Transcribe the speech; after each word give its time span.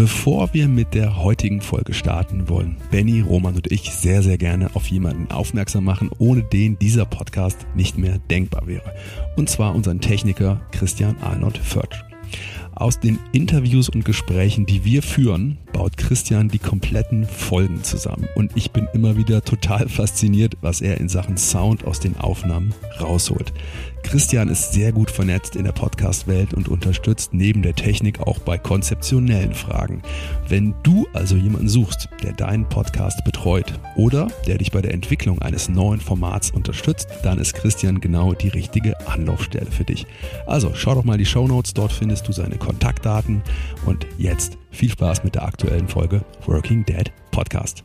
Bevor 0.00 0.54
wir 0.54 0.66
mit 0.66 0.94
der 0.94 1.22
heutigen 1.22 1.60
Folge 1.60 1.92
starten 1.92 2.48
wollen, 2.48 2.78
Benny, 2.90 3.20
Roman 3.20 3.56
und 3.56 3.70
ich 3.70 3.90
sehr, 3.90 4.22
sehr 4.22 4.38
gerne 4.38 4.74
auf 4.74 4.86
jemanden 4.86 5.30
aufmerksam 5.30 5.84
machen, 5.84 6.08
ohne 6.16 6.42
den 6.42 6.78
dieser 6.78 7.04
Podcast 7.04 7.66
nicht 7.74 7.98
mehr 7.98 8.18
denkbar 8.30 8.66
wäre. 8.66 8.94
Und 9.36 9.50
zwar 9.50 9.74
unseren 9.74 10.00
Techniker 10.00 10.62
Christian 10.72 11.18
Arnold 11.20 11.58
Förtsch. 11.58 12.02
Aus 12.74 12.98
den 12.98 13.18
Interviews 13.32 13.90
und 13.90 14.06
Gesprächen, 14.06 14.64
die 14.64 14.86
wir 14.86 15.02
führen, 15.02 15.58
baut 15.74 15.98
Christian 15.98 16.48
die 16.48 16.58
kompletten 16.58 17.26
Folgen 17.26 17.84
zusammen. 17.84 18.26
Und 18.34 18.52
ich 18.54 18.70
bin 18.70 18.88
immer 18.94 19.18
wieder 19.18 19.42
total 19.42 19.90
fasziniert, 19.90 20.54
was 20.62 20.80
er 20.80 20.96
in 20.96 21.10
Sachen 21.10 21.36
Sound 21.36 21.84
aus 21.84 22.00
den 22.00 22.16
Aufnahmen 22.16 22.72
rausholt. 22.98 23.52
Christian 24.02 24.48
ist 24.48 24.72
sehr 24.72 24.92
gut 24.92 25.10
vernetzt 25.10 25.56
in 25.56 25.64
der 25.64 25.72
Podcast-Welt 25.72 26.54
und 26.54 26.68
unterstützt 26.68 27.32
neben 27.32 27.62
der 27.62 27.74
Technik 27.74 28.20
auch 28.20 28.38
bei 28.38 28.58
konzeptionellen 28.58 29.54
Fragen. 29.54 30.02
Wenn 30.48 30.74
du 30.82 31.06
also 31.12 31.36
jemanden 31.36 31.68
suchst, 31.68 32.08
der 32.22 32.32
deinen 32.32 32.68
Podcast 32.68 33.24
betreut 33.24 33.72
oder 33.96 34.28
der 34.46 34.58
dich 34.58 34.72
bei 34.72 34.82
der 34.82 34.94
Entwicklung 34.94 35.40
eines 35.42 35.68
neuen 35.68 36.00
Formats 36.00 36.50
unterstützt, 36.50 37.08
dann 37.22 37.38
ist 37.38 37.54
Christian 37.54 38.00
genau 38.00 38.32
die 38.32 38.48
richtige 38.48 38.94
Anlaufstelle 39.06 39.70
für 39.70 39.84
dich. 39.84 40.06
Also 40.46 40.72
schau 40.74 40.94
doch 40.94 41.04
mal 41.04 41.18
die 41.18 41.26
Show 41.26 41.46
Notes, 41.46 41.74
dort 41.74 41.92
findest 41.92 42.28
du 42.28 42.32
seine 42.32 42.56
Kontaktdaten 42.56 43.42
und 43.86 44.06
jetzt 44.18 44.58
viel 44.70 44.90
Spaß 44.90 45.24
mit 45.24 45.34
der 45.34 45.44
aktuellen 45.44 45.88
Folge 45.88 46.22
Working 46.46 46.84
Dead 46.84 47.12
Podcast. 47.30 47.84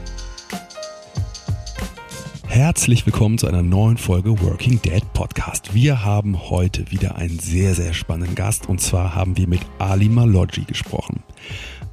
Herzlich 2.51 3.05
willkommen 3.05 3.37
zu 3.37 3.47
einer 3.47 3.61
neuen 3.61 3.95
Folge 3.95 4.41
Working 4.41 4.81
Dead 4.81 5.01
Podcast. 5.13 5.73
Wir 5.73 6.03
haben 6.03 6.49
heute 6.49 6.91
wieder 6.91 7.15
einen 7.15 7.39
sehr, 7.39 7.73
sehr 7.75 7.93
spannenden 7.93 8.35
Gast 8.35 8.67
und 8.67 8.81
zwar 8.81 9.15
haben 9.15 9.37
wir 9.37 9.47
mit 9.47 9.61
Ali 9.79 10.09
Maloggi 10.09 10.65
gesprochen. 10.65 11.23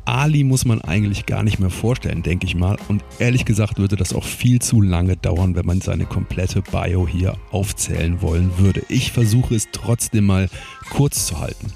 Ali 0.05 0.42
muss 0.42 0.65
man 0.65 0.83
eigentlich 0.83 1.27
gar 1.27 1.45
nicht 1.45 1.61
mehr 1.61 1.70
vorstellen, 1.70 2.25
denke 2.25 2.47
ich 2.47 2.56
mal. 2.56 2.77
Und 2.89 3.05
ehrlich 3.20 3.45
gesagt 3.45 3.78
würde 3.78 3.95
das 3.95 4.12
auch 4.12 4.25
viel 4.25 4.61
zu 4.61 4.81
lange 4.81 5.17
dauern, 5.17 5.55
wenn 5.55 5.65
man 5.65 5.81
seine 5.81 6.06
komplette 6.06 6.61
Bio 6.61 7.06
hier 7.06 7.37
aufzählen 7.53 8.20
wollen 8.20 8.59
würde. 8.59 8.83
Ich 8.89 9.12
versuche 9.12 9.55
es 9.55 9.69
trotzdem 9.70 10.27
mal 10.27 10.50
kurz 10.91 11.27
zu 11.27 11.39
halten. 11.39 11.72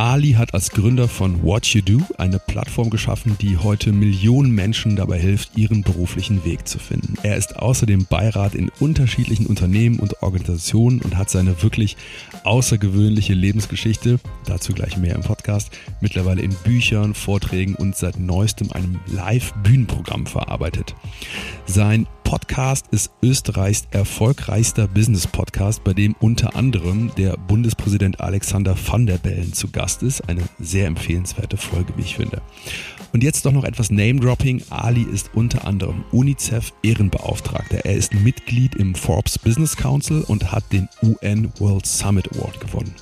Ali 0.00 0.34
hat 0.34 0.54
als 0.54 0.70
Gründer 0.70 1.08
von 1.08 1.42
What 1.42 1.66
You 1.66 1.82
Do 1.82 1.98
eine 2.18 2.38
Plattform 2.38 2.88
geschaffen, 2.88 3.36
die 3.40 3.56
heute 3.56 3.90
Millionen 3.92 4.52
Menschen 4.52 4.94
dabei 4.94 5.18
hilft, 5.18 5.58
ihren 5.58 5.82
beruflichen 5.82 6.44
Weg 6.44 6.68
zu 6.68 6.78
finden. 6.78 7.14
Er 7.24 7.36
ist 7.36 7.56
außerdem 7.56 8.06
Beirat 8.06 8.54
in 8.54 8.70
unterschiedlichen 8.78 9.46
Unternehmen 9.46 9.98
und 9.98 10.22
Organisationen 10.22 11.00
und 11.00 11.16
hat 11.16 11.30
seine 11.30 11.64
wirklich 11.64 11.96
außergewöhnliche 12.44 13.34
Lebensgeschichte, 13.34 14.20
dazu 14.46 14.72
gleich 14.72 14.96
mehr 14.96 15.16
im 15.16 15.22
Podcast, 15.22 15.76
mittlerweile 16.00 16.42
in 16.42 16.54
Büchern, 16.54 17.12
Vorträgen 17.12 17.74
und 17.74 17.96
seit 17.96 18.20
neuestem 18.20 18.70
einem 18.70 19.00
Live-Bühnenprogramm 19.08 20.26
verarbeitet. 20.26 20.94
Sein 21.66 22.06
Podcast 22.28 22.88
ist 22.90 23.10
Österreichs 23.22 23.88
erfolgreichster 23.90 24.86
Business-Podcast, 24.86 25.82
bei 25.82 25.94
dem 25.94 26.14
unter 26.20 26.56
anderem 26.56 27.10
der 27.16 27.38
Bundespräsident 27.38 28.20
Alexander 28.20 28.76
van 28.76 29.06
der 29.06 29.16
Bellen 29.16 29.54
zu 29.54 29.70
Gast 29.70 30.02
ist. 30.02 30.28
Eine 30.28 30.42
sehr 30.58 30.88
empfehlenswerte 30.88 31.56
Folge, 31.56 31.94
wie 31.96 32.02
ich 32.02 32.16
finde. 32.16 32.42
Und 33.14 33.22
jetzt 33.22 33.46
doch 33.46 33.52
noch 33.52 33.64
etwas 33.64 33.90
Name-Dropping. 33.90 34.62
Ali 34.68 35.04
ist 35.04 35.30
unter 35.32 35.66
anderem 35.66 36.04
UNICEF-Ehrenbeauftragter. 36.12 37.86
Er 37.86 37.94
ist 37.94 38.12
Mitglied 38.12 38.74
im 38.74 38.94
Forbes 38.94 39.38
Business 39.38 39.74
Council 39.74 40.22
und 40.28 40.52
hat 40.52 40.70
den 40.70 40.86
UN 41.02 41.50
World 41.58 41.86
Summit 41.86 42.30
Award 42.36 42.60
gewonnen. 42.60 42.94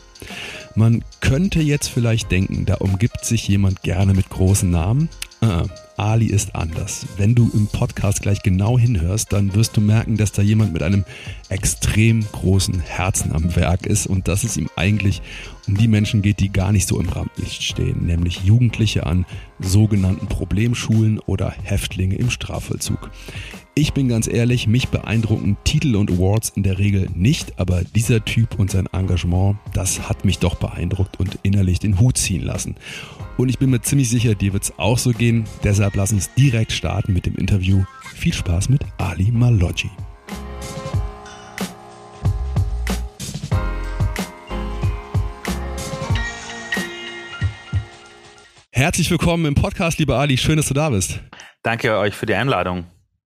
Man 0.74 1.04
könnte 1.20 1.60
jetzt 1.60 1.88
vielleicht 1.88 2.30
denken, 2.30 2.66
da 2.66 2.74
umgibt 2.74 3.24
sich 3.24 3.48
jemand 3.48 3.82
gerne 3.82 4.14
mit 4.14 4.28
großen 4.28 4.70
Namen. 4.70 5.08
Uh, 5.42 5.66
Ali 5.98 6.26
ist 6.26 6.54
anders. 6.54 7.06
Wenn 7.16 7.34
du 7.34 7.50
im 7.52 7.66
Podcast 7.66 8.22
gleich 8.22 8.42
genau 8.42 8.78
hinhörst, 8.78 9.32
dann 9.32 9.54
wirst 9.54 9.76
du 9.76 9.80
merken, 9.80 10.16
dass 10.16 10.32
da 10.32 10.42
jemand 10.42 10.72
mit 10.72 10.82
einem 10.82 11.04
extrem 11.48 12.24
großen 12.32 12.80
Herzen 12.80 13.32
am 13.32 13.54
Werk 13.54 13.86
ist 13.86 14.06
und 14.06 14.28
dass 14.28 14.44
es 14.44 14.56
ihm 14.56 14.68
eigentlich 14.76 15.22
um 15.66 15.76
die 15.76 15.88
Menschen 15.88 16.22
geht, 16.22 16.40
die 16.40 16.52
gar 16.52 16.72
nicht 16.72 16.88
so 16.88 16.98
im 17.00 17.08
Rampenlicht 17.08 17.62
stehen, 17.62 18.06
nämlich 18.06 18.44
Jugendliche 18.44 19.06
an 19.06 19.26
sogenannten 19.58 20.26
Problemschulen 20.26 21.18
oder 21.20 21.54
Häftlinge 21.62 22.16
im 22.16 22.30
Strafvollzug. 22.30 23.10
Ich 23.78 23.92
bin 23.92 24.08
ganz 24.08 24.26
ehrlich, 24.26 24.66
mich 24.66 24.88
beeindrucken 24.88 25.58
Titel 25.64 25.96
und 25.96 26.10
Awards 26.10 26.48
in 26.56 26.62
der 26.62 26.78
Regel 26.78 27.10
nicht, 27.14 27.58
aber 27.58 27.84
dieser 27.84 28.24
Typ 28.24 28.58
und 28.58 28.70
sein 28.70 28.88
Engagement, 28.90 29.58
das 29.74 30.08
hat 30.08 30.24
mich 30.24 30.38
doch 30.38 30.54
beeindruckt 30.54 31.20
und 31.20 31.38
innerlich 31.42 31.78
den 31.78 32.00
Hut 32.00 32.16
ziehen 32.16 32.42
lassen. 32.42 32.76
Und 33.36 33.50
ich 33.50 33.58
bin 33.58 33.68
mir 33.68 33.82
ziemlich 33.82 34.08
sicher, 34.08 34.34
dir 34.34 34.54
wird 34.54 34.62
es 34.62 34.78
auch 34.78 34.96
so 34.96 35.10
gehen. 35.10 35.44
Deshalb 35.62 35.94
lass 35.94 36.10
uns 36.10 36.32
direkt 36.32 36.72
starten 36.72 37.12
mit 37.12 37.26
dem 37.26 37.34
Interview. 37.34 37.84
Viel 38.14 38.32
Spaß 38.32 38.70
mit 38.70 38.80
Ali 38.96 39.30
Maloggi. 39.30 39.90
Herzlich 48.70 49.10
willkommen 49.10 49.44
im 49.44 49.54
Podcast, 49.54 49.98
lieber 49.98 50.16
Ali. 50.16 50.38
Schön, 50.38 50.56
dass 50.56 50.68
du 50.68 50.74
da 50.74 50.88
bist. 50.88 51.20
Danke 51.62 51.98
euch 51.98 52.14
für 52.14 52.24
die 52.24 52.34
Einladung. 52.34 52.86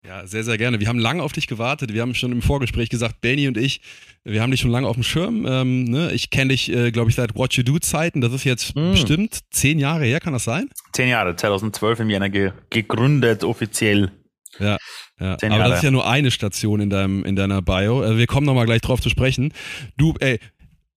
Ja, 0.07 0.27
sehr, 0.27 0.45
sehr 0.45 0.57
gerne. 0.57 0.81
Wir 0.81 0.89
haben 0.89 0.99
lange 0.99 1.23
auf 1.23 1.33
dich 1.33 1.47
gewartet. 1.47 1.93
Wir 1.93 2.01
haben 2.01 2.15
schon 2.15 2.33
im 2.33 2.41
Vorgespräch 2.41 2.89
gesagt, 2.89 3.21
Benny 3.21 3.49
und 3.49 3.59
ich, 3.59 3.83
wir 4.25 4.41
haben 4.41 4.51
dich 4.51 4.61
schon 4.61 4.71
lange 4.71 4.89
auf 4.89 4.97
dem 4.97 5.03
Schirm. 5.03 5.47
Ähm, 5.47 5.85
ne? 5.85 6.13
Ich 6.13 6.31
kenne 6.31 6.49
dich, 6.49 6.73
äh, 6.73 6.91
glaube 6.91 7.11
ich, 7.11 7.17
seit 7.17 7.35
What 7.35 7.53
You 7.55 7.63
Do 7.63 7.79
Zeiten. 7.79 8.23
Das 8.23 8.33
ist 8.33 8.45
jetzt 8.45 8.75
mm. 8.75 8.93
bestimmt 8.93 9.41
zehn 9.51 9.79
Jahre 9.79 10.07
her, 10.07 10.21
kann 10.21 10.33
das 10.33 10.45
sein? 10.45 10.71
Zehn 10.95 11.11
Jahre, 11.11 11.37
2012 11.37 12.01
im 12.01 12.11
Jänner 12.11 12.31
ge 12.31 12.53
gegründet, 12.71 13.45
offiziell. 13.45 14.11
Ja, 14.59 14.79
ja. 15.19 15.37
aber 15.43 15.69
das 15.69 15.79
ist 15.79 15.85
ja 15.85 15.91
nur 15.91 16.09
eine 16.09 16.31
Station 16.31 16.81
in, 16.81 16.91
deinem, 16.91 17.25
in 17.25 17.37
deiner 17.37 17.61
Bio. 17.61 18.03
Äh, 18.03 18.17
wir 18.17 18.27
kommen 18.27 18.47
nochmal 18.47 18.67
gleich 18.67 18.81
drauf 18.81 19.01
zu 19.01 19.11
sprechen. 19.11 19.53
Du, 19.99 20.15
ey, 20.21 20.41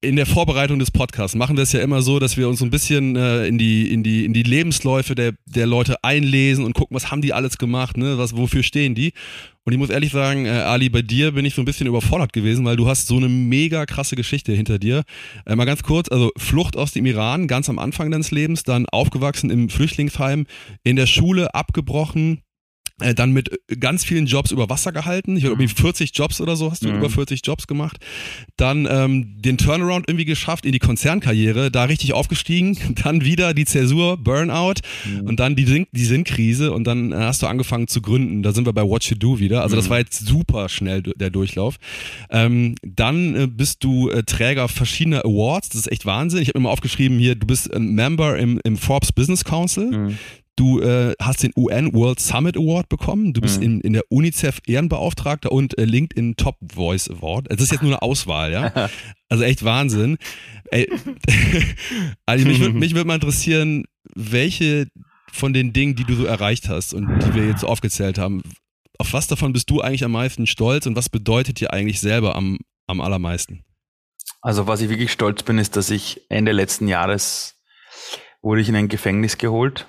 in 0.01 0.15
der 0.15 0.25
Vorbereitung 0.25 0.79
des 0.79 0.89
Podcasts 0.89 1.35
machen 1.35 1.55
wir 1.55 1.63
es 1.63 1.71
ja 1.73 1.79
immer 1.79 2.01
so, 2.01 2.17
dass 2.17 2.35
wir 2.35 2.49
uns 2.49 2.59
so 2.59 2.65
ein 2.65 2.71
bisschen 2.71 3.15
äh, 3.15 3.45
in, 3.45 3.59
die, 3.59 3.93
in, 3.93 4.01
die, 4.01 4.25
in 4.25 4.33
die 4.33 4.41
Lebensläufe 4.41 5.13
der, 5.13 5.33
der 5.45 5.67
Leute 5.67 6.03
einlesen 6.03 6.65
und 6.65 6.73
gucken, 6.73 6.95
was 6.95 7.11
haben 7.11 7.21
die 7.21 7.33
alles 7.33 7.59
gemacht, 7.59 7.97
ne? 7.97 8.17
was, 8.17 8.35
wofür 8.35 8.63
stehen 8.63 8.95
die. 8.95 9.13
Und 9.63 9.73
ich 9.73 9.79
muss 9.79 9.91
ehrlich 9.91 10.11
sagen, 10.11 10.47
äh, 10.47 10.49
Ali, 10.49 10.89
bei 10.89 11.03
dir 11.03 11.33
bin 11.33 11.45
ich 11.45 11.53
so 11.53 11.61
ein 11.61 11.65
bisschen 11.65 11.85
überfordert 11.85 12.33
gewesen, 12.33 12.65
weil 12.65 12.77
du 12.77 12.87
hast 12.87 13.07
so 13.07 13.17
eine 13.17 13.29
mega 13.29 13.85
krasse 13.85 14.15
Geschichte 14.15 14.53
hinter 14.53 14.79
dir. 14.79 15.03
Äh, 15.45 15.55
mal 15.55 15.65
ganz 15.65 15.83
kurz, 15.83 16.09
also 16.09 16.31
Flucht 16.35 16.75
aus 16.75 16.93
dem 16.93 17.05
Iran, 17.05 17.47
ganz 17.47 17.69
am 17.69 17.77
Anfang 17.77 18.09
deines 18.09 18.31
Lebens, 18.31 18.63
dann 18.63 18.87
aufgewachsen 18.87 19.51
im 19.51 19.69
Flüchtlingsheim, 19.69 20.47
in 20.83 20.95
der 20.95 21.05
Schule 21.05 21.53
abgebrochen, 21.53 22.41
äh, 23.01 23.13
dann 23.13 23.31
mit 23.31 23.51
ganz 23.79 24.03
vielen 24.03 24.25
Jobs 24.25 24.51
über 24.51 24.69
Wasser 24.69 24.91
gehalten. 24.91 25.37
Ich 25.37 25.43
glaube, 25.43 25.67
40 25.67 26.11
Jobs 26.13 26.41
oder 26.41 26.55
so 26.55 26.71
hast 26.71 26.83
du 26.83 26.89
mhm. 26.89 26.97
über 26.97 27.09
40 27.09 27.41
Jobs 27.43 27.67
gemacht. 27.67 27.97
Dann 28.57 28.87
ähm, 28.89 29.41
den 29.41 29.57
Turnaround 29.57 30.07
irgendwie 30.07 30.25
geschafft 30.25 30.65
in 30.65 30.71
die 30.71 30.79
Konzernkarriere, 30.79 31.71
da 31.71 31.85
richtig 31.85 32.13
aufgestiegen. 32.13 32.77
Dann 33.03 33.23
wieder 33.23 33.53
die 33.53 33.65
Zäsur, 33.65 34.17
Burnout 34.17 34.75
mhm. 35.05 35.27
und 35.27 35.39
dann 35.39 35.55
die, 35.55 35.65
Sinn 35.65 35.87
die 35.91 36.05
Sinnkrise 36.05 36.71
und 36.71 36.85
dann 36.85 37.11
äh, 37.11 37.15
hast 37.15 37.41
du 37.41 37.47
angefangen 37.47 37.87
zu 37.87 38.01
gründen. 38.01 38.43
Da 38.43 38.51
sind 38.51 38.65
wir 38.65 38.73
bei 38.73 38.83
What 38.83 39.03
You 39.05 39.15
Do 39.15 39.39
wieder. 39.39 39.63
Also 39.63 39.75
das 39.75 39.85
mhm. 39.85 39.89
war 39.89 39.99
jetzt 39.99 40.25
super 40.25 40.69
schnell 40.69 41.01
der 41.01 41.29
Durchlauf. 41.29 41.77
Ähm, 42.29 42.75
dann 42.83 43.35
äh, 43.35 43.47
bist 43.47 43.83
du 43.83 44.09
äh, 44.09 44.23
Träger 44.23 44.67
verschiedener 44.67 45.25
Awards. 45.25 45.69
Das 45.69 45.81
ist 45.81 45.91
echt 45.91 46.05
Wahnsinn. 46.05 46.41
Ich 46.41 46.49
habe 46.49 46.59
immer 46.59 46.69
aufgeschrieben 46.69 47.17
hier, 47.17 47.35
du 47.35 47.47
bist 47.47 47.73
ein 47.73 47.93
Member 47.93 48.37
im, 48.37 48.59
im 48.63 48.77
Forbes 48.77 49.11
Business 49.11 49.43
Council. 49.43 49.91
Mhm. 49.91 50.17
Du 50.57 50.81
äh, 50.81 51.13
hast 51.19 51.43
den 51.43 51.53
UN 51.55 51.93
World 51.93 52.19
Summit 52.19 52.57
Award 52.57 52.89
bekommen. 52.89 53.33
Du 53.33 53.41
bist 53.41 53.59
mhm. 53.59 53.65
in, 53.65 53.81
in 53.81 53.93
der 53.93 54.03
UNICEF 54.09 54.59
Ehrenbeauftragter 54.67 55.51
und 55.51 55.77
äh, 55.77 55.85
LinkedIn 55.85 56.35
Top 56.35 56.57
Voice 56.73 57.09
Award. 57.09 57.49
Also 57.49 57.57
das 57.57 57.63
ist 57.63 57.71
jetzt 57.71 57.81
nur 57.81 57.91
eine 57.91 58.01
Auswahl, 58.01 58.51
ja. 58.51 58.89
Also 59.29 59.45
echt 59.45 59.63
Wahnsinn. 59.63 60.17
Ey, 60.71 60.91
also 62.25 62.45
mich, 62.45 62.59
mich 62.73 62.93
würde 62.93 63.07
mal 63.07 63.15
interessieren, 63.15 63.85
welche 64.13 64.87
von 65.31 65.53
den 65.53 65.71
Dingen, 65.71 65.95
die 65.95 66.03
du 66.03 66.15
so 66.15 66.25
erreicht 66.25 66.67
hast 66.67 66.93
und 66.93 67.07
die 67.07 67.33
wir 67.33 67.47
jetzt 67.47 67.61
so 67.61 67.67
aufgezählt 67.67 68.17
haben, 68.17 68.43
auf 68.97 69.13
was 69.13 69.27
davon 69.27 69.53
bist 69.53 69.69
du 69.69 69.79
eigentlich 69.79 70.03
am 70.03 70.11
meisten 70.11 70.47
stolz 70.47 70.85
und 70.85 70.97
was 70.97 71.07
bedeutet 71.07 71.61
dir 71.61 71.71
eigentlich 71.71 72.01
selber 72.01 72.35
am, 72.35 72.59
am 72.87 72.99
allermeisten? 72.99 73.63
Also 74.41 74.67
was 74.67 74.81
ich 74.81 74.89
wirklich 74.89 75.11
stolz 75.11 75.43
bin, 75.43 75.57
ist, 75.57 75.75
dass 75.75 75.89
ich 75.89 76.21
Ende 76.29 76.51
letzten 76.51 76.87
Jahres 76.87 77.55
wurde 78.41 78.61
ich 78.61 78.69
in 78.69 78.75
ein 78.75 78.89
Gefängnis 78.89 79.37
geholt, 79.37 79.87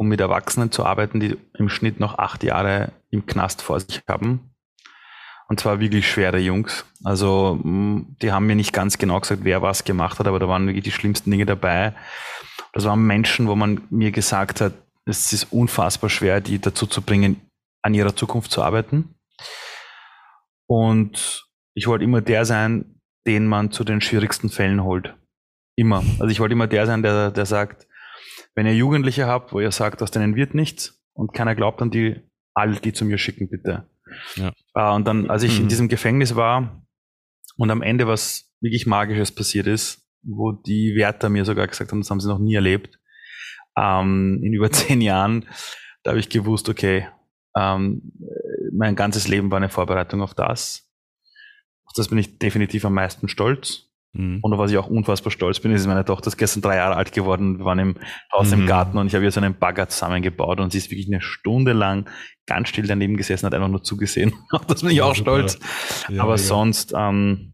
um 0.00 0.08
mit 0.08 0.18
Erwachsenen 0.18 0.72
zu 0.72 0.86
arbeiten, 0.86 1.20
die 1.20 1.36
im 1.58 1.68
Schnitt 1.68 2.00
noch 2.00 2.16
acht 2.16 2.42
Jahre 2.42 2.90
im 3.10 3.26
Knast 3.26 3.60
vor 3.60 3.78
sich 3.80 4.00
haben. 4.08 4.54
Und 5.46 5.60
zwar 5.60 5.78
wirklich 5.78 6.08
schwere 6.08 6.38
Jungs. 6.38 6.86
Also 7.04 7.60
mm, 7.62 8.16
die 8.22 8.32
haben 8.32 8.46
mir 8.46 8.56
nicht 8.56 8.72
ganz 8.72 8.96
genau 8.96 9.20
gesagt, 9.20 9.44
wer 9.44 9.60
was 9.60 9.84
gemacht 9.84 10.18
hat, 10.18 10.26
aber 10.26 10.38
da 10.38 10.48
waren 10.48 10.66
wirklich 10.66 10.84
die 10.84 10.90
schlimmsten 10.90 11.30
Dinge 11.30 11.44
dabei. 11.44 11.94
Das 12.72 12.86
waren 12.86 13.06
Menschen, 13.06 13.46
wo 13.46 13.54
man 13.56 13.82
mir 13.90 14.10
gesagt 14.10 14.62
hat, 14.62 14.72
es 15.04 15.34
ist 15.34 15.52
unfassbar 15.52 16.08
schwer, 16.08 16.40
die 16.40 16.58
dazu 16.58 16.86
zu 16.86 17.02
bringen, 17.02 17.38
an 17.82 17.92
ihrer 17.92 18.16
Zukunft 18.16 18.52
zu 18.52 18.62
arbeiten. 18.62 19.14
Und 20.66 21.46
ich 21.74 21.88
wollte 21.88 22.04
immer 22.04 22.22
der 22.22 22.46
sein, 22.46 22.98
den 23.26 23.46
man 23.46 23.70
zu 23.70 23.84
den 23.84 24.00
schwierigsten 24.00 24.48
Fällen 24.48 24.82
holt. 24.82 25.14
Immer. 25.76 26.02
Also 26.20 26.28
ich 26.28 26.40
wollte 26.40 26.54
immer 26.54 26.68
der 26.68 26.86
sein, 26.86 27.02
der, 27.02 27.30
der 27.32 27.44
sagt, 27.44 27.86
wenn 28.54 28.66
ihr 28.66 28.74
Jugendliche 28.74 29.26
habt, 29.26 29.52
wo 29.52 29.60
ihr 29.60 29.72
sagt, 29.72 30.02
aus 30.02 30.10
denen 30.10 30.36
wird 30.36 30.54
nichts 30.54 31.02
und 31.12 31.32
keiner 31.32 31.54
glaubt 31.54 31.80
an 31.82 31.90
die, 31.90 32.20
all 32.54 32.76
die 32.76 32.92
zu 32.92 33.04
mir 33.04 33.18
schicken, 33.18 33.48
bitte. 33.48 33.88
Ja. 34.36 34.52
Uh, 34.76 34.94
und 34.96 35.06
dann, 35.06 35.30
als 35.30 35.42
ich 35.42 35.56
mhm. 35.56 35.62
in 35.62 35.68
diesem 35.68 35.88
Gefängnis 35.88 36.34
war 36.34 36.84
und 37.56 37.70
am 37.70 37.82
Ende 37.82 38.06
was 38.06 38.52
wirklich 38.60 38.86
Magisches 38.86 39.32
passiert 39.32 39.66
ist, 39.66 40.02
wo 40.22 40.52
die 40.52 40.94
Wärter 40.96 41.28
mir 41.28 41.44
sogar 41.44 41.66
gesagt 41.66 41.92
haben, 41.92 42.00
das 42.00 42.10
haben 42.10 42.20
sie 42.20 42.28
noch 42.28 42.38
nie 42.38 42.54
erlebt, 42.54 42.98
ähm, 43.76 44.40
in 44.42 44.52
über 44.52 44.70
zehn 44.72 45.00
Jahren, 45.00 45.46
da 46.02 46.10
habe 46.10 46.20
ich 46.20 46.28
gewusst, 46.28 46.68
okay, 46.68 47.08
ähm, 47.56 48.12
mein 48.72 48.96
ganzes 48.96 49.28
Leben 49.28 49.50
war 49.50 49.56
eine 49.56 49.68
Vorbereitung 49.68 50.22
auf 50.22 50.34
das. 50.34 50.88
Auf 51.84 51.92
das 51.94 52.08
bin 52.08 52.18
ich 52.18 52.38
definitiv 52.38 52.84
am 52.84 52.94
meisten 52.94 53.28
stolz. 53.28 53.89
Mhm. 54.12 54.38
Und 54.42 54.58
was 54.58 54.70
ich 54.70 54.78
auch 54.78 54.88
unfassbar 54.88 55.30
stolz 55.30 55.60
bin, 55.60 55.72
ist 55.72 55.86
meine 55.86 56.04
Tochter 56.04 56.28
ist 56.28 56.36
gestern 56.36 56.62
drei 56.62 56.76
Jahre 56.76 56.96
alt 56.96 57.12
geworden. 57.12 57.58
Wir 57.58 57.64
waren 57.64 57.78
im 57.78 57.96
Haus 58.32 58.48
mhm. 58.48 58.62
im 58.62 58.66
Garten 58.66 58.98
und 58.98 59.06
ich 59.06 59.14
habe 59.14 59.24
ihr 59.24 59.30
so 59.30 59.40
einen 59.40 59.56
Bagger 59.56 59.88
zusammengebaut 59.88 60.60
und 60.60 60.72
sie 60.72 60.78
ist 60.78 60.90
wirklich 60.90 61.08
eine 61.08 61.20
Stunde 61.20 61.72
lang 61.72 62.08
ganz 62.46 62.68
still 62.68 62.86
daneben 62.86 63.16
gesessen, 63.16 63.46
hat 63.46 63.54
einfach 63.54 63.68
nur 63.68 63.82
zugesehen. 63.82 64.34
Das 64.66 64.82
bin 64.82 64.90
ich 64.90 64.96
ja, 64.96 65.04
auch 65.04 65.14
super. 65.14 65.48
stolz. 65.48 65.58
Ja, 66.08 66.22
Aber 66.22 66.32
ja. 66.32 66.38
sonst, 66.38 66.92
ähm, 66.96 67.52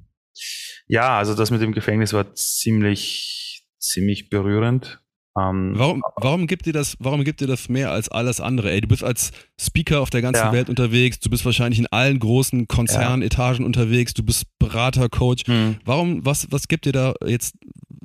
ja, 0.87 1.19
also 1.19 1.35
das 1.35 1.51
mit 1.51 1.61
dem 1.61 1.73
Gefängnis 1.73 2.13
war 2.13 2.35
ziemlich, 2.35 3.67
ziemlich 3.79 4.31
berührend. 4.31 5.01
Ähm, 5.37 5.73
warum, 5.77 6.03
warum 6.17 6.47
gibt 6.47 6.67
dir 6.67 6.73
das, 6.73 6.97
warum 6.99 7.23
gibt 7.23 7.41
dir 7.41 7.47
das 7.47 7.69
mehr 7.69 7.91
als 7.91 8.09
alles 8.09 8.41
andere? 8.41 8.71
Ey, 8.71 8.81
du 8.81 8.89
bist 8.89 9.05
als 9.05 9.33
Speaker 9.61 10.01
auf 10.01 10.11
der 10.11 10.23
ganzen 10.23 10.47
ja. 10.47 10.53
Welt 10.53 10.71
unterwegs, 10.71 11.21
du 11.21 11.29
bist 11.29 11.45
wahrscheinlich 11.45 11.79
in 11.79 11.87
allen 11.89 12.19
großen 12.19 12.69
Konzernetagen 12.69 13.61
ja. 13.61 13.67
unterwegs, 13.67 14.15
du 14.15 14.23
bist 14.23 14.47
Berater, 14.59 15.09
Coach. 15.09 15.47
Mhm. 15.47 15.77
Warum, 15.85 16.25
was, 16.25 16.49
was 16.51 16.69
gibt 16.69 16.87
dir 16.87 16.93
da 16.93 17.15
jetzt 17.25 17.55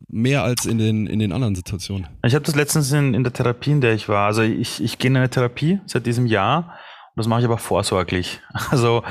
mehr 0.10 0.44
als 0.44 0.66
in 0.66 0.78
den, 0.78 1.08
in 1.08 1.20
den 1.20 1.32
anderen 1.32 1.56
Situationen? 1.56 2.08
Ich 2.26 2.36
habe 2.36 2.46
das 2.46 2.56
letztens 2.56 2.92
in, 2.92 3.14
in 3.14 3.24
der 3.24 3.32
Therapie, 3.32 3.72
in 3.72 3.82
der 3.82 3.94
ich 3.94 4.10
war. 4.10 4.28
Also 4.28 4.42
ich, 4.42 4.84
ich 4.84 4.98
gehe 4.98 5.10
in 5.10 5.18
eine 5.18 5.30
Therapie 5.30 5.80
seit 5.86 6.06
diesem 6.06 6.26
Jahr 6.26 6.78
und 7.16 7.18
das 7.18 7.28
mache 7.28 7.42
ich 7.42 7.46
aber 7.46 7.58
vorsorglich. 7.58 8.42
Also 8.72 9.04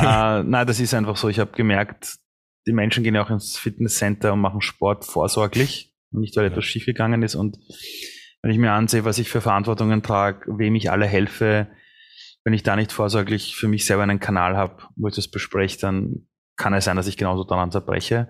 äh, 0.00 0.02
nein, 0.42 0.66
das 0.66 0.80
ist 0.80 0.94
einfach 0.94 1.16
so. 1.16 1.28
Ich 1.28 1.38
habe 1.38 1.52
gemerkt, 1.52 2.18
die 2.66 2.72
Menschen 2.72 3.04
gehen 3.04 3.14
ja 3.14 3.24
auch 3.24 3.30
ins 3.30 3.56
Fitnesscenter 3.56 4.32
und 4.32 4.40
machen 4.40 4.60
Sport 4.60 5.04
vorsorglich 5.04 5.87
nicht 6.10 6.36
weil 6.36 6.46
etwas 6.46 6.64
schiefgegangen 6.64 7.22
ist. 7.22 7.34
Und 7.34 7.58
wenn 8.42 8.50
ich 8.50 8.58
mir 8.58 8.72
ansehe, 8.72 9.04
was 9.04 9.18
ich 9.18 9.28
für 9.28 9.40
Verantwortungen 9.40 10.02
trage, 10.02 10.58
wem 10.58 10.74
ich 10.74 10.90
alle 10.90 11.06
helfe, 11.06 11.68
wenn 12.44 12.54
ich 12.54 12.62
da 12.62 12.76
nicht 12.76 12.92
vorsorglich 12.92 13.56
für 13.56 13.68
mich 13.68 13.84
selber 13.84 14.04
einen 14.04 14.20
Kanal 14.20 14.56
habe, 14.56 14.82
wo 14.96 15.08
ich 15.08 15.14
das 15.14 15.28
bespreche, 15.28 15.78
dann 15.78 16.28
kann 16.56 16.74
es 16.74 16.84
sein, 16.84 16.96
dass 16.96 17.06
ich 17.06 17.16
genauso 17.16 17.44
daran 17.44 17.70
zerbreche. 17.70 18.28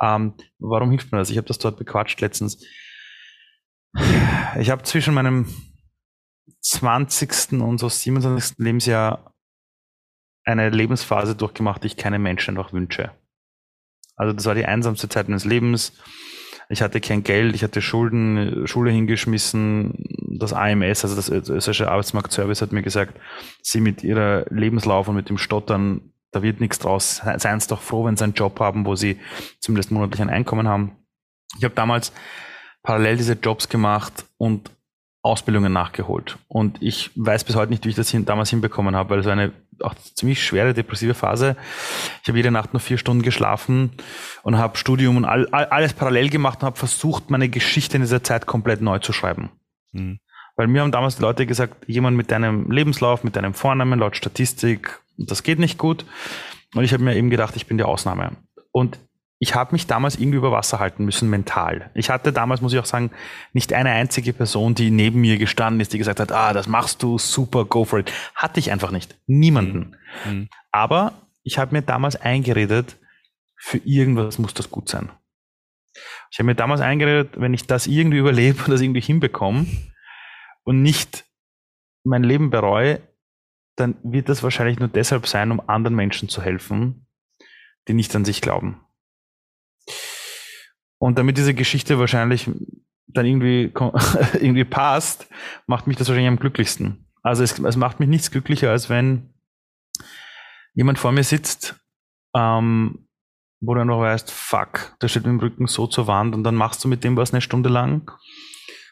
Ähm, 0.00 0.34
warum 0.58 0.90
hilft 0.90 1.12
mir 1.12 1.18
das? 1.18 1.30
Ich 1.30 1.36
habe 1.36 1.46
das 1.46 1.58
dort 1.58 1.78
bequatscht 1.78 2.20
letztens. 2.20 2.64
Ich 4.58 4.70
habe 4.70 4.82
zwischen 4.82 5.14
meinem 5.14 5.46
20. 6.60 7.60
und 7.60 7.78
so 7.78 7.88
27. 7.88 8.58
Lebensjahr 8.58 9.34
eine 10.44 10.70
Lebensphase 10.70 11.36
durchgemacht, 11.36 11.82
die 11.82 11.88
ich 11.88 11.96
keinem 11.96 12.22
Menschen 12.22 12.54
noch 12.54 12.72
wünsche. 12.72 13.12
Also 14.16 14.32
das 14.32 14.46
war 14.46 14.54
die 14.54 14.64
einsamste 14.64 15.08
Zeit 15.08 15.28
meines 15.28 15.44
Lebens. 15.44 15.92
Ich 16.68 16.82
hatte 16.82 17.00
kein 17.00 17.22
Geld, 17.22 17.54
ich 17.54 17.62
hatte 17.62 17.80
Schulden, 17.80 18.66
Schule 18.66 18.90
hingeschmissen. 18.90 19.94
Das 20.38 20.52
AMS, 20.52 21.04
also 21.04 21.16
das 21.16 21.30
österreichische 21.30 21.90
Arbeitsmarktservice, 21.90 22.60
hat 22.60 22.72
mir 22.72 22.82
gesagt, 22.82 23.18
sie 23.62 23.80
mit 23.80 24.04
ihrer 24.04 24.44
Lebenslauf 24.50 25.08
und 25.08 25.16
mit 25.16 25.30
dem 25.30 25.38
Stottern, 25.38 26.12
da 26.30 26.42
wird 26.42 26.60
nichts 26.60 26.78
draus. 26.78 27.22
Seien 27.38 27.60
Sie 27.60 27.68
doch 27.68 27.80
froh, 27.80 28.04
wenn 28.04 28.16
Sie 28.16 28.24
einen 28.24 28.34
Job 28.34 28.60
haben, 28.60 28.84
wo 28.84 28.94
Sie 28.94 29.18
zumindest 29.60 29.90
monatlich 29.90 30.20
ein 30.20 30.28
Einkommen 30.28 30.68
haben. 30.68 30.96
Ich 31.56 31.64
habe 31.64 31.74
damals 31.74 32.12
parallel 32.82 33.16
diese 33.16 33.32
Jobs 33.32 33.70
gemacht 33.70 34.26
und 34.36 34.70
Ausbildungen 35.22 35.72
nachgeholt. 35.72 36.38
Und 36.46 36.80
ich 36.80 37.10
weiß 37.16 37.44
bis 37.44 37.56
heute 37.56 37.70
nicht, 37.70 37.84
wie 37.84 37.90
ich 37.90 37.96
das 37.96 38.10
hin, 38.10 38.24
damals 38.24 38.50
hinbekommen 38.50 38.94
habe, 38.94 39.10
weil 39.10 39.18
es 39.20 39.26
war 39.26 39.32
eine 39.32 39.52
auch 39.80 39.94
ziemlich 39.94 40.44
schwere 40.44 40.74
depressive 40.74 41.14
Phase. 41.14 41.56
Ich 42.22 42.28
habe 42.28 42.38
jede 42.38 42.50
Nacht 42.50 42.72
nur 42.72 42.80
vier 42.80 42.98
Stunden 42.98 43.22
geschlafen 43.22 43.92
und 44.42 44.58
habe 44.58 44.76
Studium 44.76 45.16
und 45.16 45.24
all, 45.24 45.48
all, 45.52 45.66
alles 45.66 45.92
parallel 45.92 46.30
gemacht 46.30 46.60
und 46.62 46.66
habe 46.66 46.76
versucht, 46.76 47.30
meine 47.30 47.48
Geschichte 47.48 47.96
in 47.96 48.02
dieser 48.02 48.22
Zeit 48.22 48.46
komplett 48.46 48.80
neu 48.80 48.98
zu 48.98 49.12
schreiben. 49.12 49.50
Mhm. 49.92 50.18
Weil 50.56 50.66
mir 50.66 50.82
haben 50.82 50.90
damals 50.90 51.16
die 51.16 51.22
Leute 51.22 51.46
gesagt, 51.46 51.84
jemand 51.86 52.16
mit 52.16 52.32
deinem 52.32 52.70
Lebenslauf, 52.70 53.22
mit 53.22 53.36
deinem 53.36 53.54
Vornamen, 53.54 54.00
laut 54.00 54.16
Statistik, 54.16 55.00
das 55.16 55.44
geht 55.44 55.60
nicht 55.60 55.78
gut. 55.78 56.04
Und 56.74 56.82
ich 56.82 56.92
habe 56.92 57.04
mir 57.04 57.14
eben 57.14 57.30
gedacht, 57.30 57.54
ich 57.56 57.66
bin 57.66 57.78
die 57.78 57.84
Ausnahme. 57.84 58.32
Und 58.72 58.98
ich 59.40 59.54
habe 59.54 59.72
mich 59.72 59.86
damals 59.86 60.16
irgendwie 60.16 60.38
über 60.38 60.50
Wasser 60.50 60.80
halten 60.80 61.04
müssen, 61.04 61.30
mental. 61.30 61.90
Ich 61.94 62.10
hatte 62.10 62.32
damals, 62.32 62.60
muss 62.60 62.72
ich 62.72 62.78
auch 62.80 62.84
sagen, 62.84 63.10
nicht 63.52 63.72
eine 63.72 63.90
einzige 63.90 64.32
Person, 64.32 64.74
die 64.74 64.90
neben 64.90 65.20
mir 65.20 65.38
gestanden 65.38 65.80
ist, 65.80 65.92
die 65.92 65.98
gesagt 65.98 66.18
hat, 66.18 66.32
ah, 66.32 66.52
das 66.52 66.66
machst 66.66 67.02
du, 67.02 67.18
super, 67.18 67.64
go 67.64 67.84
for 67.84 68.00
it. 68.00 68.12
Hatte 68.34 68.58
ich 68.58 68.72
einfach 68.72 68.90
nicht. 68.90 69.16
Niemanden. 69.26 69.96
Mhm. 70.24 70.48
Aber 70.72 71.12
ich 71.44 71.58
habe 71.58 71.74
mir 71.74 71.82
damals 71.82 72.16
eingeredet, 72.16 72.96
für 73.56 73.78
irgendwas 73.78 74.38
muss 74.38 74.54
das 74.54 74.70
gut 74.70 74.88
sein. 74.88 75.10
Ich 76.30 76.38
habe 76.38 76.46
mir 76.46 76.54
damals 76.54 76.80
eingeredet, 76.80 77.40
wenn 77.40 77.54
ich 77.54 77.66
das 77.66 77.86
irgendwie 77.86 78.18
überlebe 78.18 78.64
und 78.64 78.70
das 78.70 78.80
irgendwie 78.80 79.00
hinbekomme 79.00 79.66
und 80.64 80.82
nicht 80.82 81.24
mein 82.04 82.24
Leben 82.24 82.50
bereue, 82.50 83.00
dann 83.76 83.96
wird 84.02 84.28
das 84.28 84.42
wahrscheinlich 84.42 84.80
nur 84.80 84.88
deshalb 84.88 85.26
sein, 85.26 85.52
um 85.52 85.60
anderen 85.68 85.94
Menschen 85.94 86.28
zu 86.28 86.42
helfen, 86.42 87.06
die 87.86 87.94
nicht 87.94 88.14
an 88.16 88.24
sich 88.24 88.40
glauben. 88.40 88.80
Und 90.98 91.18
damit 91.18 91.38
diese 91.38 91.54
Geschichte 91.54 91.98
wahrscheinlich 91.98 92.50
dann 93.06 93.26
irgendwie, 93.26 93.72
irgendwie 94.34 94.64
passt, 94.64 95.28
macht 95.66 95.86
mich 95.86 95.96
das 95.96 96.08
wahrscheinlich 96.08 96.28
am 96.28 96.38
glücklichsten. 96.38 97.06
Also 97.22 97.42
es, 97.42 97.58
es 97.58 97.76
macht 97.76 98.00
mich 98.00 98.08
nichts 98.08 98.30
glücklicher, 98.30 98.70
als 98.70 98.90
wenn 98.90 99.34
jemand 100.74 100.98
vor 100.98 101.12
mir 101.12 101.24
sitzt, 101.24 101.76
ähm, 102.36 103.08
wo 103.60 103.74
du 103.74 103.84
noch 103.84 104.00
weißt, 104.00 104.30
fuck, 104.30 104.96
der 105.00 105.08
steht 105.08 105.24
mit 105.24 105.32
dem 105.32 105.40
Rücken 105.40 105.66
so 105.66 105.86
zur 105.86 106.06
Wand 106.06 106.34
und 106.34 106.44
dann 106.44 106.54
machst 106.54 106.84
du 106.84 106.88
mit 106.88 107.02
dem 107.02 107.16
was 107.16 107.32
eine 107.32 107.40
Stunde 107.40 107.68
lang 107.68 108.12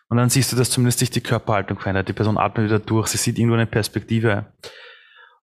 und 0.09 0.17
dann 0.17 0.31
siehst 0.31 0.53
du, 0.53 0.57
dass 0.57 0.71
zumindest 0.71 1.01
sich 1.01 1.11
die 1.11 1.21
Körperhaltung 1.21 1.79
verändert. 1.79 2.09
Die 2.09 2.13
Person 2.13 2.39
atmet 2.39 2.67
wieder 2.67 2.79
durch, 2.79 3.09
sie 3.09 3.19
sieht 3.19 3.39
irgendwo 3.39 3.55
eine 3.55 3.67
Perspektive. 3.67 4.53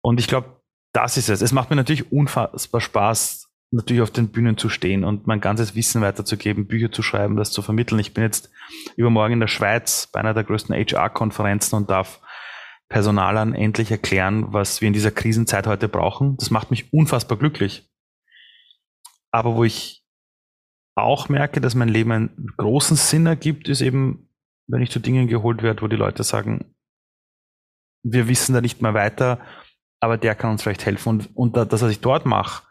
Und 0.01 0.21
ich 0.21 0.29
glaube, 0.29 0.61
das 0.93 1.17
ist 1.17 1.29
es. 1.29 1.43
Es 1.43 1.53
macht 1.53 1.71
mir 1.71 1.77
natürlich 1.77 2.13
unfassbar 2.13 2.81
Spaß, 2.81 3.44
natürlich 3.71 4.03
auf 4.03 4.11
den 4.11 4.29
Bühnen 4.29 4.57
zu 4.57 4.69
stehen 4.69 5.05
und 5.05 5.27
mein 5.27 5.41
ganzes 5.41 5.75
Wissen 5.75 6.01
weiterzugeben, 6.03 6.67
Bücher 6.67 6.93
zu 6.93 7.03
schreiben, 7.03 7.37
das 7.37 7.51
zu 7.51 7.63
vermitteln. 7.63 7.99
Ich 7.99 8.15
bin 8.15 8.25
jetzt 8.25 8.51
übermorgen 8.97 9.35
in 9.35 9.41
der 9.41 9.49
Schweiz 9.49 10.09
bei 10.13 10.21
einer 10.21 10.35
der 10.35 10.45
größten 10.45 10.75
HR-Konferenzen 10.75 11.77
und 11.77 11.91
darf 11.91 12.21
Personalern 12.89 13.55
endlich 13.55 13.91
erklären, 13.91 14.53
was 14.53 14.81
wir 14.81 14.89
in 14.89 14.95
dieser 14.95 15.11
Krisenzeit 15.11 15.67
heute 15.67 15.89
brauchen. 15.89 16.37
Das 16.37 16.51
macht 16.51 16.71
mich 16.71 16.93
unfassbar 16.93 17.39
glücklich. 17.39 17.91
Aber 19.31 19.57
wo 19.57 19.65
ich 19.65 20.05
auch 20.95 21.29
merke, 21.29 21.61
dass 21.61 21.75
mein 21.75 21.89
Leben 21.89 22.13
einen 22.13 22.55
großen 22.57 22.97
Sinn 22.97 23.27
ergibt, 23.27 23.69
ist 23.69 23.81
eben, 23.81 24.29
wenn 24.69 24.83
ich 24.83 24.91
zu 24.91 25.01
Dingen 25.01 25.27
geholt 25.27 25.63
werde, 25.63 25.83
wo 25.83 25.89
die 25.89 25.97
Leute 25.97 26.23
sagen, 26.23 26.75
wir 28.05 28.29
wissen 28.29 28.55
da 28.55 28.61
nicht 28.61 28.81
mehr 28.81 28.95
weiter, 28.95 29.41
aber 29.99 30.19
der 30.19 30.35
kann 30.35 30.53
uns 30.53 30.63
vielleicht 30.63 30.87
helfen. 30.87 31.09
Und, 31.09 31.37
und 31.37 31.57
das, 31.57 31.83
was 31.83 31.91
ich 31.91 32.01
dort 32.01 32.27
mache, 32.27 32.63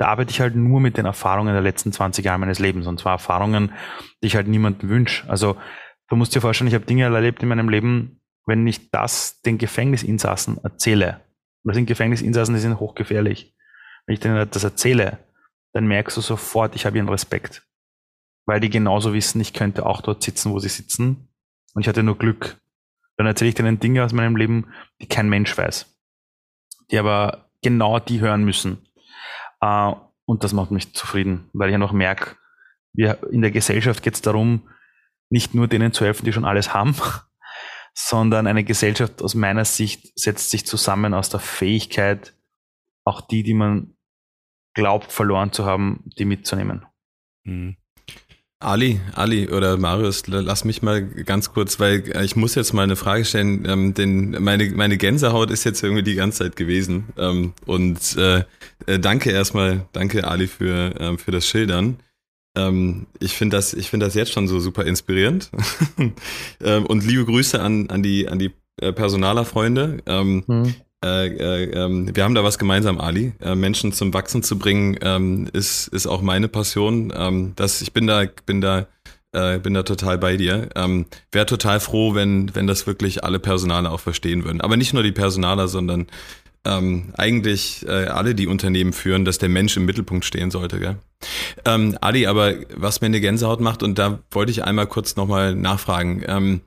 da 0.00 0.06
arbeite 0.06 0.30
ich 0.30 0.40
halt 0.40 0.56
nur 0.56 0.80
mit 0.80 0.96
den 0.96 1.04
Erfahrungen 1.04 1.52
der 1.52 1.60
letzten 1.60 1.92
20 1.92 2.24
Jahre 2.24 2.38
meines 2.38 2.58
Lebens. 2.58 2.86
Und 2.86 2.98
zwar 2.98 3.12
Erfahrungen, 3.12 3.74
die 4.22 4.28
ich 4.28 4.34
halt 4.34 4.48
niemandem 4.48 4.88
wünsche. 4.88 5.28
Also 5.28 5.58
du 6.08 6.16
musst 6.16 6.34
dir 6.34 6.40
vorstellen, 6.40 6.68
ich 6.68 6.74
habe 6.74 6.86
Dinge 6.86 7.04
erlebt 7.04 7.42
in 7.42 7.50
meinem 7.50 7.68
Leben, 7.68 8.22
wenn 8.46 8.66
ich 8.66 8.90
das 8.90 9.42
den 9.42 9.58
Gefängnisinsassen 9.58 10.56
erzähle. 10.64 11.20
Das 11.64 11.76
sind 11.76 11.84
Gefängnisinsassen, 11.84 12.54
die 12.54 12.62
sind 12.62 12.80
hochgefährlich. 12.80 13.54
Wenn 14.06 14.14
ich 14.14 14.20
denen 14.20 14.48
das 14.50 14.64
erzähle, 14.64 15.18
dann 15.74 15.86
merkst 15.86 16.16
du 16.16 16.22
sofort, 16.22 16.74
ich 16.76 16.86
habe 16.86 16.96
ihren 16.96 17.10
Respekt. 17.10 17.62
Weil 18.46 18.60
die 18.60 18.70
genauso 18.70 19.12
wissen, 19.12 19.38
ich 19.42 19.52
könnte 19.52 19.84
auch 19.84 20.00
dort 20.00 20.22
sitzen, 20.22 20.50
wo 20.50 20.60
sie 20.60 20.70
sitzen. 20.70 21.28
Und 21.74 21.82
ich 21.82 21.88
hatte 21.88 22.02
nur 22.02 22.16
Glück. 22.16 22.56
Dann 23.18 23.26
erzähle 23.26 23.50
ich 23.50 23.54
denen 23.54 23.80
Dinge 23.80 24.02
aus 24.02 24.14
meinem 24.14 24.36
Leben, 24.36 24.72
die 25.02 25.08
kein 25.08 25.28
Mensch 25.28 25.58
weiß. 25.58 25.94
Die 26.90 26.98
aber 26.98 27.50
genau 27.60 27.98
die 27.98 28.20
hören 28.20 28.44
müssen. 28.44 28.78
Äh, 29.60 29.92
und 30.24 30.44
das 30.44 30.52
macht 30.52 30.70
mich 30.70 30.94
zufrieden, 30.94 31.50
weil 31.52 31.68
ich 31.68 31.72
ja 31.72 31.78
noch 31.78 31.92
merke, 31.92 32.36
wir, 32.92 33.18
in 33.30 33.42
der 33.42 33.50
Gesellschaft 33.50 34.02
geht 34.02 34.14
es 34.14 34.22
darum, 34.22 34.68
nicht 35.30 35.54
nur 35.54 35.68
denen 35.68 35.92
zu 35.92 36.04
helfen, 36.04 36.24
die 36.24 36.32
schon 36.32 36.44
alles 36.44 36.74
haben, 36.74 36.94
sondern 37.94 38.46
eine 38.46 38.64
Gesellschaft 38.64 39.22
aus 39.22 39.34
meiner 39.34 39.64
Sicht 39.64 40.18
setzt 40.18 40.50
sich 40.50 40.66
zusammen 40.66 41.14
aus 41.14 41.30
der 41.30 41.40
Fähigkeit, 41.40 42.34
auch 43.04 43.20
die, 43.20 43.42
die 43.42 43.54
man 43.54 43.96
glaubt 44.74 45.12
verloren 45.12 45.52
zu 45.52 45.64
haben, 45.64 46.04
die 46.18 46.24
mitzunehmen. 46.24 46.86
Mhm. 47.44 47.76
Ali, 48.62 49.00
Ali 49.14 49.48
oder 49.48 49.78
Marius, 49.78 50.26
lass 50.26 50.66
mich 50.66 50.82
mal 50.82 51.02
ganz 51.02 51.50
kurz, 51.52 51.80
weil 51.80 52.04
äh, 52.14 52.24
ich 52.24 52.36
muss 52.36 52.54
jetzt 52.54 52.74
mal 52.74 52.82
eine 52.82 52.96
Frage 52.96 53.24
stellen, 53.24 53.64
ähm, 53.66 53.94
denn 53.94 54.32
meine, 54.42 54.70
meine 54.72 54.98
Gänsehaut 54.98 55.50
ist 55.50 55.64
jetzt 55.64 55.82
irgendwie 55.82 56.02
die 56.02 56.14
ganze 56.14 56.44
Zeit 56.44 56.56
gewesen. 56.56 57.08
Ähm, 57.16 57.54
und 57.64 58.16
äh, 58.18 58.44
äh, 58.86 58.98
danke 58.98 59.30
erstmal, 59.30 59.86
danke 59.92 60.26
Ali 60.26 60.46
für, 60.46 60.94
ähm, 60.98 61.18
für 61.18 61.30
das 61.30 61.46
Schildern. 61.46 61.98
Ähm, 62.56 63.06
ich 63.20 63.34
finde 63.34 63.56
das, 63.56 63.74
ich 63.74 63.90
finde 63.90 64.06
das 64.06 64.14
jetzt 64.14 64.32
schon 64.32 64.48
so 64.48 64.60
super 64.60 64.84
inspirierend. 64.84 65.50
ähm, 66.64 66.86
und 66.86 67.04
liebe 67.04 67.24
Grüße 67.24 67.60
an, 67.60 67.88
an 67.90 68.02
die, 68.02 68.28
an 68.28 68.38
die 68.38 68.50
äh, 68.80 68.92
Personalerfreunde. 68.92 69.98
Ähm, 70.06 70.44
mhm. 70.46 70.74
Äh, 71.02 71.28
äh, 71.28 71.64
äh, 71.64 72.14
wir 72.14 72.24
haben 72.24 72.34
da 72.34 72.44
was 72.44 72.58
gemeinsam, 72.58 73.00
Ali. 73.00 73.32
Äh, 73.40 73.54
Menschen 73.54 73.92
zum 73.92 74.12
Wachsen 74.12 74.42
zu 74.42 74.58
bringen, 74.58 74.98
ähm, 75.00 75.48
ist, 75.52 75.88
ist 75.88 76.06
auch 76.06 76.20
meine 76.20 76.48
Passion. 76.48 77.12
Ähm, 77.16 77.52
das, 77.56 77.80
ich 77.80 77.92
bin 77.92 78.06
da, 78.06 78.24
bin 78.44 78.60
da, 78.60 78.86
äh, 79.32 79.58
bin 79.58 79.72
da 79.72 79.82
total 79.82 80.18
bei 80.18 80.36
dir. 80.36 80.68
Ähm, 80.74 81.06
Wäre 81.32 81.46
total 81.46 81.80
froh, 81.80 82.14
wenn, 82.14 82.54
wenn 82.54 82.66
das 82.66 82.86
wirklich 82.86 83.24
alle 83.24 83.38
Personale 83.38 83.90
auch 83.90 84.00
verstehen 84.00 84.44
würden. 84.44 84.60
Aber 84.60 84.76
nicht 84.76 84.92
nur 84.92 85.02
die 85.02 85.12
Personaler, 85.12 85.68
sondern 85.68 86.06
ähm, 86.66 87.12
eigentlich 87.16 87.86
äh, 87.86 88.06
alle, 88.06 88.34
die 88.34 88.46
Unternehmen 88.46 88.92
führen, 88.92 89.24
dass 89.24 89.38
der 89.38 89.48
Mensch 89.48 89.76
im 89.76 89.86
Mittelpunkt 89.86 90.24
stehen 90.24 90.50
sollte. 90.50 90.78
Gell? 90.78 90.96
Ähm, 91.64 91.96
Ali, 92.00 92.26
aber 92.26 92.54
was 92.74 93.00
mir 93.00 93.06
eine 93.06 93.20
Gänsehaut 93.20 93.60
macht, 93.60 93.82
und 93.82 93.98
da 93.98 94.20
wollte 94.30 94.52
ich 94.52 94.64
einmal 94.64 94.86
kurz 94.86 95.16
nochmal 95.16 95.54
nachfragen, 95.54 96.22
ähm, 96.26 96.60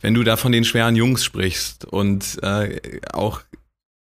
wenn 0.00 0.14
du 0.14 0.22
da 0.22 0.36
von 0.36 0.52
den 0.52 0.64
schweren 0.64 0.96
Jungs 0.96 1.24
sprichst 1.24 1.84
und 1.84 2.42
äh, 2.42 3.00
auch 3.12 3.40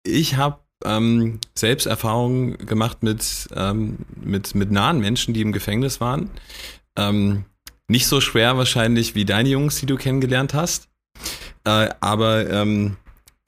ich 0.06 0.36
habe 0.36 0.60
ähm, 0.84 1.40
selbst 1.54 1.86
Erfahrungen 1.86 2.56
gemacht 2.58 3.02
mit, 3.02 3.48
ähm, 3.54 3.98
mit, 4.14 4.54
mit 4.54 4.70
nahen 4.70 5.00
Menschen, 5.00 5.34
die 5.34 5.40
im 5.40 5.52
Gefängnis 5.52 6.00
waren. 6.00 6.30
Ähm, 6.96 7.44
nicht 7.88 8.06
so 8.06 8.20
schwer 8.20 8.56
wahrscheinlich 8.56 9.14
wie 9.14 9.24
deine 9.24 9.48
Jungs, 9.48 9.76
die 9.80 9.86
du 9.86 9.96
kennengelernt 9.96 10.54
hast. 10.54 10.88
Äh, 11.64 11.88
aber 12.00 12.48
ähm, 12.48 12.96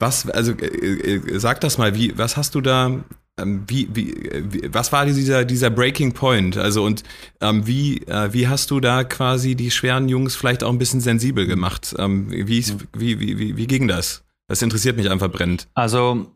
was, 0.01 0.29
also 0.29 0.53
äh, 0.53 0.65
äh, 0.65 1.39
sag 1.39 1.61
das 1.61 1.77
mal, 1.77 1.95
wie, 1.95 2.17
was 2.17 2.37
hast 2.37 2.55
du 2.55 2.61
da, 2.61 3.03
ähm, 3.39 3.63
wie, 3.67 3.87
wie, 3.93 4.13
wie, 4.49 4.73
was 4.73 4.91
war 4.91 5.05
dieser, 5.05 5.45
dieser 5.45 5.69
Breaking 5.69 6.13
Point? 6.13 6.57
Also 6.57 6.83
und 6.83 7.03
ähm, 7.39 7.65
wie, 7.67 7.99
äh, 8.07 8.33
wie 8.33 8.47
hast 8.47 8.71
du 8.71 8.79
da 8.79 9.03
quasi 9.03 9.55
die 9.55 9.71
schweren 9.71 10.09
Jungs 10.09 10.35
vielleicht 10.35 10.63
auch 10.63 10.71
ein 10.71 10.79
bisschen 10.79 11.01
sensibel 11.01 11.45
gemacht? 11.45 11.95
Ähm, 11.97 12.29
wie, 12.31 12.65
wie, 12.97 13.19
wie, 13.19 13.39
wie, 13.39 13.57
wie 13.57 13.67
ging 13.67 13.87
das? 13.87 14.23
Das 14.47 14.61
interessiert 14.61 14.97
mich 14.97 15.09
einfach 15.09 15.31
brennend. 15.31 15.67
Also 15.73 16.35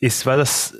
es 0.00 0.26
war 0.26 0.36
das, 0.36 0.76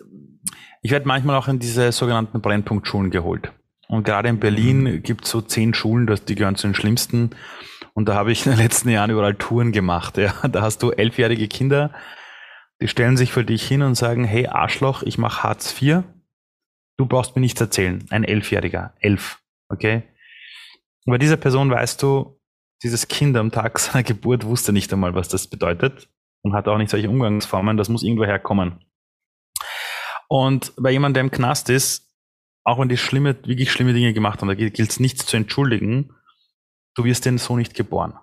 ich 0.82 0.90
werde 0.90 1.08
manchmal 1.08 1.36
auch 1.36 1.48
in 1.48 1.58
diese 1.58 1.92
sogenannten 1.92 2.40
Brennpunktschulen 2.40 3.10
geholt. 3.10 3.52
Und 3.88 4.04
gerade 4.04 4.28
in 4.28 4.40
Berlin 4.40 4.82
mhm. 4.82 5.02
gibt 5.02 5.24
es 5.24 5.30
so 5.30 5.40
zehn 5.40 5.72
Schulen, 5.72 6.06
das, 6.06 6.24
die 6.24 6.34
gehören 6.34 6.56
zu 6.56 6.66
den 6.66 6.74
schlimmsten. 6.74 7.30
Und 7.96 8.10
da 8.10 8.14
habe 8.14 8.30
ich 8.30 8.44
in 8.44 8.52
den 8.52 8.60
letzten 8.60 8.90
Jahren 8.90 9.08
überall 9.10 9.34
Touren 9.34 9.72
gemacht. 9.72 10.18
Ja. 10.18 10.34
Da 10.46 10.60
hast 10.60 10.82
du 10.82 10.90
elfjährige 10.90 11.48
Kinder, 11.48 11.94
die 12.82 12.88
stellen 12.88 13.16
sich 13.16 13.32
für 13.32 13.42
dich 13.42 13.66
hin 13.66 13.80
und 13.80 13.94
sagen, 13.94 14.24
hey 14.24 14.46
Arschloch, 14.46 15.02
ich 15.02 15.16
mache 15.16 15.42
Hartz 15.42 15.80
IV. 15.80 16.02
Du 16.98 17.06
brauchst 17.06 17.34
mir 17.34 17.40
nichts 17.40 17.58
erzählen. 17.58 18.04
Ein 18.10 18.24
Elfjähriger. 18.24 18.92
Elf. 19.00 19.40
Okay? 19.70 20.02
Und 21.06 21.12
bei 21.12 21.16
dieser 21.16 21.38
Person 21.38 21.70
weißt 21.70 22.02
du, 22.02 22.38
dieses 22.82 23.08
Kind 23.08 23.34
am 23.34 23.50
Tag 23.50 23.78
seiner 23.78 24.02
Geburt 24.02 24.44
wusste 24.44 24.74
nicht 24.74 24.92
einmal, 24.92 25.14
was 25.14 25.28
das 25.28 25.46
bedeutet 25.46 26.10
und 26.42 26.52
hat 26.52 26.68
auch 26.68 26.76
nicht 26.76 26.90
solche 26.90 27.08
Umgangsformen. 27.08 27.78
Das 27.78 27.88
muss 27.88 28.02
irgendwo 28.02 28.26
herkommen. 28.26 28.84
Und 30.28 30.74
bei 30.76 30.90
jemandem, 30.90 31.14
der 31.14 31.22
im 31.22 31.30
Knast 31.30 31.70
ist, 31.70 32.12
auch 32.62 32.78
wenn 32.78 32.90
die 32.90 32.98
schlimme, 32.98 33.36
wirklich 33.46 33.72
schlimme 33.72 33.94
Dinge 33.94 34.12
gemacht 34.12 34.42
haben, 34.42 34.48
da 34.48 34.54
gilt 34.54 34.78
es 34.78 35.00
nichts 35.00 35.24
zu 35.24 35.38
entschuldigen, 35.38 36.10
du 36.96 37.04
wirst 37.04 37.24
denn 37.24 37.38
so 37.38 37.56
nicht 37.56 37.74
geboren. 37.74 38.18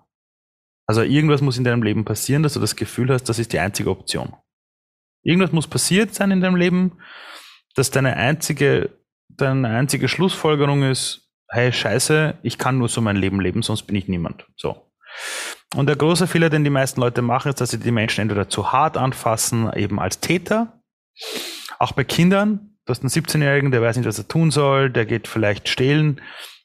Also 0.86 1.02
irgendwas 1.02 1.40
muss 1.40 1.56
in 1.56 1.64
deinem 1.64 1.82
Leben 1.82 2.04
passieren, 2.04 2.42
dass 2.42 2.54
du 2.54 2.60
das 2.60 2.76
Gefühl 2.76 3.10
hast, 3.10 3.24
das 3.24 3.38
ist 3.38 3.52
die 3.52 3.58
einzige 3.58 3.90
Option. 3.90 4.34
Irgendwas 5.22 5.52
muss 5.52 5.66
passiert 5.66 6.14
sein 6.14 6.30
in 6.30 6.42
deinem 6.42 6.56
Leben, 6.56 6.98
dass 7.74 7.90
deine 7.90 8.16
einzige, 8.16 8.90
deine 9.28 9.68
einzige 9.68 10.08
Schlussfolgerung 10.08 10.82
ist, 10.82 11.30
hey, 11.48 11.72
scheiße, 11.72 12.38
ich 12.42 12.58
kann 12.58 12.78
nur 12.78 12.88
so 12.88 13.00
mein 13.00 13.16
Leben 13.16 13.40
leben, 13.40 13.62
sonst 13.62 13.84
bin 13.84 13.96
ich 13.96 14.08
niemand. 14.08 14.46
So. 14.56 14.90
Und 15.74 15.86
der 15.86 15.96
große 15.96 16.26
Fehler, 16.26 16.50
den 16.50 16.64
die 16.64 16.70
meisten 16.70 17.00
Leute 17.00 17.22
machen, 17.22 17.48
ist, 17.48 17.60
dass 17.60 17.70
sie 17.70 17.78
die 17.78 17.90
Menschen 17.90 18.22
entweder 18.22 18.48
zu 18.48 18.72
hart 18.72 18.96
anfassen, 18.96 19.72
eben 19.74 19.98
als 19.98 20.20
Täter, 20.20 20.82
auch 21.78 21.92
bei 21.92 22.04
Kindern, 22.04 22.76
du 22.84 22.90
hast 22.90 23.00
einen 23.00 23.10
17-Jährigen, 23.10 23.70
der 23.70 23.82
weiß 23.82 23.96
nicht, 23.96 24.06
was 24.06 24.18
er 24.18 24.28
tun 24.28 24.50
soll, 24.50 24.90
der 24.90 25.06
geht 25.06 25.28
vielleicht 25.28 25.68
stehlen 25.68 26.20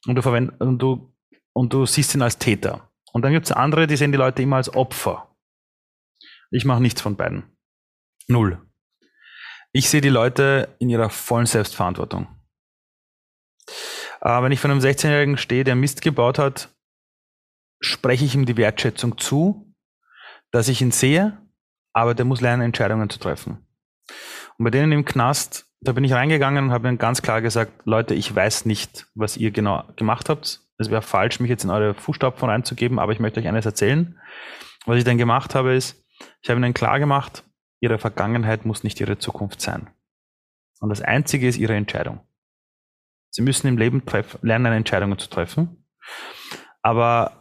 und 0.06 0.16
du, 0.16 0.22
verwend 0.22 0.60
und 0.60 0.80
du, 0.80 1.14
und 1.54 1.74
du 1.74 1.86
siehst 1.86 2.16
ihn 2.16 2.22
als 2.22 2.38
Täter. 2.38 2.90
Und 3.12 3.24
dann 3.24 3.32
gibt 3.32 3.46
es 3.46 3.52
andere, 3.52 3.88
die 3.88 3.98
sehen 3.98 4.12
die 4.12 4.18
Leute 4.18 4.42
immer 4.42 4.58
als 4.58 4.74
Opfer. 4.74 5.36
Ich 6.52 6.66
mache 6.66 6.82
nichts 6.82 7.02
von 7.02 7.16
beiden. 7.16 7.58
Null. 8.28 8.62
Ich 9.72 9.90
sehe 9.90 10.02
die 10.02 10.10
Leute 10.10 10.76
in 10.80 10.90
ihrer 10.90 11.10
vollen 11.10 11.46
Selbstverantwortung. 11.46 12.28
Äh, 14.22 14.42
wenn 14.42 14.52
ich 14.52 14.60
von 14.60 14.72
einem 14.72 14.80
16-Jährigen 14.80 15.38
stehe, 15.38 15.64
der 15.64 15.76
Mist 15.76 16.02
gebaut 16.02 16.40
hat, 16.40 16.70
spreche 17.80 18.26
ich 18.26 18.36
ihm 18.36 18.46
die 18.46 18.58
Wertschätzung 18.58 19.18
zu, 19.18 19.74
dass 20.52 20.68
ich 20.68 20.82
ihn 20.82 20.92
sehe, 20.92 21.38
aber 21.94 22.16
der 22.16 22.26
muss 22.26 22.42
lernen, 22.42 22.64
Entscheidungen 22.64 23.10
zu 23.10 23.20
treffen. 23.20 23.66
Und 24.58 24.66
bei 24.66 24.72
denen 24.72 24.92
im 24.92 25.06
Knast, 25.06 25.70
da 25.82 25.94
bin 25.94 26.04
ich 26.04 26.14
reingegangen 26.14 26.66
und 26.66 26.72
habe 26.72 26.88
ihnen 26.88 26.98
ganz 26.98 27.22
klar 27.22 27.42
gesagt, 27.42 27.72
Leute, 27.86 28.14
ich 28.14 28.34
weiß 28.34 28.66
nicht, 28.66 29.08
was 29.16 29.38
ihr 29.38 29.52
genau 29.52 29.84
gemacht 29.96 30.30
habt. 30.30 30.62
Es 30.80 30.90
wäre 30.90 31.02
falsch, 31.02 31.40
mich 31.40 31.50
jetzt 31.50 31.66
in 31.66 31.70
eure 31.70 31.94
Fußstapfen 31.94 32.50
reinzugeben, 32.50 33.00
aber 33.00 33.12
ich 33.12 33.20
möchte 33.20 33.40
euch 33.40 33.48
eines 33.48 33.66
erzählen. 33.66 34.18
Was 34.86 34.98
ich 34.98 35.04
dann 35.04 35.18
gemacht 35.18 35.54
habe, 35.54 35.76
ist, 35.76 36.04
ich 36.42 36.50
habe 36.50 36.60
ihnen 36.60 36.74
klar 36.74 37.00
gemacht, 37.00 37.44
ihre 37.82 38.00
Vergangenheit 38.00 38.66
muss 38.66 38.84
nicht 38.84 39.00
ihre 39.00 39.18
Zukunft 39.18 39.62
sein. 39.62 39.90
Und 40.80 40.90
das 40.90 41.02
Einzige 41.02 41.48
ist 41.48 41.58
ihre 41.58 41.76
Entscheidung. 41.76 42.22
Sie 43.30 43.42
müssen 43.42 43.68
im 43.68 43.78
Leben 43.78 44.02
lernen, 44.42 44.72
Entscheidungen 44.74 45.20
zu 45.20 45.30
treffen. 45.30 45.86
Aber 46.82 47.39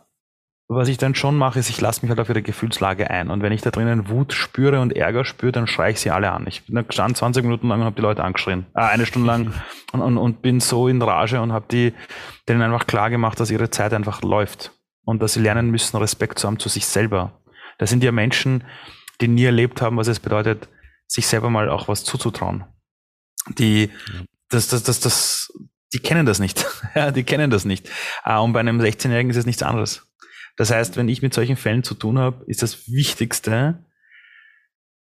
was 0.70 0.88
ich 0.88 0.98
dann 0.98 1.14
schon 1.14 1.34
mache, 1.37 1.58
ist, 1.58 1.70
ich 1.70 1.80
lasse 1.80 2.02
mich 2.02 2.10
halt 2.10 2.20
auf 2.20 2.28
ihre 2.28 2.42
Gefühlslage 2.42 3.08
ein. 3.08 3.30
Und 3.30 3.42
wenn 3.42 3.52
ich 3.52 3.62
da 3.62 3.70
drinnen 3.70 4.10
Wut 4.10 4.34
spüre 4.34 4.80
und 4.80 4.94
Ärger 4.94 5.25
spüre, 5.25 5.50
dann 5.50 5.66
schreie 5.66 5.92
ich 5.92 6.00
sie 6.00 6.10
alle 6.10 6.30
an. 6.30 6.46
Ich 6.46 6.66
bin 6.66 6.75
da 6.75 6.82
gestanden 6.82 7.14
20 7.14 7.42
Minuten 7.42 7.68
lang 7.68 7.80
und 7.80 7.87
habe 7.87 7.96
die 7.96 8.02
Leute 8.02 8.22
angeschrien. 8.22 8.66
Äh, 8.75 8.82
eine 8.82 9.06
Stunde 9.06 9.26
lang 9.26 9.54
und, 9.92 10.02
und, 10.02 10.18
und 10.18 10.42
bin 10.42 10.60
so 10.60 10.87
in 10.87 11.00
Rage 11.00 11.40
und 11.40 11.52
habe 11.52 11.64
die 11.70 11.94
denen 12.48 12.60
einfach 12.60 12.87
klar 12.87 13.08
gemacht, 13.08 13.40
dass 13.40 13.50
ihre 13.50 13.70
Zeit 13.70 13.94
einfach 13.94 14.20
läuft. 14.22 14.72
Und 15.04 15.22
dass 15.22 15.32
sie 15.32 15.40
lernen 15.40 15.70
müssen, 15.70 15.96
Respekt 15.96 16.38
zu 16.38 16.46
haben 16.46 16.58
zu 16.58 16.68
sich 16.68 16.87
selber. 16.87 17.40
Das 17.78 17.88
sind 17.88 18.04
ja 18.04 18.12
Menschen, 18.12 18.64
die 19.22 19.28
nie 19.28 19.44
erlebt 19.44 19.80
haben, 19.80 19.96
was 19.96 20.06
es 20.06 20.20
bedeutet, 20.20 20.68
sich 21.06 21.26
selber 21.26 21.48
mal 21.48 21.70
auch 21.70 21.88
was 21.88 22.04
zuzutrauen. 22.04 22.64
Die, 23.56 23.90
das, 24.50 24.68
das, 24.68 24.82
das, 24.82 25.00
das, 25.00 25.50
die 25.94 26.00
kennen 26.00 26.26
das 26.26 26.40
nicht. 26.40 26.66
ja, 26.94 27.10
die 27.10 27.25
kennen 27.25 27.50
das 27.50 27.64
nicht. 27.64 27.88
Äh, 28.26 28.37
und 28.37 28.52
bei 28.52 28.60
einem 28.60 28.82
16-Jährigen 28.82 29.30
ist 29.30 29.38
es 29.38 29.46
nichts 29.46 29.62
anderes. 29.62 30.08
Das 30.59 30.73
heißt, 30.73 30.97
wenn 30.97 31.09
ich 31.09 31.23
mit 31.23 31.33
solchen 31.33 31.57
Fällen 31.57 31.85
zu 31.85 31.95
tun 31.95 32.19
habe, 32.19 32.45
ist 32.47 32.62
das 32.62 32.91
Wichtigste, 32.91 33.85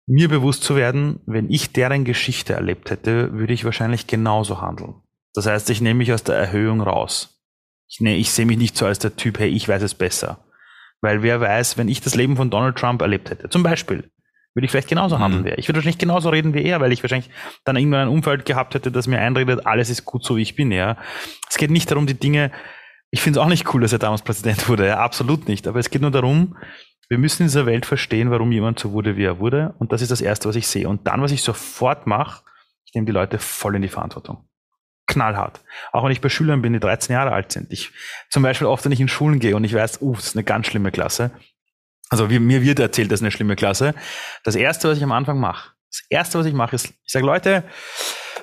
mir 0.06 0.28
bewusst 0.28 0.64
zu 0.64 0.76
werden, 0.76 1.22
wenn 1.26 1.50
ich 1.50 1.72
deren 1.72 2.04
Geschichte 2.04 2.54
erlebt 2.54 2.92
hätte, 2.92 3.34
würde 3.34 3.54
ich 3.54 3.64
wahrscheinlich 3.64 4.06
genauso 4.06 4.62
handeln. 4.62 4.96
Das 5.34 5.46
heißt, 5.46 5.70
ich 5.70 5.82
nehme 5.82 6.00
mich 6.00 6.12
aus 6.12 6.24
der 6.24 6.36
Erhöhung 6.36 6.82
raus. 6.82 7.42
Ich, 7.88 8.02
ne, 8.02 8.18
ich 8.18 8.32
sehe 8.32 8.46
mich 8.46 8.58
nicht 8.58 8.76
so 8.76 8.86
als 8.86 9.00
der 9.00 9.16
Typ, 9.16 9.40
hey, 9.40 9.50
ich 9.50 9.70
weiß 9.70 9.82
es 9.82 9.94
besser. 9.94 10.44
Weil 11.02 11.24
wer 11.24 11.40
weiß, 11.40 11.78
wenn 11.78 11.88
ich 11.88 12.02
das 12.02 12.16
Leben 12.16 12.36
von 12.36 12.50
Donald 12.50 12.78
Trump 12.78 13.02
erlebt 13.02 13.30
hätte, 13.30 13.50
zum 13.50 13.64
Beispiel, 13.64 14.12
würde 14.54 14.66
ich 14.66 14.72
vielleicht 14.72 14.90
genauso 14.90 15.20
handeln. 15.20 15.44
Mhm. 15.44 15.54
Ich 15.56 15.70
würde 15.70 15.78
wahrscheinlich 15.78 16.00
genauso 16.00 16.30
reden 16.30 16.54
wie 16.54 16.64
er, 16.64 16.82
weil 16.82 16.92
ich 16.92 17.04
wahrscheinlich 17.04 17.30
dann 17.64 17.78
irgendwann 17.78 18.02
ein 18.02 18.08
Umfeld 18.10 18.46
gehabt 18.46 18.74
hätte, 18.74 18.92
das 18.92 19.08
mir 19.08 19.20
einredet, 19.20 19.66
alles 19.66 19.90
ist 19.90 20.04
gut 20.06 20.26
so, 20.26 20.36
wie 20.36 20.42
ich 20.42 20.56
bin. 20.56 20.72
Ja, 20.72 20.98
Es 21.48 21.58
geht 21.58 21.72
nicht 21.72 21.90
darum, 21.92 22.08
die 22.08 22.20
Dinge 22.20 22.52
ich 23.12 23.22
finde 23.22 23.40
es 23.40 23.46
auch 23.46 23.50
nicht 23.50 23.74
cool, 23.74 23.82
dass 23.82 23.94
er 23.94 24.00
damals 24.00 24.22
Präsident 24.22 24.68
wurde. 24.70 24.88
Ja, 24.88 25.00
absolut 25.00 25.48
nicht. 25.48 25.68
Aber 25.68 25.80
es 25.80 25.90
geht 25.90 26.02
nur 26.02 26.12
darum, 26.12 26.58
wir 27.10 27.18
müssen 27.18 27.44
in 27.44 27.48
dieser 27.48 27.66
Welt 27.66 27.86
verstehen, 27.86 28.30
warum 28.30 28.52
jemand 28.52 28.80
so 28.80 28.92
wurde, 28.92 29.18
wie 29.18 29.24
er 29.24 29.40
wurde. 29.40 29.74
Und 29.80 29.92
das 29.92 30.02
ist 30.02 30.12
das 30.12 30.22
Erste, 30.22 30.48
was 30.48 30.56
ich 30.56 30.68
sehe. 30.68 30.88
Und 30.88 31.08
dann, 31.08 31.22
was 31.22 31.32
ich 31.32 31.42
sofort 31.42 32.06
mache, 32.06 32.44
ich 32.86 32.94
nehme 32.94 33.06
die 33.06 33.12
Leute 33.12 33.40
voll 33.40 33.76
in 33.76 33.82
die 33.82 33.88
Verantwortung. 33.88 34.48
Knallhart. 35.08 35.62
Auch 35.92 36.04
wenn 36.04 36.12
ich 36.12 36.22
bei 36.22 36.30
Schülern 36.30 36.62
bin, 36.62 36.74
die 36.74 36.80
13 36.80 37.14
Jahre 37.14 37.32
alt 37.32 37.52
sind. 37.52 37.74
Ich 37.74 37.92
zum 38.30 38.44
Beispiel 38.44 38.68
oft, 38.68 38.86
wenn 38.86 38.92
ich 38.92 39.00
in 39.00 39.08
Schulen 39.08 39.40
gehe 39.40 39.56
und 39.56 39.64
ich 39.64 39.74
weiß, 39.74 40.02
uh, 40.02 40.14
das 40.16 40.28
ist 40.28 40.36
eine 40.36 40.44
ganz 40.44 40.68
schlimme 40.68 40.92
Klasse. 40.92 41.32
Also 42.10 42.30
wie, 42.30 42.38
mir 42.38 42.62
wird 42.62 42.80
erzählt, 42.80 43.12
das 43.12 43.20
ist 43.20 43.24
eine 43.24 43.32
schlimme 43.32 43.56
Klasse. 43.56 43.96
Das 44.44 44.56
Erste, 44.56 44.88
was 44.90 44.98
ich 44.98 45.04
am 45.04 45.12
Anfang 45.12 45.40
mache, 45.40 45.72
das 45.90 46.04
Erste, 46.10 46.38
was 46.38 46.46
ich 46.46 46.54
mache, 46.54 46.76
ist, 46.76 46.88
ich 46.88 47.12
sage, 47.12 47.26
Leute, 47.26 47.64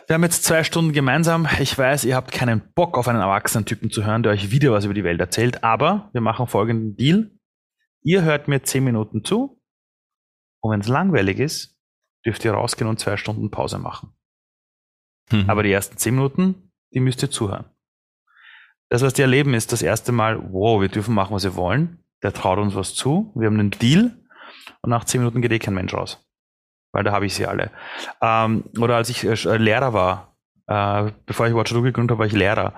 Wir 0.06 0.14
haben 0.14 0.22
jetzt 0.22 0.44
zwei 0.44 0.62
Stunden 0.62 0.92
gemeinsam. 0.92 1.48
Ich 1.60 1.76
weiß, 1.76 2.04
ihr 2.04 2.14
habt 2.14 2.30
keinen 2.30 2.62
Bock 2.74 2.96
auf 2.96 3.08
einen 3.08 3.20
erwachsenen 3.20 3.64
Typen 3.64 3.90
zu 3.90 4.04
hören, 4.04 4.22
der 4.22 4.32
euch 4.32 4.52
wieder 4.52 4.70
was 4.70 4.84
über 4.84 4.94
die 4.94 5.02
Welt 5.02 5.20
erzählt, 5.20 5.64
aber 5.64 6.10
wir 6.12 6.20
machen 6.20 6.46
folgenden 6.46 6.96
Deal. 6.96 7.32
Ihr 8.02 8.22
hört 8.22 8.46
mir 8.46 8.62
zehn 8.62 8.84
Minuten 8.84 9.24
zu 9.24 9.60
und 10.60 10.70
wenn 10.70 10.80
es 10.80 10.86
langweilig 10.86 11.40
ist, 11.40 11.76
dürft 12.24 12.44
ihr 12.44 12.52
rausgehen 12.52 12.88
und 12.88 13.00
zwei 13.00 13.16
Stunden 13.16 13.50
Pause 13.50 13.78
machen. 13.78 14.12
Mhm. 15.32 15.50
Aber 15.50 15.64
die 15.64 15.72
ersten 15.72 15.96
zehn 15.96 16.14
Minuten, 16.14 16.70
die 16.94 17.00
müsst 17.00 17.22
ihr 17.22 17.30
zuhören. 17.30 17.64
Das, 18.88 19.02
was 19.02 19.14
die 19.14 19.22
erleben, 19.22 19.54
ist 19.54 19.72
das 19.72 19.82
erste 19.82 20.12
Mal, 20.12 20.40
wow, 20.52 20.80
wir 20.80 20.88
dürfen 20.88 21.14
machen, 21.14 21.34
was 21.34 21.42
wir 21.42 21.56
wollen. 21.56 22.04
Der 22.22 22.32
traut 22.32 22.60
uns 22.60 22.76
was 22.76 22.94
zu. 22.94 23.32
Wir 23.34 23.46
haben 23.46 23.58
einen 23.58 23.72
Deal 23.72 24.16
und 24.82 24.90
nach 24.90 25.04
zehn 25.04 25.20
Minuten 25.20 25.42
geht 25.42 25.50
eh 25.50 25.58
kein 25.58 25.74
Mensch 25.74 25.94
raus 25.94 26.25
weil 26.96 27.04
da 27.04 27.12
habe 27.12 27.26
ich 27.26 27.34
sie 27.34 27.46
alle. 27.46 27.70
Ähm, 28.22 28.64
oder 28.80 28.96
als 28.96 29.10
ich 29.10 29.22
äh, 29.22 29.56
Lehrer 29.58 29.92
war, 29.92 30.34
äh, 30.66 31.12
bevor 31.26 31.46
ich 31.46 31.54
Watch 31.54 31.74
gegründet 31.74 32.12
habe, 32.12 32.20
war 32.20 32.26
ich 32.26 32.32
Lehrer. 32.32 32.72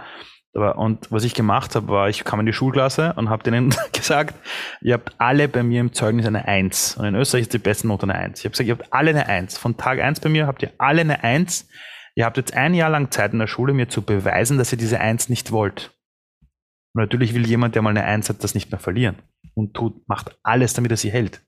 Und 0.55 1.13
was 1.13 1.23
ich 1.23 1.35
gemacht 1.35 1.77
habe, 1.77 1.87
war, 1.87 2.09
ich 2.09 2.25
kam 2.25 2.41
in 2.41 2.47
die 2.47 2.53
Schulklasse 2.53 3.13
und 3.15 3.31
habe 3.31 3.45
denen 3.45 3.73
gesagt, 3.93 4.35
ihr 4.81 4.95
habt 4.95 5.15
alle 5.19 5.47
bei 5.47 5.63
mir 5.63 5.81
im 5.81 5.93
Zeugnis 5.93 6.27
eine 6.27 6.49
Eins. 6.49 6.97
Und 6.97 7.05
in 7.05 7.15
Österreich 7.15 7.43
ist 7.43 7.53
die 7.53 7.59
beste 7.59 7.87
Note 7.87 8.05
eine 8.05 8.17
Eins. 8.17 8.41
Ich 8.41 8.45
habe 8.45 8.51
gesagt, 8.51 8.67
ihr 8.67 8.77
habt 8.77 8.93
alle 8.93 9.11
eine 9.11 9.27
Eins. 9.29 9.57
Von 9.57 9.77
Tag 9.77 10.01
eins 10.01 10.19
bei 10.19 10.31
mir 10.31 10.49
habt 10.49 10.63
ihr 10.63 10.73
alle 10.79 11.03
eine 11.03 11.23
Eins. 11.23 11.69
Ihr 12.17 12.25
habt 12.25 12.39
jetzt 12.39 12.55
ein 12.55 12.75
Jahr 12.75 12.91
lang 12.91 13.13
Zeit 13.13 13.33
in 13.33 13.39
der 13.39 13.47
Schule, 13.47 13.73
mir 13.73 13.89
zu 13.89 14.03
beweisen, 14.03 14.59
dass 14.59 14.73
ihr 14.73 14.79
diese 14.79 14.99
Eins 14.99 15.29
nicht 15.29 15.53
wollt. 15.53 15.93
Und 16.93 17.03
natürlich 17.03 17.35
will 17.35 17.47
jemand, 17.47 17.77
der 17.77 17.83
mal 17.83 17.91
eine 17.91 18.03
Eins 18.03 18.29
hat, 18.29 18.43
das 18.43 18.57
nicht 18.57 18.73
mehr 18.73 18.81
verlieren. 18.81 19.15
Und 19.55 19.75
tut, 19.75 20.09
macht 20.09 20.37
alles, 20.43 20.73
damit 20.73 20.91
er 20.91 20.97
sie 20.97 21.13
hält. 21.13 21.41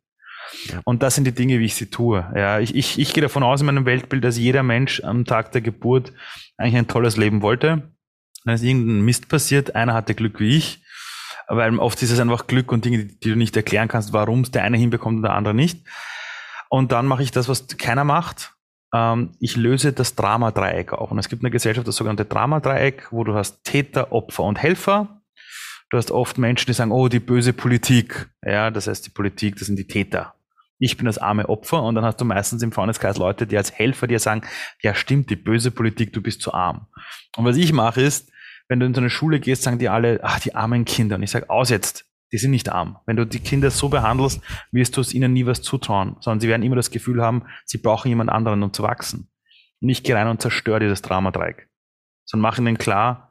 Und 0.85 1.03
das 1.03 1.15
sind 1.15 1.25
die 1.25 1.35
Dinge, 1.35 1.59
wie 1.59 1.65
ich 1.65 1.75
sie 1.75 1.91
tue. 1.91 2.27
Ja, 2.35 2.61
ich, 2.61 2.75
ich, 2.75 2.99
ich 2.99 3.13
gehe 3.13 3.23
davon 3.23 3.43
aus 3.43 3.61
in 3.61 3.67
meinem 3.67 3.87
Weltbild, 3.87 4.25
dass 4.25 4.39
jeder 4.39 4.63
Mensch 4.63 5.03
am 5.03 5.25
Tag 5.25 5.53
der 5.53 5.61
Geburt 5.61 6.13
eigentlich 6.57 6.77
ein 6.77 6.89
tolles 6.89 7.17
Leben 7.17 7.43
wollte. 7.43 7.91
Dann 8.45 8.55
ist 8.55 8.63
irgendein 8.63 9.03
Mist 9.03 9.29
passiert, 9.29 9.75
einer 9.75 9.95
hatte 9.95 10.15
Glück 10.15 10.41
wie 10.41 10.57
ich, 10.57 10.83
weil 11.49 11.79
oft 11.79 12.03
ist 12.03 12.11
es 12.11 12.21
einfach 12.21 12.47
Glück 12.47 12.73
und 12.73 12.85
Dinge, 12.85 13.05
die 13.05 13.31
du 13.31 13.37
nicht 13.37 13.57
erklären 13.57 13.89
kannst, 13.89 14.13
warum 14.13 14.41
es 14.41 14.51
der 14.51 14.65
eine 14.65 14.79
hinbekommt 14.79 15.17
und 15.17 15.23
der 15.23 15.35
andere 15.35 15.55
nicht. 15.55 15.87
Und 16.69 16.93
dann 16.93 17.07
mache 17.07 17.23
ich 17.23 17.33
das, 17.33 17.49
was 17.49 17.67
keiner 17.67 18.05
macht. 18.05 18.55
Ähm, 18.95 19.33
ich 19.41 19.57
löse 19.57 19.93
das 19.93 20.15
Drama-Dreieck 20.15 20.93
auf. 20.93 21.11
Und 21.11 21.19
es 21.19 21.29
gibt 21.29 21.43
eine 21.43 21.51
Gesellschaft, 21.51 21.87
das 21.87 21.97
sogenannte 21.97 22.25
Drama-Dreieck, 22.25 23.09
wo 23.11 23.25
du 23.25 23.35
hast 23.35 23.65
Täter, 23.65 24.13
Opfer 24.13 24.45
und 24.45 24.59
Helfer. 24.59 25.21
Du 25.91 25.97
hast 25.97 26.13
oft 26.13 26.39
Menschen, 26.39 26.67
die 26.67 26.73
sagen, 26.73 26.93
oh, 26.93 27.09
die 27.09 27.19
böse 27.19 27.53
Politik. 27.53 28.31
Ja, 28.45 28.71
das 28.71 28.87
heißt, 28.87 29.05
die 29.07 29.11
Politik, 29.11 29.57
das 29.57 29.67
sind 29.67 29.77
die 29.77 29.89
Täter 29.89 30.35
ich 30.81 30.97
bin 30.97 31.07
das 31.07 31.19
arme 31.19 31.49
Opfer 31.49 31.83
und 31.83 31.95
dann 31.95 32.05
hast 32.05 32.21
du 32.21 32.25
meistens 32.25 32.63
im 32.63 32.73
Freundeskreis 32.73 33.19
Leute, 33.19 33.47
die 33.47 33.57
als 33.57 33.73
Helfer 33.73 34.07
dir 34.07 34.19
sagen, 34.19 34.43
ja 34.83 34.95
stimmt, 34.95 35.31
die 35.31 35.37
böse 35.37 35.71
Politik, 35.71 36.13
du 36.13 36.23
bist 36.23 36.41
zu 36.41 36.53
arm. 36.55 36.87
Und 37.37 37.45
was 37.45 37.57
ich 37.57 37.73
mache 37.73 38.01
ist, 38.01 38.33
wenn 38.69 38.81
du 38.81 38.87
in 38.87 38.95
so 38.95 39.01
eine 39.01 39.11
Schule 39.11 39.41
gehst, 39.41 39.63
sagen 39.63 39.79
die 39.79 39.89
alle, 39.89 40.21
ach, 40.23 40.41
die 40.41 40.55
armen 40.55 40.85
Kinder. 40.85 41.17
Und 41.17 41.23
ich 41.23 41.31
sage, 41.31 41.51
aus 41.51 41.69
jetzt, 41.69 42.07
die 42.33 42.39
sind 42.39 42.51
nicht 42.51 42.71
arm. 42.71 42.99
Wenn 43.05 43.17
du 43.17 43.27
die 43.27 43.41
Kinder 43.41 43.71
so 43.71 43.89
behandelst, 43.89 44.41
wirst 44.73 44.97
du 44.97 45.01
es 45.01 45.13
ihnen 45.13 45.33
nie 45.33 45.45
was 45.45 45.61
zutrauen, 45.61 46.17
sondern 46.21 46.41
sie 46.41 46.49
werden 46.49 46.63
immer 46.63 46.77
das 46.77 46.91
Gefühl 46.91 47.21
haben, 47.21 47.45
sie 47.67 47.79
brauchen 47.79 48.09
jemand 48.09 48.31
anderen, 48.31 48.63
um 48.63 48.73
zu 48.73 48.83
wachsen. 48.83 49.31
Und 49.83 49.89
ich 49.91 50.03
gehe 50.03 50.15
rein 50.15 50.29
und 50.29 50.41
zerstöre 50.41 50.81
dieses 50.81 51.03
Dramadreieck. 51.03 51.69
Sondern 52.25 52.43
mache 52.43 52.63
ihnen 52.63 52.79
klar, 52.79 53.30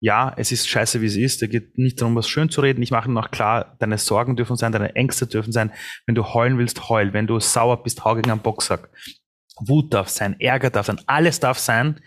ja, 0.00 0.34
es 0.36 0.52
ist 0.52 0.68
scheiße, 0.68 1.00
wie 1.00 1.06
es 1.06 1.16
ist. 1.16 1.42
Da 1.42 1.46
geht 1.46 1.78
nicht 1.78 2.00
darum, 2.00 2.14
was 2.14 2.28
schön 2.28 2.50
zu 2.50 2.60
reden. 2.60 2.82
Ich 2.82 2.90
mache 2.90 3.10
noch 3.10 3.30
klar, 3.30 3.76
deine 3.78 3.98
Sorgen 3.98 4.36
dürfen 4.36 4.56
sein, 4.56 4.72
deine 4.72 4.94
Ängste 4.94 5.26
dürfen 5.26 5.52
sein. 5.52 5.72
Wenn 6.06 6.14
du 6.14 6.34
heulen 6.34 6.58
willst, 6.58 6.88
heul. 6.88 7.12
Wenn 7.12 7.26
du 7.26 7.40
sauer 7.40 7.82
bist, 7.82 8.04
hau 8.04 8.14
gegen 8.14 8.30
einen 8.30 8.42
Boxsack. 8.42 8.90
Wut 9.58 9.94
darf 9.94 10.08
sein, 10.08 10.38
Ärger 10.38 10.70
darf 10.70 10.86
sein, 10.86 11.00
alles 11.06 11.40
darf 11.40 11.58
sein. 11.58 12.00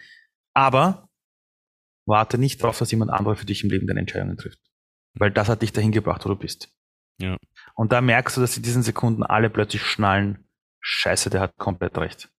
Aber 0.54 1.10
warte 2.06 2.38
nicht 2.38 2.62
darauf, 2.62 2.78
dass 2.78 2.92
jemand 2.92 3.12
anderer 3.12 3.36
für 3.36 3.46
dich 3.46 3.64
im 3.64 3.70
Leben 3.70 3.88
deine 3.88 4.02
Entscheidungen 4.02 4.38
trifft. 4.38 4.60
Weil 5.16 5.32
das 5.32 5.50
hat 5.50 5.62
dich 5.62 5.74
dahin 5.74 5.92
gebracht, 5.92 6.24
wo 6.26 6.30
du 6.30 6.36
bist. 6.36 6.70
Ja. 7.20 7.38
Und 7.76 7.92
da 7.92 8.02
merkst 8.02 8.38
du, 8.38 8.42
dass 8.42 8.56
in 8.56 8.64
diesen 8.64 8.84
Sekunden 8.84 9.24
alle 9.24 9.50
plötzlich 9.50 9.84
schnallen, 9.84 10.48
scheiße, 10.80 11.30
der 11.30 11.42
hat 11.42 11.58
komplett 11.58 11.98
recht. 11.98 12.30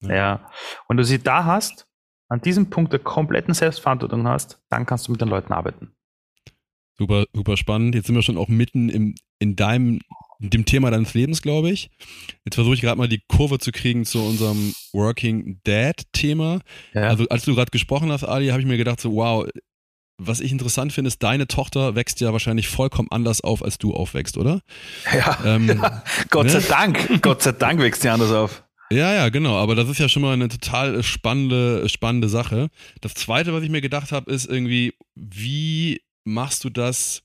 Ja. 0.00 0.14
ja. 0.14 0.50
Und 0.88 0.96
du 0.96 1.04
sie 1.04 1.22
da 1.22 1.44
hast, 1.44 1.87
an 2.28 2.40
diesem 2.40 2.70
Punkt 2.70 2.92
der 2.92 3.00
kompletten 3.00 3.54
Selbstverantwortung 3.54 4.26
hast, 4.26 4.60
dann 4.68 4.86
kannst 4.86 5.08
du 5.08 5.12
mit 5.12 5.20
den 5.20 5.28
Leuten 5.28 5.52
arbeiten. 5.52 5.92
Super, 6.98 7.24
super 7.32 7.56
spannend. 7.56 7.94
Jetzt 7.94 8.06
sind 8.06 8.16
wir 8.16 8.22
schon 8.22 8.36
auch 8.36 8.48
mitten 8.48 8.88
im, 8.88 9.14
in 9.38 9.54
deinem, 9.54 10.00
in 10.40 10.50
dem 10.50 10.64
Thema 10.64 10.90
deines 10.90 11.14
Lebens, 11.14 11.42
glaube 11.42 11.70
ich. 11.70 11.90
Jetzt 12.44 12.56
versuche 12.56 12.74
ich 12.74 12.80
gerade 12.80 12.98
mal 12.98 13.08
die 13.08 13.22
Kurve 13.28 13.58
zu 13.58 13.70
kriegen 13.70 14.04
zu 14.04 14.20
unserem 14.20 14.74
Working 14.92 15.60
Dad 15.64 16.02
Thema. 16.12 16.60
Ja. 16.92 17.02
Also 17.02 17.28
als 17.28 17.44
du 17.44 17.54
gerade 17.54 17.70
gesprochen 17.70 18.10
hast, 18.10 18.24
Ali, 18.24 18.48
habe 18.48 18.60
ich 18.60 18.66
mir 18.66 18.76
gedacht 18.76 19.00
so, 19.00 19.14
wow, 19.14 19.48
was 20.20 20.40
ich 20.40 20.50
interessant 20.50 20.92
finde, 20.92 21.08
ist, 21.08 21.22
deine 21.22 21.46
Tochter 21.46 21.94
wächst 21.94 22.20
ja 22.20 22.32
wahrscheinlich 22.32 22.68
vollkommen 22.68 23.08
anders 23.12 23.40
auf, 23.40 23.62
als 23.64 23.78
du 23.78 23.94
aufwächst, 23.94 24.36
oder? 24.36 24.60
Ja, 25.14 25.38
ähm, 25.44 25.68
ja. 25.68 26.02
Gott 26.30 26.46
ne? 26.46 26.60
sei 26.60 26.68
Dank, 26.68 27.22
Gott 27.22 27.42
sei 27.42 27.52
Dank 27.52 27.80
wächst 27.80 28.02
sie 28.02 28.08
anders 28.08 28.32
auf. 28.32 28.64
Ja, 28.90 29.12
ja, 29.12 29.28
genau. 29.28 29.56
Aber 29.56 29.74
das 29.74 29.88
ist 29.88 29.98
ja 29.98 30.08
schon 30.08 30.22
mal 30.22 30.32
eine 30.32 30.48
total 30.48 31.02
spannende, 31.02 31.88
spannende 31.88 32.28
Sache. 32.28 32.70
Das 33.00 33.14
Zweite, 33.14 33.52
was 33.52 33.62
ich 33.62 33.68
mir 33.68 33.82
gedacht 33.82 34.12
habe, 34.12 34.30
ist 34.32 34.46
irgendwie, 34.46 34.94
wie 35.14 36.00
machst 36.24 36.64
du 36.64 36.70
das 36.70 37.22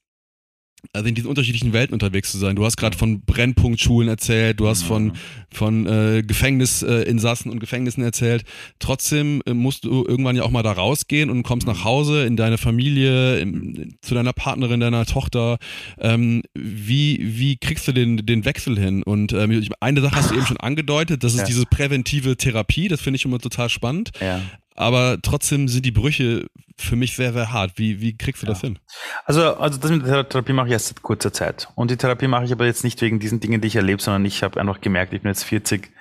also 0.92 1.08
in 1.08 1.16
diesen 1.16 1.30
unterschiedlichen 1.30 1.74
Welten 1.74 1.94
unterwegs 1.94 2.32
zu 2.32 2.38
sein. 2.38 2.56
Du 2.56 2.66
hast 2.66 2.78
gerade 2.78 2.98
von 2.98 3.22
Brennpunktschulen 3.22 4.10
erzählt, 4.10 4.60
du 4.60 4.68
hast 4.68 4.84
von, 4.84 5.14
von 5.52 5.88
äh, 5.88 6.24
Gefängnisinsassen 6.26 7.52
und 7.52 7.60
Gefängnissen 7.60 8.04
erzählt. 8.04 8.44
Trotzdem 8.80 9.42
äh, 9.46 9.54
musst 9.54 9.86
du 9.86 10.06
irgendwann 10.06 10.36
ja 10.36 10.44
auch 10.44 10.52
mal 10.52 10.64
da 10.64 10.74
rausgehen 10.74 11.30
und 11.30 11.44
kommst 11.44 11.66
nach 11.66 11.84
Hause 11.84 12.26
in 12.26 12.36
deine 12.36 12.58
Familie, 12.58 13.40
in, 13.40 13.96
zu 14.02 14.14
deiner 14.14 14.34
Partnerin, 14.34 14.82
deiner 14.82 15.06
Tochter. 15.06 15.58
Ähm, 16.00 16.44
wie, 16.54 17.20
wie 17.22 17.58
kriegst 17.58 17.88
du 17.88 17.94
den, 17.94 18.18
den 18.18 18.46
Wechsel 18.46 18.78
hin? 18.78 19.04
Und 19.04 19.34
ähm, 19.34 19.64
eine 19.80 20.02
Sache 20.02 20.16
hast 20.16 20.32
du 20.32 20.36
eben 20.36 20.46
schon 20.46 20.58
angedeutet, 20.58 21.24
das 21.24 21.34
ist 21.34 21.42
ja. 21.42 21.46
diese 21.46 21.66
präventive 21.66 22.36
Therapie, 22.36 22.88
das 22.88 23.02
finde 23.02 23.16
ich 23.16 23.26
immer 23.26 23.40
total 23.40 23.70
spannend. 23.70 24.12
Ja 24.20 24.42
aber 24.76 25.20
trotzdem 25.22 25.68
sind 25.68 25.86
die 25.86 25.92
Brüche 25.92 26.48
für 26.78 26.96
mich 26.96 27.16
sehr, 27.16 27.34
sehr 27.34 27.52
hart. 27.52 27.78
Wie, 27.78 28.02
wie 28.02 28.18
kriegst 28.18 28.42
du 28.42 28.48
ja. 28.48 28.54
das 28.54 28.62
hin? 28.62 28.80
Also, 29.26 29.56
also 29.56 29.80
das 29.80 29.92
mit 29.92 30.06
der 30.06 30.28
Therapie 30.28 30.54
mache 30.54 30.68
ich 30.68 30.74
erst 30.74 30.88
seit 30.88 31.02
kurzer 31.02 31.34
Zeit. 31.34 31.70
Und 31.76 31.92
die 31.92 31.98
Therapie 31.98 32.28
mache 32.28 32.46
ich 32.46 32.52
aber 32.52 32.66
jetzt 32.66 32.84
nicht 32.84 33.02
wegen 33.02 33.20
diesen 33.20 33.40
Dingen, 33.40 33.62
die 33.62 33.68
ich 33.68 33.76
erlebe, 33.76 34.02
sondern 34.02 34.26
ich 34.26 34.44
habe 34.44 34.60
einfach 34.60 34.82
gemerkt, 34.82 35.14
ich 35.14 35.22
bin 35.22 35.30
jetzt 35.30 35.44
40 35.44 35.92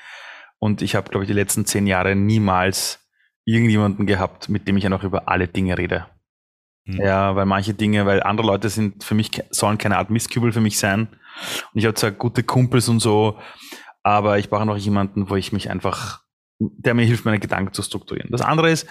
und 0.59 0.83
ich 0.83 0.95
habe, 0.95 1.11
glaube 1.11 1.25
ich, 1.25 1.29
die 1.29 1.35
letzten 1.35 1.67
zehn 1.67 1.87
Jahre 1.87 2.15
niemals 2.15 3.01
irgendjemanden 3.45 4.07
gehabt, 4.07 4.49
mit 4.49 4.69
dem 4.69 4.77
ich 4.77 4.87
einfach 4.87 5.03
über 5.03 5.29
alle 5.29 5.49
Dinge 5.49 5.77
rede. 5.79 6.07
Mhm. 6.85 7.01
Ja, 7.01 7.35
weil 7.37 7.47
manche 7.47 7.75
Dinge, 7.75 8.07
weil 8.07 8.23
andere 8.23 8.47
Leute 8.47 8.69
sind 8.69 9.05
für 9.05 9.15
mich, 9.15 9.31
sollen 9.51 9.79
keine 9.79 9.99
Art 9.99 10.11
Misskübel 10.11 10.53
für 10.53 10.61
mich 10.61 10.79
sein. 10.79 11.09
Und 11.73 11.79
ich 11.79 11.85
habe 11.85 11.95
zwar 11.95 12.13
gute 12.13 12.43
Kumpels 12.43 12.89
und 12.89 13.01
so, 13.01 13.39
aber 14.03 14.39
ich 14.39 14.51
brauche 14.51 14.67
noch 14.67 14.77
jemanden, 14.77 15.31
wo 15.31 15.37
ich 15.37 15.53
mich 15.53 15.71
einfach 15.71 16.23
der 16.63 16.95
mir 16.95 17.05
hilft, 17.05 17.25
meine 17.25 17.39
Gedanken 17.39 17.73
zu 17.73 17.83
strukturieren. 17.83 18.31
Das 18.31 18.43
andere 18.43 18.71
ist, 18.71 18.87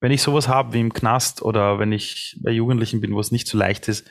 wenn 0.00 0.12
ich 0.12 0.22
sowas 0.22 0.48
habe 0.48 0.72
wie 0.72 0.80
im 0.80 0.92
Knast 0.92 1.42
oder 1.42 1.78
wenn 1.78 1.92
ich 1.92 2.38
bei 2.42 2.50
Jugendlichen 2.50 3.00
bin, 3.00 3.14
wo 3.14 3.20
es 3.20 3.32
nicht 3.32 3.48
so 3.48 3.56
leicht 3.56 3.88
ist, 3.88 4.08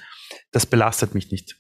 das 0.52 0.66
belastet 0.66 1.14
mich 1.14 1.32
nicht. 1.32 1.58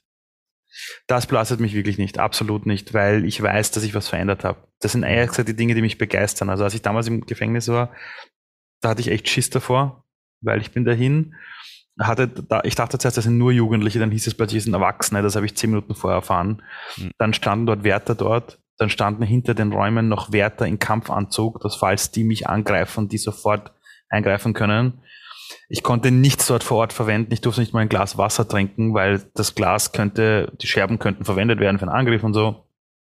Das 1.07 1.27
belastet 1.27 1.59
mich 1.59 1.73
wirklich 1.73 1.97
nicht, 1.97 2.17
absolut 2.17 2.65
nicht, 2.65 2.93
weil 2.93 3.25
ich 3.25 3.41
weiß, 3.41 3.71
dass 3.71 3.83
ich 3.83 3.93
was 3.93 4.07
verändert 4.07 4.43
habe. 4.43 4.67
Das 4.79 4.93
sind 4.93 5.03
ehrlich 5.03 5.29
gesagt 5.29 5.49
die 5.49 5.55
Dinge, 5.55 5.75
die 5.75 5.81
mich 5.81 5.97
begeistern. 5.97 6.49
Also 6.49 6.63
als 6.63 6.73
ich 6.73 6.81
damals 6.81 7.07
im 7.07 7.25
Gefängnis 7.25 7.67
war, 7.67 7.93
da 8.81 8.89
hatte 8.89 9.01
ich 9.01 9.09
echt 9.09 9.29
Schiss 9.29 9.49
davor, 9.49 10.05
weil 10.41 10.61
ich 10.61 10.71
bin 10.71 10.83
dahin, 10.83 11.35
hatte, 11.99 12.27
da, 12.27 12.61
ich 12.63 12.75
dachte 12.75 12.97
zuerst, 12.97 13.17
das 13.17 13.25
sind 13.25 13.37
nur 13.37 13.51
Jugendliche, 13.51 13.99
dann 13.99 14.11
hieß 14.11 14.27
es 14.27 14.33
plötzlich, 14.33 14.59
es 14.59 14.63
sind 14.63 14.73
Erwachsene, 14.73 15.21
das 15.21 15.35
habe 15.35 15.45
ich 15.45 15.55
zehn 15.55 15.69
Minuten 15.69 15.95
vorher 15.95 16.17
erfahren. 16.17 16.63
Mhm. 16.97 17.11
Dann 17.17 17.33
standen 17.33 17.67
dort 17.67 17.83
Wärter 17.83 18.15
dort, 18.15 18.59
dann 18.77 18.89
standen 18.89 19.23
hinter 19.23 19.53
den 19.53 19.71
Räumen 19.71 20.09
noch 20.09 20.31
Wärter 20.31 20.65
in 20.65 20.79
Kampfanzug, 20.79 21.59
dass 21.61 21.75
falls 21.75 22.11
die 22.11 22.23
mich 22.23 22.47
angreifen, 22.47 23.09
die 23.09 23.19
sofort 23.19 23.71
eingreifen 24.13 24.53
können. 24.53 25.01
Ich 25.69 25.83
konnte 25.83 26.11
nichts 26.11 26.47
dort 26.47 26.63
vor 26.63 26.77
Ort 26.77 26.93
verwenden. 26.93 27.33
Ich 27.33 27.41
durfte 27.41 27.61
nicht 27.61 27.73
mal 27.73 27.81
ein 27.81 27.89
Glas 27.89 28.17
Wasser 28.17 28.47
trinken, 28.47 28.93
weil 28.93 29.23
das 29.33 29.55
Glas 29.55 29.91
könnte, 29.91 30.51
die 30.61 30.67
Scherben 30.67 30.99
könnten 30.99 31.25
verwendet 31.25 31.59
werden 31.59 31.79
für 31.79 31.87
einen 31.87 31.95
Angriff 31.95 32.23
und 32.23 32.33
so. 32.33 32.67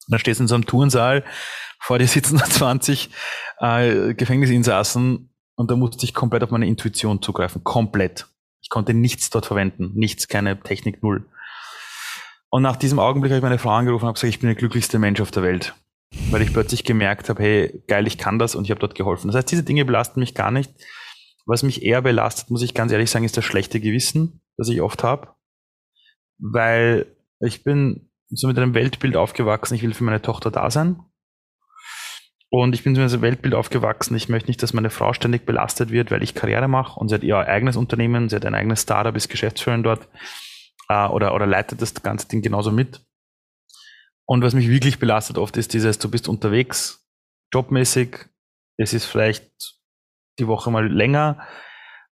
dann 0.08 0.20
stehst 0.20 0.40
du 0.40 0.44
in 0.44 0.48
so 0.48 0.56
einem 0.56 0.66
Turnsaal, 0.66 1.24
vor 1.80 2.00
dir 2.00 2.08
sitzen 2.08 2.38
da 2.38 2.46
20 2.50 3.10
äh, 3.60 4.14
Gefängnisinsassen 4.14 5.30
und 5.56 5.72
da 5.72 5.76
musste 5.76 6.06
ich 6.06 6.14
komplett 6.14 6.44
auf 6.44 6.52
meine 6.52 6.68
Intuition 6.68 7.22
zugreifen. 7.22 7.64
Komplett. 7.64 8.28
Ich 8.62 8.70
konnte 8.70 8.94
nichts 8.94 9.30
dort 9.30 9.46
verwenden. 9.46 9.92
Nichts, 9.94 10.28
keine 10.28 10.60
Technik, 10.60 11.04
null. 11.04 11.26
Und 12.50 12.62
nach 12.62 12.78
diesem 12.78 13.00
Augenblick 13.00 13.32
habe 13.32 13.40
ich 13.40 13.44
meine 13.44 13.60
Frau 13.60 13.72
angerufen 13.72 14.04
und 14.04 14.08
habe 14.08 14.14
gesagt, 14.14 14.34
ich 14.34 14.40
bin 14.40 14.48
der 14.48 14.56
glücklichste 14.56 15.00
Mensch 15.00 15.20
auf 15.20 15.32
der 15.32 15.44
Welt. 15.44 15.74
Weil 16.30 16.42
ich 16.42 16.54
plötzlich 16.54 16.84
gemerkt 16.84 17.30
habe, 17.30 17.42
hey, 17.42 17.84
geil, 17.88 18.08
ich 18.08 18.18
kann 18.18 18.40
das 18.40 18.56
und 18.56 18.66
ich 18.66 18.72
habe 18.72 18.80
dort 18.80 18.96
geholfen. 18.96 19.28
Das 19.28 19.36
heißt, 19.36 19.52
diese 19.52 19.64
Dinge 19.64 19.86
belasten 19.86 20.20
mich 20.20 20.36
gar 20.36 20.52
nicht. 20.52 20.72
Was 21.46 21.64
mich 21.64 21.84
eher 21.84 22.02
belastet, 22.02 22.50
muss 22.50 22.62
ich 22.62 22.74
ganz 22.74 22.92
ehrlich 22.92 23.10
sagen, 23.10 23.26
ist 23.26 23.36
das 23.36 23.46
schlechte 23.46 23.80
Gewissen, 23.80 24.42
das 24.58 24.70
ich 24.70 24.82
oft 24.82 25.04
habe. 25.04 25.36
Weil 26.38 27.06
ich 27.40 27.64
bin 27.64 28.10
so 28.30 28.48
mit 28.48 28.58
einem 28.58 28.74
Weltbild 28.74 29.16
aufgewachsen, 29.16 29.76
ich 29.76 29.84
will 29.84 29.94
für 29.94 30.04
meine 30.04 30.22
Tochter 30.22 30.52
da 30.52 30.72
sein. 30.72 31.00
Und 32.56 32.76
ich 32.76 32.84
bin 32.84 32.96
in 32.96 33.02
einem 33.02 33.22
Weltbild 33.22 33.56
aufgewachsen. 33.56 34.16
Ich 34.16 34.30
möchte 34.30 34.48
nicht, 34.48 34.62
dass 34.62 34.74
meine 34.74 34.92
Frau 34.92 35.14
ständig 35.14 35.44
belastet 35.44 35.90
wird, 35.90 36.12
weil 36.12 36.22
ich 36.22 36.36
Karriere 36.36 36.68
mache. 36.68 37.00
Und 37.00 37.10
sie 37.10 37.16
hat 37.16 37.24
ihr 37.24 37.36
eigenes 37.36 37.76
Unternehmen, 37.76 38.30
sie 38.30 38.36
hat 38.36 38.46
ein 38.46 38.54
eigenes 38.54 38.84
Startup, 38.84 39.16
ist 39.16 39.28
Geschäftsführerin 39.28 39.82
dort 39.82 40.08
äh, 40.88 41.08
oder, 41.08 41.34
oder 41.34 41.48
leitet 41.48 41.82
das 41.82 41.96
ganze 41.96 42.28
Ding 42.28 42.44
genauso 42.44 42.72
mit. 42.72 43.02
Und 44.34 44.42
was 44.42 44.56
mich 44.56 44.68
wirklich 44.68 44.98
belastet 44.98 45.38
oft 45.38 45.58
ist 45.58 45.76
dieses, 45.76 46.00
du 46.00 46.10
bist 46.10 46.28
unterwegs, 46.28 47.08
jobmäßig, 47.54 48.18
es 48.78 48.92
ist 48.92 49.06
vielleicht 49.06 49.46
die 50.40 50.48
Woche 50.48 50.72
mal 50.72 50.92
länger 50.92 51.38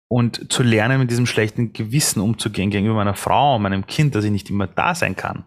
und 0.10 0.52
zu 0.52 0.62
lernen, 0.62 1.00
mit 1.00 1.12
diesem 1.12 1.26
schlechten 1.26 1.72
Gewissen 1.72 2.20
umzugehen 2.20 2.72
gegenüber 2.72 2.96
meiner 2.96 3.16
Frau, 3.16 3.58
meinem 3.58 3.88
Kind, 3.88 4.16
dass 4.16 4.26
ich 4.26 4.32
nicht 4.32 4.50
immer 4.50 4.68
da 4.68 4.96
sein 4.96 5.16
kann. 5.16 5.46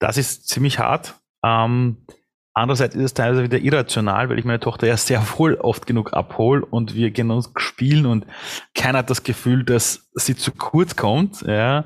Das 0.00 0.16
ist 0.16 0.48
ziemlich 0.48 0.80
hart. 0.80 1.14
Ähm, 1.44 2.04
Andererseits 2.56 2.94
ist 2.94 3.02
es 3.02 3.14
teilweise 3.14 3.42
wieder 3.42 3.58
irrational, 3.58 4.28
weil 4.28 4.38
ich 4.38 4.44
meine 4.44 4.60
Tochter 4.60 4.86
ja 4.86 4.96
sehr 4.96 5.20
wohl 5.38 5.56
oft 5.56 5.88
genug 5.88 6.12
abhole 6.12 6.64
und 6.64 6.94
wir 6.94 7.10
gehen 7.10 7.32
uns 7.32 7.50
spielen 7.56 8.06
und 8.06 8.26
keiner 8.76 8.98
hat 8.98 9.10
das 9.10 9.24
Gefühl, 9.24 9.64
dass 9.64 10.08
sie 10.14 10.36
zu 10.36 10.52
kurz 10.52 10.94
kommt. 10.94 11.42
Ja. 11.42 11.84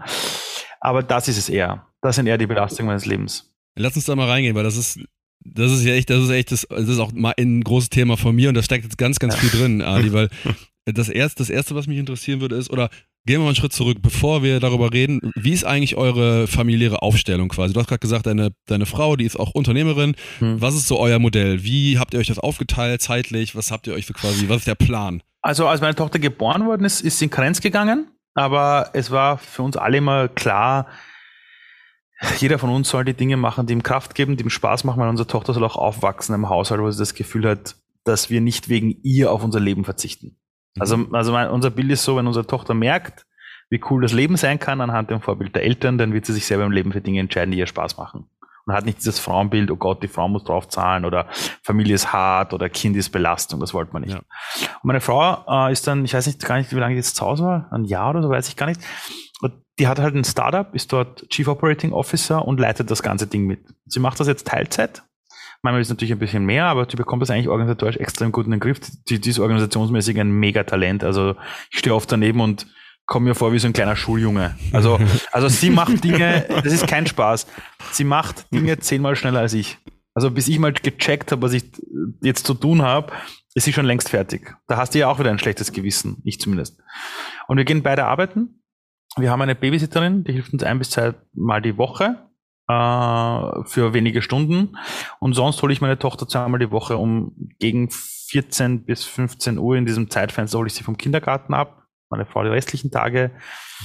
Aber 0.81 1.03
das 1.03 1.29
ist 1.29 1.39
es 1.39 1.49
eher. 1.49 1.87
Das 2.01 2.17
sind 2.17 2.27
eher 2.27 2.39
die 2.39 2.47
Belastungen 2.47 2.89
meines 2.89 3.07
Lebens. 3.07 3.53
Lass 3.77 3.97
uns 3.97 4.05
da 4.05 4.17
mal 4.17 4.29
reingehen, 4.29 4.55
weil 4.55 4.65
das 4.65 4.77
ist, 4.77 5.01
das 5.41 5.73
ist 5.73 5.85
ja 5.85 5.95
echt, 5.95 6.11
das 6.11 6.23
ist 6.23 6.31
echt, 6.31 6.53
das, 6.53 6.67
das 6.69 6.89
ist 6.89 6.99
auch 6.99 7.13
mal 7.13 7.35
ein 7.39 7.63
großes 7.63 7.91
Thema 7.91 8.17
von 8.17 8.35
mir 8.35 8.49
und 8.49 8.55
da 8.55 8.63
steckt 8.63 8.85
jetzt 8.85 8.99
ganz, 8.99 9.19
ganz 9.19 9.37
viel 9.37 9.51
drin, 9.51 9.83
Adi, 9.83 10.13
weil 10.13 10.29
das 10.85 11.09
erste, 11.09 11.43
das 11.43 11.51
erste, 11.51 11.75
was 11.75 11.87
mich 11.87 11.99
interessieren 11.99 12.41
würde, 12.41 12.57
ist, 12.57 12.71
oder 12.71 12.91
Gehen 13.29 13.41
wir 13.41 13.41
mal 13.41 13.49
einen 13.49 13.57
Schritt 13.57 13.75
zurück, 13.75 13.99
bevor 14.01 14.43
wir 14.43 14.59
darüber 14.59 14.91
reden. 14.91 15.21
Wie 15.35 15.53
ist 15.53 15.65
eigentlich 15.65 15.97
eure 15.97 16.47
familiäre 16.47 17.03
Aufstellung 17.03 17.51
quasi? 17.51 17.75
Du 17.75 17.81
hast 17.81 17.87
gerade 17.87 17.99
gesagt, 17.99 18.25
deine, 18.25 18.53
deine 18.65 18.87
Frau, 18.87 19.17
die 19.17 19.27
ist 19.27 19.39
auch 19.39 19.51
Unternehmerin. 19.51 20.15
Hm. 20.39 20.63
Was 20.63 20.75
ist 20.75 20.89
so 20.89 20.99
euer 20.99 21.19
Modell? 21.19 21.63
Wie 21.63 21.99
habt 21.99 22.15
ihr 22.15 22.21
euch 22.21 22.29
das 22.29 22.39
aufgeteilt 22.39 23.03
zeitlich? 23.03 23.55
Was 23.55 23.71
habt 23.71 23.87
ihr 23.87 23.93
euch 23.93 24.07
so 24.07 24.15
quasi, 24.15 24.49
was 24.49 24.61
ist 24.61 24.67
der 24.67 24.77
Plan? 24.77 25.23
Also 25.43 25.67
als 25.67 25.83
meine 25.83 25.95
Tochter 25.95 26.19
geboren 26.19 26.65
worden 26.65 26.87
ist, 26.87 27.03
ist 27.03 27.19
sie 27.19 27.27
in 27.27 27.31
Karenz 27.31 27.61
gegangen. 27.61 28.07
Aber 28.39 28.91
es 28.93 29.11
war 29.11 29.37
für 29.37 29.65
uns 29.65 29.77
alle 29.77 29.97
immer 29.97 30.29
klar, 30.29 30.87
jeder 32.39 32.61
von 32.61 32.71
uns 32.71 32.89
soll 32.89 33.05
die 33.05 33.15
Dinge 33.15 33.37
machen, 33.37 33.67
die 33.67 33.73
ihm 33.73 33.83
Kraft 33.83 34.15
geben, 34.15 34.37
die 34.37 34.45
ihm 34.45 34.51
Spaß 34.51 34.85
machen, 34.85 35.01
weil 35.01 35.09
unsere 35.09 35.27
Tochter 35.27 35.55
soll 35.55 35.65
auch 35.65 35.75
aufwachsen 35.75 36.37
im 36.37 36.49
Haushalt, 36.49 36.81
wo 36.81 36.89
sie 36.89 37.01
das 37.01 37.15
Gefühl 37.15 37.49
hat, 37.49 37.75
dass 38.05 38.31
wir 38.31 38.41
nicht 38.41 38.69
wegen 38.69 38.97
ihr 39.03 39.33
auf 39.33 39.43
unser 39.43 39.59
Leben 39.59 39.85
verzichten. 39.85 40.37
Also, 40.79 40.99
mhm. 40.99 41.15
also 41.17 41.33
mein, 41.33 41.51
unser 41.51 41.71
Bild 41.71 41.91
ist 41.91 42.05
so, 42.05 42.17
wenn 42.17 42.29
unsere 42.29 42.47
Tochter 42.47 42.75
merkt, 42.75 43.27
wie 43.71 43.81
cool 43.91 44.03
das 44.03 44.13
Leben 44.13 44.37
sein 44.37 44.61
kann 44.61 44.81
anhand 44.81 45.11
dem 45.11 45.21
Vorbild 45.21 45.57
der 45.57 45.65
Eltern, 45.65 45.99
dann 45.99 46.13
wird 46.13 46.25
sie 46.25 46.33
sich 46.33 46.47
selber 46.47 46.65
im 46.65 46.71
Leben 46.71 46.93
für 46.93 47.01
Dinge 47.01 47.19
entscheiden, 47.19 47.51
die 47.51 47.59
ihr 47.59 47.67
Spaß 47.67 47.97
machen. 47.97 48.31
Und 48.69 48.75
hat 48.75 48.85
nicht 48.85 48.99
dieses 48.99 49.19
Frauenbild, 49.19 49.71
oh 49.71 49.77
Gott, 49.77 50.03
die 50.03 50.09
Frau 50.09 50.29
muss 50.29 50.45
drauf 50.45 50.69
zahlen 50.69 51.07
oder 51.07 51.27
Familie 51.63 51.95
ist 51.95 52.13
hart 52.13 52.53
oder 52.53 52.69
Kind 52.69 52.97
ist 52.97 53.09
Belastung, 53.09 53.61
das 53.61 53.73
wollte 53.73 53.95
man 53.95 54.03
nicht. 54.03 54.13
Ja. 54.13 54.19
Und 54.19 54.85
meine 54.85 55.01
Frau 55.01 55.45
äh, 55.49 55.73
ist 55.73 55.87
dann, 55.87 56.05
ich 56.05 56.13
weiß 56.13 56.27
nicht 56.27 56.45
gar 56.45 56.59
nicht, 56.59 56.71
wie 56.71 56.79
lange 56.79 56.95
die 56.95 56.99
jetzt 56.99 57.17
zu 57.17 57.25
Hause 57.25 57.45
war, 57.45 57.69
ein 57.73 57.85
Jahr 57.85 58.11
oder 58.11 58.23
so, 58.23 58.29
weiß 58.29 58.49
ich 58.49 58.57
gar 58.57 58.67
nicht. 58.67 58.81
Und 59.41 59.55
die 59.79 59.89
hat 59.89 59.99
halt 59.99 60.15
ein 60.15 60.25
Startup, 60.25 60.75
ist 60.75 60.93
dort 60.93 61.27
Chief 61.31 61.49
Operating 61.49 61.93
Officer 61.93 62.47
und 62.47 62.61
leitet 62.61 62.91
das 62.91 63.03
ganze 63.03 63.27
Ding 63.27 63.47
mit. 63.47 63.61
Sie 63.87 64.01
macht 64.01 64.21
das 64.21 64.27
jetzt 64.27 64.47
Teilzeit, 64.47 65.03
Manchmal 65.63 65.81
ist 65.81 65.89
es 65.89 65.93
natürlich 65.93 66.13
ein 66.13 66.21
bisschen 66.21 66.45
mehr, 66.47 66.67
aber 66.67 66.87
die 66.87 66.97
bekommt 66.97 67.21
das 67.21 67.31
eigentlich 67.31 67.49
organisatorisch 67.49 67.97
extrem 67.97 68.31
gut 68.31 68.45
in 68.45 68.53
den 68.53 68.61
Griff. 68.61 68.79
Die, 69.09 69.21
die 69.21 69.31
ist 69.31 69.41
organisationsmäßig 69.41 70.21
ein 70.21 70.31
Megatalent. 70.31 71.03
Also 71.03 71.35
ich 71.71 71.81
stehe 71.81 71.95
oft 71.95 72.11
daneben 72.13 72.41
und 72.41 72.67
komme 73.09 73.31
mir 73.31 73.35
vor 73.35 73.53
wie 73.53 73.59
so 73.59 73.67
ein 73.67 73.73
kleiner 73.73 73.97
Schuljunge. 73.97 74.55
Also, 74.73 75.01
also 75.33 75.49
sie 75.49 75.71
macht 75.71 76.05
Dinge, 76.05 76.47
das 76.49 76.73
ist 76.73 76.87
kein 76.87 77.07
Spaß. 77.07 77.47
Sie 77.91 78.05
macht 78.05 78.53
Dinge 78.53 78.79
zehnmal 78.79 79.17
schneller 79.17 79.41
als 79.41 79.55
ich. 79.55 79.79
Also 80.15 80.31
bis 80.31 80.47
ich 80.47 80.59
mal 80.59 80.73
gecheckt 80.73 81.33
habe, 81.33 81.43
was 81.43 81.55
ich 81.55 81.65
jetzt 82.23 82.47
zu 82.47 82.55
tun 82.55 82.83
habe, 82.83 83.13
ist 83.55 83.65
sie 83.65 83.73
schon 83.73 83.87
längst 83.87 84.11
fertig. 84.11 84.55
Da 84.69 84.77
hast 84.77 84.95
du 84.95 84.99
ja 84.99 85.09
auch 85.09 85.19
wieder 85.19 85.31
ein 85.31 85.39
schlechtes 85.39 85.73
Gewissen, 85.73 86.21
ich 86.25 86.39
zumindest. 86.39 86.81
Und 87.49 87.57
wir 87.57 87.65
gehen 87.65 87.83
beide 87.83 88.05
arbeiten. 88.05 88.63
Wir 89.17 89.31
haben 89.31 89.41
eine 89.41 89.55
Babysitterin, 89.55 90.23
die 90.25 90.33
hilft 90.33 90.53
uns 90.53 90.63
ein 90.63 90.79
bis 90.79 90.91
zwei 90.91 91.15
Mal 91.33 91.63
die 91.63 91.79
Woche 91.79 92.29
äh, 92.69 93.65
für 93.65 93.95
wenige 93.95 94.21
Stunden. 94.21 94.77
Und 95.19 95.33
sonst 95.33 95.63
hole 95.63 95.73
ich 95.73 95.81
meine 95.81 95.99
Tochter 95.99 96.29
zweimal 96.29 96.61
die 96.61 96.71
Woche 96.71 96.99
um 96.99 97.33
gegen 97.59 97.89
14 97.91 98.85
bis 98.85 99.05
15 99.05 99.57
Uhr 99.57 99.77
in 99.77 99.87
diesem 99.87 100.11
Zeitfenster 100.11 100.59
hole 100.59 100.67
ich 100.67 100.75
sie 100.75 100.85
vom 100.85 100.99
Kindergarten 100.99 101.55
ab. 101.55 101.88
Meine 102.11 102.27
Frau 102.27 102.43
die 102.43 102.49
restlichen 102.49 102.91
Tage. 102.91 103.31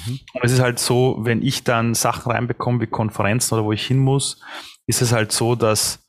Mhm. 0.06 0.20
Und 0.34 0.44
es 0.44 0.52
ist 0.52 0.62
halt 0.62 0.80
so, 0.80 1.18
wenn 1.22 1.42
ich 1.42 1.64
dann 1.64 1.94
Sachen 1.94 2.32
reinbekomme 2.32 2.82
wie 2.82 2.88
Konferenzen 2.88 3.56
oder 3.56 3.66
wo 3.66 3.72
ich 3.72 3.86
hin 3.86 4.00
muss, 4.00 4.42
ist 4.88 5.02
es 5.02 5.12
halt 5.12 5.32
so, 5.32 5.56
dass 5.56 6.08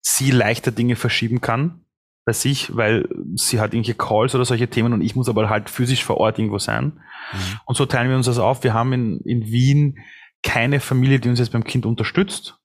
sie 0.00 0.30
leichter 0.30 0.70
Dinge 0.70 0.96
verschieben 0.96 1.40
kann 1.40 1.84
bei 2.24 2.32
sich, 2.32 2.76
weil 2.76 3.08
sie 3.36 3.60
hat 3.60 3.72
irgendwelche 3.72 3.98
Calls 3.98 4.34
oder 4.34 4.44
solche 4.44 4.68
Themen 4.68 4.92
und 4.92 5.00
ich 5.00 5.16
muss 5.16 5.28
aber 5.28 5.48
halt 5.48 5.70
physisch 5.70 6.04
vor 6.04 6.18
Ort 6.18 6.38
irgendwo 6.38 6.58
sein. 6.58 7.00
Mhm. 7.32 7.60
Und 7.64 7.76
so 7.76 7.86
teilen 7.86 8.10
wir 8.10 8.16
uns 8.16 8.26
das 8.26 8.38
auf. 8.38 8.62
Wir 8.64 8.74
haben 8.74 8.92
in, 8.92 9.20
in 9.20 9.46
Wien 9.46 9.98
keine 10.42 10.80
Familie, 10.80 11.20
die 11.20 11.28
uns 11.28 11.38
jetzt 11.38 11.52
beim 11.52 11.64
Kind 11.64 11.86
unterstützt. 11.86 12.58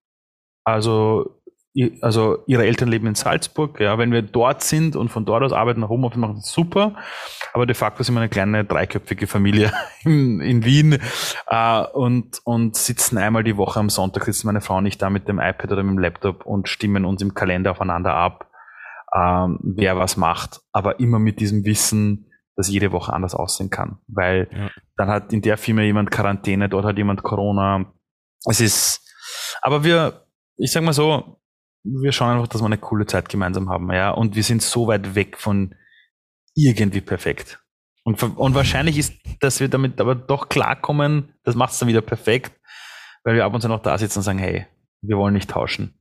Also, 0.65 1.41
also 2.01 2.43
ihre 2.45 2.65
Eltern 2.65 2.89
leben 2.89 3.07
in 3.07 3.15
Salzburg. 3.15 3.79
Ja, 3.79 3.97
wenn 3.97 4.11
wir 4.11 4.21
dort 4.21 4.61
sind 4.63 4.95
und 4.95 5.09
von 5.09 5.25
dort 5.25 5.43
aus 5.43 5.53
arbeiten 5.53 5.81
nach 5.81 5.89
Homeoffice 5.89 6.17
machen, 6.17 6.35
das 6.35 6.51
super. 6.51 6.95
Aber 7.53 7.65
de 7.65 7.75
facto 7.75 8.03
sind 8.03 8.13
wir 8.15 8.21
eine 8.21 8.29
kleine 8.29 8.63
dreiköpfige 8.63 9.25
Familie 9.27 9.71
in, 10.03 10.39
in 10.39 10.65
Wien 10.65 10.99
äh, 11.47 11.83
und, 11.93 12.39
und 12.43 12.75
sitzen 12.75 13.17
einmal 13.17 13.43
die 13.43 13.57
Woche 13.57 13.79
am 13.79 13.89
Sonntag, 13.89 14.25
sitzt 14.25 14.45
meine 14.45 14.61
Frau 14.61 14.81
nicht 14.81 15.01
da 15.01 15.09
mit 15.09 15.27
dem 15.27 15.39
iPad 15.39 15.71
oder 15.71 15.83
mit 15.83 15.95
dem 15.95 15.99
Laptop 15.99 16.45
und 16.45 16.69
stimmen 16.69 17.05
uns 17.05 17.21
im 17.21 17.33
Kalender 17.33 17.71
aufeinander 17.71 18.13
ab, 18.13 18.49
ähm, 19.15 19.59
wer 19.63 19.97
was 19.97 20.15
macht. 20.15 20.61
Aber 20.71 20.99
immer 20.99 21.17
mit 21.17 21.39
diesem 21.39 21.65
Wissen, 21.65 22.29
das 22.55 22.69
jede 22.69 22.91
Woche 22.91 23.13
anders 23.13 23.33
aussehen 23.33 23.71
kann. 23.71 23.97
Weil 24.07 24.47
ja. 24.51 24.69
dann 24.95 25.07
hat 25.09 25.33
in 25.33 25.41
der 25.41 25.57
Firma 25.57 25.81
jemand 25.81 26.11
Quarantäne, 26.11 26.69
dort 26.69 26.85
hat 26.85 26.97
jemand 26.97 27.23
Corona. 27.23 27.91
Es 28.45 28.61
ist, 28.61 29.01
aber 29.61 29.83
wir, 29.83 30.27
ich 30.57 30.71
sag 30.71 30.83
mal 30.83 30.93
so, 30.93 31.39
wir 31.83 32.11
schauen 32.11 32.35
einfach, 32.35 32.47
dass 32.47 32.61
wir 32.61 32.65
eine 32.65 32.77
coole 32.77 33.05
Zeit 33.05 33.29
gemeinsam 33.29 33.69
haben, 33.69 33.91
ja. 33.91 34.11
Und 34.11 34.35
wir 34.35 34.43
sind 34.43 34.61
so 34.61 34.87
weit 34.87 35.15
weg 35.15 35.37
von 35.37 35.75
irgendwie 36.55 37.01
perfekt. 37.01 37.59
Und, 38.03 38.21
und 38.21 38.53
wahrscheinlich 38.53 38.97
ist, 38.97 39.13
dass 39.39 39.59
wir 39.59 39.69
damit 39.69 39.99
aber 40.01 40.15
doch 40.15 40.49
klarkommen, 40.49 41.33
das 41.43 41.55
macht 41.55 41.73
es 41.73 41.79
dann 41.79 41.87
wieder 41.87 42.01
perfekt, 42.01 42.59
weil 43.23 43.35
wir 43.35 43.45
ab 43.45 43.53
und 43.53 43.61
zu 43.61 43.67
noch 43.67 43.81
da 43.81 43.97
sitzen 43.97 44.19
und 44.19 44.23
sagen, 44.23 44.39
hey, 44.39 44.65
wir 45.01 45.17
wollen 45.17 45.33
nicht 45.33 45.49
tauschen 45.49 45.93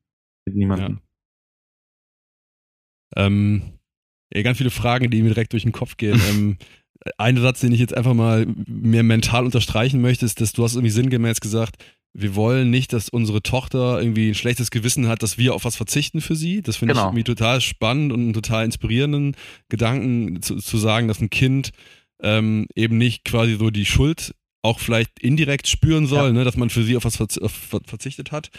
mit 0.45 0.57
niemandem. 0.57 1.01
Ja. 3.14 3.27
Ähm, 3.27 3.79
ja, 4.33 4.42
ganz 4.42 4.59
viele 4.59 4.71
Fragen, 4.71 5.11
die 5.11 5.23
mir 5.23 5.29
direkt 5.29 5.53
durch 5.53 5.62
den 5.62 5.73
Kopf 5.73 5.97
gehen. 5.97 6.21
ähm, 6.31 6.59
ein 7.18 7.37
Satz, 7.37 7.61
den 7.61 7.73
ich 7.73 7.81
jetzt 7.81 7.97
einfach 7.97 8.14
mal 8.14 8.47
mir 8.47 9.03
mental 9.03 9.45
unterstreichen 9.45 10.01
möchte, 10.01 10.25
ist, 10.25 10.40
dass 10.40 10.53
du 10.53 10.64
hast 10.64 10.75
irgendwie 10.75 10.90
sinngemäß 10.90 11.40
gesagt, 11.40 11.77
wir 12.14 12.35
wollen 12.35 12.70
nicht, 12.70 12.92
dass 12.92 13.09
unsere 13.09 13.42
Tochter 13.42 14.01
irgendwie 14.01 14.29
ein 14.29 14.35
schlechtes 14.35 14.70
Gewissen 14.70 15.09
hat, 15.09 15.22
dass 15.22 15.38
wir 15.38 15.55
auf 15.55 15.64
was 15.64 15.77
verzichten 15.77 16.20
für 16.20 16.37
sie. 16.37 16.61
Das 16.61 16.77
finde 16.77 16.94
genau. 16.94 17.05
ich 17.05 17.09
irgendwie 17.09 17.25
total 17.25 17.61
spannend 17.61 18.12
und 18.12 18.20
einen 18.20 18.33
total 18.35 18.64
inspirierenden 18.64 19.37
Gedanken 19.68 20.42
zu, 20.42 20.57
zu 20.57 20.77
sagen, 20.77 21.09
dass 21.09 21.20
ein 21.20 21.31
Kind 21.31 21.70
ähm, 22.22 22.66
eben 22.75 22.98
nicht 22.98 23.25
quasi 23.25 23.57
so 23.57 23.70
die 23.70 23.87
Schuld 23.87 24.35
auch 24.62 24.79
vielleicht 24.79 25.18
indirekt 25.20 25.66
spüren 25.66 26.07
soll, 26.07 26.29
ja. 26.29 26.33
ne, 26.33 26.44
dass 26.44 26.57
man 26.57 26.70
für 26.70 26.85
sie 26.85 26.96
auf 26.96 27.05
was 27.05 27.16
verzichtet 27.16 28.31
hat. 28.31 28.51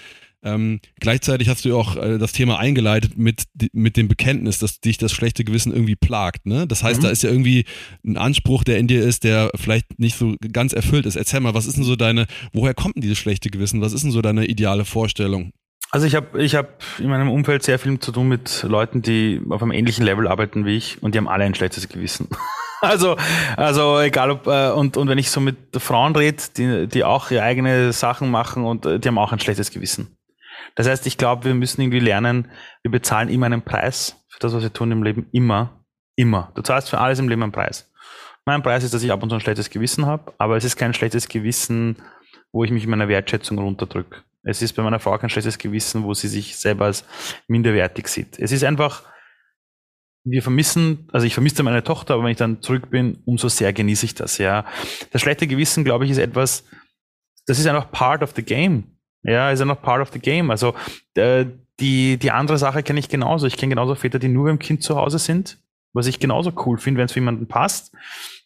Ähm, 0.43 0.81
gleichzeitig 0.99 1.47
hast 1.47 1.63
du 1.63 1.69
ja 1.69 1.75
auch 1.75 1.95
äh, 1.95 2.17
das 2.17 2.33
Thema 2.33 2.59
eingeleitet 2.59 3.17
mit, 3.17 3.43
mit 3.71 3.95
dem 3.95 4.07
Bekenntnis, 4.07 4.59
dass 4.59 4.81
dich 4.81 4.97
das 4.97 5.13
schlechte 5.13 5.43
Gewissen 5.43 5.71
irgendwie 5.71 5.95
plagt. 5.95 6.45
Ne? 6.45 6.67
Das 6.67 6.83
heißt, 6.83 6.99
mhm. 6.99 7.03
da 7.05 7.09
ist 7.11 7.23
ja 7.23 7.29
irgendwie 7.29 7.65
ein 8.05 8.17
Anspruch, 8.17 8.63
der 8.63 8.77
in 8.77 8.87
dir 8.87 9.03
ist, 9.03 9.23
der 9.23 9.51
vielleicht 9.55 9.99
nicht 9.99 10.17
so 10.17 10.35
ganz 10.51 10.73
erfüllt 10.73 11.05
ist. 11.05 11.15
Erzähl 11.15 11.39
mal, 11.39 11.53
was 11.53 11.65
ist 11.65 11.77
denn 11.77 11.85
so 11.85 11.95
deine, 11.95 12.25
woher 12.51 12.73
kommt 12.73 12.95
denn 12.95 13.01
dieses 13.01 13.17
schlechte 13.17 13.49
Gewissen? 13.49 13.81
Was 13.81 13.93
ist 13.93 14.03
denn 14.03 14.11
so 14.11 14.21
deine 14.21 14.45
ideale 14.45 14.83
Vorstellung? 14.83 15.51
Also 15.91 16.07
ich 16.07 16.15
habe 16.15 16.41
ich 16.41 16.55
hab 16.55 16.81
in 16.97 17.07
meinem 17.07 17.29
Umfeld 17.29 17.61
sehr 17.63 17.77
viel 17.77 17.99
zu 17.99 18.11
tun 18.11 18.27
mit 18.27 18.63
Leuten, 18.63 19.01
die 19.03 19.39
auf 19.49 19.61
einem 19.61 19.71
ähnlichen 19.71 20.03
Level 20.03 20.27
arbeiten 20.27 20.65
wie 20.65 20.75
ich 20.75 21.01
und 21.03 21.13
die 21.13 21.19
haben 21.19 21.27
alle 21.27 21.45
ein 21.45 21.55
schlechtes 21.55 21.87
Gewissen. 21.87 22.27
Also, 22.83 23.15
also 23.55 24.01
egal 24.01 24.29
ob, 24.29 24.45
äh, 24.45 24.71
und, 24.71 24.97
und 24.97 25.07
wenn 25.07 25.17
ich 25.17 25.31
so 25.31 25.39
mit 25.39 25.55
Frauen 25.77 26.13
rede, 26.17 26.43
die, 26.57 26.87
die 26.87 27.05
auch 27.05 27.31
ihre 27.31 27.41
eigene 27.41 27.93
Sachen 27.93 28.29
machen 28.29 28.65
und 28.65 28.85
äh, 28.85 28.99
die 28.99 29.07
haben 29.07 29.17
auch 29.17 29.31
ein 29.31 29.39
schlechtes 29.39 29.71
Gewissen. 29.71 30.17
Das 30.75 30.87
heißt, 30.87 31.05
ich 31.07 31.17
glaube, 31.17 31.45
wir 31.45 31.53
müssen 31.53 31.81
irgendwie 31.81 31.99
lernen, 31.99 32.49
wir 32.81 32.91
bezahlen 32.91 33.29
immer 33.29 33.45
einen 33.45 33.61
Preis 33.61 34.15
für 34.29 34.39
das, 34.39 34.53
was 34.53 34.63
wir 34.63 34.73
tun 34.73 34.91
im 34.91 35.03
Leben. 35.03 35.27
Immer. 35.31 35.85
Immer. 36.15 36.51
Du 36.55 36.61
zahlst 36.61 36.89
für 36.89 36.99
alles 36.99 37.19
im 37.19 37.29
Leben 37.29 37.43
einen 37.43 37.51
Preis. 37.51 37.91
Mein 38.45 38.63
Preis 38.63 38.83
ist, 38.83 38.93
dass 38.93 39.03
ich 39.03 39.11
ab 39.11 39.23
und 39.23 39.29
zu 39.29 39.35
ein 39.35 39.41
schlechtes 39.41 39.69
Gewissen 39.69 40.05
habe, 40.05 40.33
aber 40.37 40.57
es 40.57 40.63
ist 40.63 40.75
kein 40.75 40.93
schlechtes 40.93 41.29
Gewissen, 41.29 41.97
wo 42.51 42.63
ich 42.63 42.71
mich 42.71 42.83
in 42.83 42.89
meiner 42.89 43.07
Wertschätzung 43.07 43.57
runterdrücke. 43.57 44.23
Es 44.43 44.61
ist 44.61 44.73
bei 44.73 44.83
meiner 44.83 44.99
Frau 44.99 45.17
kein 45.17 45.29
schlechtes 45.29 45.57
Gewissen, 45.57 46.03
wo 46.03 46.13
sie 46.13 46.27
sich 46.27 46.57
selber 46.57 46.85
als 46.85 47.05
minderwertig 47.47 48.07
sieht. 48.07 48.37
Es 48.39 48.51
ist 48.51 48.63
einfach, 48.65 49.03
wir 50.25 50.43
vermissen, 50.43 51.07
also 51.13 51.25
ich 51.25 51.33
vermisse 51.33 51.63
meine 51.63 51.83
Tochter, 51.83 52.15
aber 52.15 52.23
wenn 52.23 52.31
ich 52.31 52.37
dann 52.37 52.61
zurück 52.61 52.89
bin, 52.89 53.21
umso 53.25 53.47
sehr 53.47 53.71
genieße 53.71 54.05
ich 54.05 54.15
das, 54.15 54.37
ja. 54.37 54.65
Das 55.11 55.21
schlechte 55.21 55.47
Gewissen, 55.47 55.85
glaube 55.85 56.05
ich, 56.05 56.11
ist 56.11 56.17
etwas, 56.17 56.65
das 57.45 57.59
ist 57.59 57.67
einfach 57.67 57.91
part 57.91 58.21
of 58.21 58.33
the 58.35 58.43
game. 58.43 58.92
Ja, 59.23 59.51
ist 59.51 59.59
ja 59.59 59.65
noch 59.65 59.81
part 59.81 60.01
of 60.01 60.11
the 60.11 60.19
game. 60.19 60.51
Also 60.51 60.73
äh, 61.15 61.45
die, 61.79 62.17
die 62.17 62.31
andere 62.31 62.57
Sache 62.57 62.83
kenne 62.83 62.99
ich 62.99 63.09
genauso. 63.09 63.47
Ich 63.47 63.57
kenne 63.57 63.71
genauso 63.71 63.95
Väter, 63.95 64.19
die 64.19 64.27
nur 64.27 64.45
beim 64.45 64.59
Kind 64.59 64.83
zu 64.83 64.95
Hause 64.95 65.19
sind, 65.19 65.57
was 65.93 66.07
ich 66.07 66.19
genauso 66.19 66.51
cool 66.65 66.77
finde, 66.77 66.99
wenn 66.99 67.05
es 67.05 67.13
für 67.13 67.19
jemanden 67.19 67.47
passt. 67.47 67.93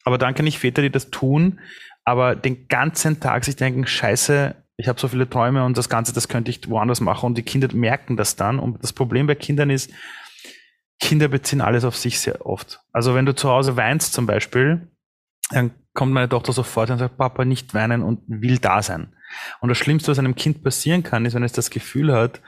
Aber 0.03 0.17
dann 0.17 0.33
kenne 0.33 0.49
ich 0.49 0.59
Väter, 0.59 0.81
die 0.81 0.91
das 0.91 1.09
tun, 1.09 1.59
aber 2.05 2.35
den 2.35 2.67
ganzen 2.67 3.19
Tag 3.19 3.43
sich 3.43 3.57
denken, 3.57 3.85
scheiße, 3.85 4.55
ich 4.77 4.87
habe 4.87 4.99
so 4.99 5.07
viele 5.07 5.29
Träume 5.29 5.65
und 5.65 5.77
das 5.77 5.89
Ganze, 5.89 6.13
das 6.13 6.27
könnte 6.27 6.51
ich 6.51 6.69
woanders 6.69 7.01
machen. 7.01 7.25
Und 7.25 7.37
die 7.37 7.43
Kinder 7.43 7.67
merken 7.73 8.15
das 8.15 8.35
dann. 8.35 8.59
Und 8.59 8.81
das 8.83 8.93
Problem 8.93 9.27
bei 9.27 9.35
Kindern 9.35 9.71
ist, 9.71 9.91
Kinder 10.99 11.27
beziehen 11.27 11.61
alles 11.61 11.83
auf 11.83 11.97
sich 11.97 12.19
sehr 12.19 12.45
oft. 12.45 12.79
Also 12.91 13.15
wenn 13.15 13.25
du 13.25 13.35
zu 13.35 13.49
Hause 13.49 13.75
weinst 13.75 14.13
zum 14.13 14.25
Beispiel, 14.25 14.87
dann 15.49 15.71
kommt 15.93 16.13
meine 16.13 16.29
Tochter 16.29 16.53
sofort 16.53 16.89
und 16.91 16.99
sagt, 16.99 17.17
Papa, 17.17 17.43
nicht 17.43 17.73
weinen 17.73 18.03
und 18.03 18.21
will 18.27 18.59
da 18.59 18.81
sein. 18.81 19.13
Und 19.59 19.69
das 19.69 19.77
Schlimmste, 19.77 20.11
was 20.11 20.19
einem 20.19 20.35
Kind 20.35 20.63
passieren 20.63 21.03
kann, 21.03 21.25
ist, 21.25 21.33
wenn 21.33 21.43
es 21.43 21.51
das 21.51 21.69
Gefühl 21.69 22.13
hat, 22.13 22.41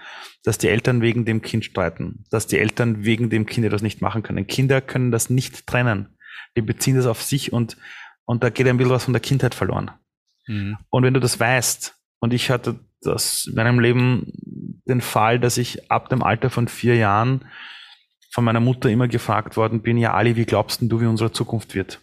dass 0.43 0.58
die 0.58 0.69
Eltern 0.69 1.02
wegen 1.02 1.25
dem 1.25 1.41
Kind 1.41 1.65
streiten, 1.65 2.25
dass 2.30 2.47
die 2.47 2.58
Eltern 2.58 3.04
wegen 3.04 3.30
dem 3.30 3.45
Kind 3.45 3.65
etwas 3.65 3.82
nicht 3.82 4.02
machen 4.02 4.23
können. 4.23 4.47
Kinder 4.47 4.82
können 4.82 5.12
das 5.12 5.30
nicht 5.30 5.67
trennen. 5.67 6.17
Die 6.56 6.62
beziehen 6.62 6.95
das 6.95 7.06
auf 7.06 7.21
sich 7.21 7.54
und, 7.54 7.78
und 8.25 8.43
da 8.43 8.49
geht 8.49 8.67
ein 8.67 8.78
bisschen 8.78 8.93
was 8.93 9.06
von 9.06 9.13
der 9.13 9.21
Kindheit 9.21 9.56
verloren. 9.56 9.91
Mhm. 10.47 10.78
Und 10.89 11.04
wenn 11.04 11.13
du 11.13 11.19
das 11.19 11.39
weißt, 11.39 11.95
und 12.19 12.34
ich 12.34 12.49
hatte 12.49 12.80
das 13.02 13.45
in 13.47 13.56
meinem 13.56 13.80
Leben 13.80 14.32
den 14.88 15.02
Fall, 15.02 15.39
dass 15.39 15.58
ich 15.58 15.89
ab 15.91 16.10
dem 16.10 16.23
Alter 16.23 16.49
von 16.49 16.67
vier 16.67 16.95
Jahren 16.95 17.45
von 18.32 18.43
meiner 18.43 18.60
Mutter 18.60 18.89
immer 18.89 19.08
gefragt 19.08 19.58
worden 19.58 19.82
bin, 19.82 19.97
ja 19.97 20.13
Ali, 20.13 20.36
wie 20.36 20.45
glaubst 20.45 20.82
du, 20.82 21.02
wie 21.02 21.06
unsere 21.06 21.32
Zukunft 21.32 21.75
wird? 21.75 22.02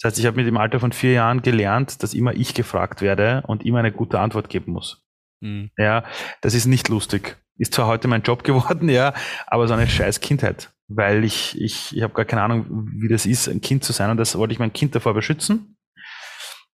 Das 0.00 0.10
heißt, 0.10 0.18
ich 0.18 0.26
habe 0.26 0.36
mit 0.36 0.46
dem 0.46 0.56
Alter 0.56 0.80
von 0.80 0.92
vier 0.92 1.12
Jahren 1.12 1.42
gelernt, 1.42 2.02
dass 2.02 2.14
immer 2.14 2.34
ich 2.34 2.54
gefragt 2.54 3.00
werde 3.00 3.42
und 3.46 3.64
immer 3.64 3.78
eine 3.78 3.92
gute 3.92 4.20
Antwort 4.20 4.48
geben 4.48 4.72
muss. 4.72 5.02
Mhm. 5.40 5.70
Ja, 5.78 6.04
das 6.42 6.54
ist 6.54 6.66
nicht 6.66 6.88
lustig. 6.88 7.36
Ist 7.58 7.74
zwar 7.74 7.86
heute 7.86 8.08
mein 8.08 8.22
Job 8.22 8.44
geworden, 8.44 8.88
ja, 8.88 9.14
aber 9.46 9.68
so 9.68 9.74
eine 9.74 9.88
scheiß 9.88 10.20
Kindheit. 10.20 10.72
Weil 10.88 11.24
ich, 11.24 11.60
ich, 11.60 11.96
ich 11.96 12.02
habe 12.02 12.14
gar 12.14 12.24
keine 12.24 12.42
Ahnung, 12.42 12.66
wie 12.92 13.08
das 13.08 13.26
ist, 13.26 13.48
ein 13.48 13.60
Kind 13.60 13.82
zu 13.84 13.92
sein 13.92 14.10
und 14.10 14.18
das 14.18 14.36
wollte 14.36 14.52
ich 14.52 14.58
mein 14.58 14.72
Kind 14.72 14.94
davor 14.94 15.14
beschützen. 15.14 15.76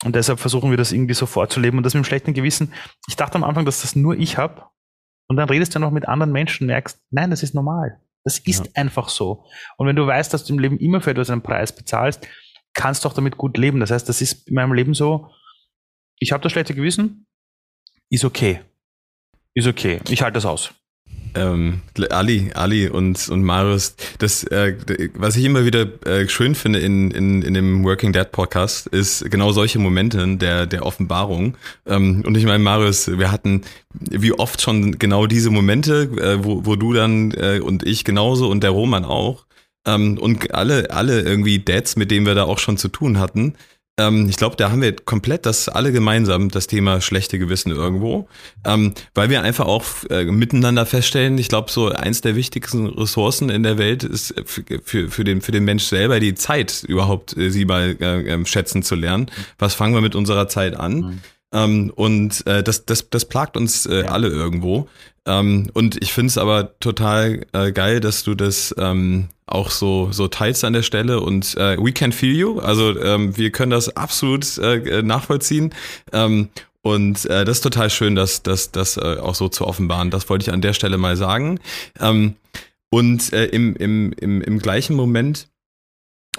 Und 0.05 0.17
deshalb 0.17 0.41
versuchen 0.41 0.71
wir 0.71 0.77
das 0.77 0.93
irgendwie 0.93 1.15
so 1.15 1.27
vorzuleben 1.27 1.79
und 1.79 1.85
das 1.85 1.95
mit 1.95 2.03
dem 2.03 2.07
schlechten 2.07 2.35
Gewissen. 2.35 2.73
Ich 3.07 3.17
dachte 3.17 3.37
am 3.37 3.45
Anfang, 3.45 3.65
dass 3.65 3.83
das 3.83 3.95
nur 3.95 4.19
ich 4.19 4.37
habe. 4.37 4.65
Und 5.29 5.37
dann 5.37 5.49
redest 5.49 5.75
du 5.75 5.79
noch 5.79 5.93
mit 5.93 6.09
anderen 6.09 6.33
Menschen, 6.33 6.67
merkst, 6.67 7.01
nein, 7.11 7.31
das 7.31 7.45
ist 7.45 7.55
normal. 7.55 8.01
Das 8.25 8.39
ist 8.39 8.67
ja. 8.67 8.73
einfach 8.75 9.09
so. 9.09 9.45
Und 9.77 9.87
wenn 9.87 9.97
du 9.97 10.07
weißt, 10.07 10.35
dass 10.35 10.45
du 10.45 10.53
im 10.53 10.59
Leben 10.59 10.79
immer 10.79 11.01
für 11.01 11.13
etwas 11.13 11.31
einen 11.31 11.43
Preis 11.43 11.75
bezahlst, 11.75 12.27
kannst 12.75 13.05
du 13.05 13.09
auch 13.09 13.15
damit 13.15 13.37
gut 13.37 13.57
leben. 13.59 13.81
Das 13.81 13.91
heißt, 13.91 14.09
das 14.09 14.21
ist 14.21 14.49
in 14.49 14.55
meinem 14.55 14.73
Leben 14.73 14.95
so, 14.95 15.31
ich 16.19 16.33
habe 16.33 16.43
das 16.43 16.53
schlechte 16.53 16.75
Gewissen, 16.75 17.27
ist 18.11 18.25
okay. 18.25 18.61
Ist 19.55 19.67
okay. 19.67 20.01
Ich 20.09 20.23
halte 20.23 20.35
das 20.35 20.47
aus 20.47 20.73
ähm, 21.35 21.81
Ali, 22.11 22.51
Ali 22.55 22.89
und, 22.89 23.29
und 23.29 23.43
Marius, 23.43 23.97
das, 24.19 24.45
äh, 24.45 24.77
was 25.15 25.37
ich 25.37 25.45
immer 25.45 25.65
wieder 25.65 25.87
äh, 26.07 26.29
schön 26.29 26.55
finde 26.55 26.81
in, 26.81 27.11
in, 27.11 27.43
in 27.43 27.55
dem 27.55 27.85
Working 27.85 28.13
Dead 28.13 28.31
Podcast, 28.31 28.87
ist 28.89 29.31
genau 29.31 29.53
solche 29.53 29.79
Momente 29.79 30.37
der, 30.37 30.67
der 30.67 30.85
Offenbarung. 30.85 31.57
Ähm, 31.87 32.23
und 32.27 32.37
ich 32.37 32.45
meine, 32.45 32.63
Marius, 32.63 33.19
wir 33.19 33.31
hatten 33.31 33.63
wie 33.95 34.33
oft 34.33 34.61
schon 34.61 34.99
genau 34.99 35.27
diese 35.27 35.51
Momente, 35.51 36.11
äh, 36.21 36.45
wo, 36.45 36.67
wo 36.67 36.77
du 36.77 36.93
dann 36.93 37.33
äh, 37.33 37.61
und 37.61 37.87
ich 37.87 38.05
genauso 38.05 38.49
und 38.49 38.63
der 38.63 38.71
Roman 38.71 39.05
auch. 39.05 39.47
Ähm, 39.87 40.19
und 40.19 40.55
alle, 40.55 40.91
alle 40.91 41.21
irgendwie 41.21 41.59
Dads, 41.59 41.97
mit 41.97 42.11
denen 42.11 42.27
wir 42.27 42.35
da 42.35 42.45
auch 42.45 42.59
schon 42.59 42.77
zu 42.77 42.89
tun 42.89 43.19
hatten, 43.19 43.55
ähm, 43.99 44.27
ich 44.29 44.37
glaube, 44.37 44.57
da 44.57 44.71
haben 44.71 44.81
wir 44.81 44.97
komplett 44.97 45.45
das 45.45 45.69
alle 45.69 45.93
gemeinsam, 45.93 46.49
das 46.51 46.67
Thema 46.67 47.01
schlechte 47.01 47.39
Gewissen 47.39 47.71
irgendwo, 47.73 48.27
ähm, 48.65 48.95
weil 49.15 49.29
wir 49.29 49.43
einfach 49.43 49.67
auch 49.67 49.85
äh, 50.09 50.25
miteinander 50.25 50.87
feststellen, 50.87 51.37
ich 51.37 51.49
glaube, 51.49 51.71
so 51.71 51.91
eins 51.91 52.23
der 52.23 52.35
wichtigsten 52.35 52.87
Ressourcen 52.87 53.51
in 53.51 53.63
der 53.63 53.77
Welt 53.77 54.03
ist 54.03 54.35
für, 54.47 54.65
für, 54.83 55.11
für, 55.11 55.25
den, 55.25 55.43
für 55.43 55.53
den 55.53 55.65
Mensch 55.65 55.85
selber 55.85 56.21
die 56.21 56.35
Zeit 56.35 56.85
überhaupt, 56.89 57.37
äh, 57.37 57.51
sie 57.51 57.67
mal 57.67 57.97
äh, 58.01 58.33
ähm, 58.33 58.47
schätzen 58.47 58.83
zu 58.83 58.95
lernen. 58.95 59.31
Was 59.59 59.75
fangen 59.75 59.95
wir 59.95 60.01
mit 60.01 60.15
unserer 60.15 60.49
Zeit 60.49 60.75
an? 60.75 60.95
Mhm. 60.95 61.19
Ähm, 61.53 61.93
und 61.95 62.47
äh, 62.47 62.63
das, 62.63 62.87
das, 62.87 63.09
das 63.11 63.25
plagt 63.25 63.57
uns 63.57 63.87
äh, 63.87 64.05
alle 64.09 64.29
irgendwo. 64.29 64.89
Ähm, 65.27 65.71
und 65.75 66.03
ich 66.03 66.13
finde 66.13 66.29
es 66.29 66.39
aber 66.39 66.79
total 66.81 67.47
äh, 67.53 67.73
geil, 67.73 68.01
dass 68.01 68.25
du 68.25 68.35
das 68.35 68.75
ähm, 68.79 69.29
auch 69.47 69.71
so, 69.71 70.11
so 70.11 70.29
teilst 70.29 70.65
an 70.65 70.73
der 70.73 70.83
Stelle 70.83 71.21
und 71.21 71.57
äh, 71.57 71.77
we 71.79 71.93
can 71.93 72.13
feel 72.13 72.35
you. 72.35 72.59
Also 72.59 72.99
ähm, 73.01 73.37
wir 73.37 73.51
können 73.51 73.71
das 73.71 73.97
absolut 73.97 74.59
äh, 74.59 75.03
nachvollziehen. 75.03 75.75
Ähm, 76.13 76.49
und 76.81 77.27
äh, 77.27 77.45
das 77.45 77.59
ist 77.59 77.63
total 77.63 77.91
schön, 77.91 78.17
dass 78.17 78.43
das 78.43 78.73
das 78.73 78.97
äh, 78.97 79.19
auch 79.21 79.37
so 79.37 79.49
zu 79.49 79.67
offenbaren. 79.67 80.11
Das 80.11 80.29
wollte 80.29 80.45
ich 80.45 80.53
an 80.53 80.63
der 80.63 80.73
Stelle 80.73 80.99
mal 80.99 81.17
sagen. 81.17 81.61
Ähm, 82.01 82.35
und 82.91 83.33
äh, 83.33 83.47
im, 83.47 83.77
im, 83.77 84.13
im, 84.15 84.43
im 84.43 84.59
gleichen 84.59 84.97
Moment 84.97 85.49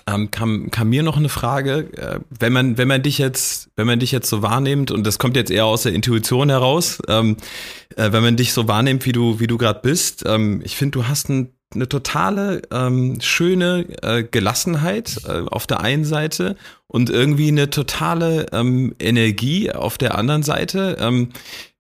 ähm, 0.08 0.32
kam, 0.32 0.70
kam 0.72 0.90
mir 0.90 1.04
noch 1.04 1.18
eine 1.18 1.30
Frage, 1.30 1.90
äh, 1.98 2.20
wenn 2.30 2.54
man, 2.54 2.78
wenn 2.78 2.88
man 2.88 3.02
dich 3.02 3.18
jetzt, 3.18 3.70
wenn 3.76 3.88
man 3.88 4.00
dich 4.00 4.12
jetzt 4.12 4.30
so 4.30 4.42
wahrnimmt, 4.42 4.92
und 4.92 5.06
das 5.06 5.20
kommt 5.20 5.36
jetzt 5.36 5.52
eher 5.52 5.66
aus 5.66 5.84
der 5.84 5.94
Intuition 5.94 6.50
heraus, 6.50 7.00
ähm, 7.08 7.38
äh, 7.96 8.12
wenn 8.12 8.24
man 8.24 8.36
dich 8.36 8.54
so 8.54 8.68
wahrnimmt, 8.68 9.06
wie 9.06 9.12
du, 9.12 9.40
wie 9.40 9.48
du 9.48 9.58
gerade 9.58 9.80
bist, 9.82 10.24
ähm, 10.26 10.62
ich 10.64 10.76
finde, 10.76 11.00
du 11.00 11.08
hast 11.08 11.30
ein, 11.30 11.54
eine 11.74 11.90
totale 11.90 12.62
ähm, 12.72 13.20
schöne 13.22 13.86
äh, 14.04 14.24
Gelassenheit 14.24 15.22
äh, 15.28 15.44
auf 15.50 15.66
der 15.66 15.82
einen 15.82 16.06
Seite 16.06 16.56
und 16.88 17.10
irgendwie 17.10 17.48
eine 17.48 17.70
totale 17.70 18.46
ähm, 18.52 18.94
Energie 19.00 19.72
auf 19.72 19.98
der 19.98 20.18
anderen 20.18 20.44
Seite. 20.44 20.98
Ähm, 21.00 21.30
äh, 21.30 21.73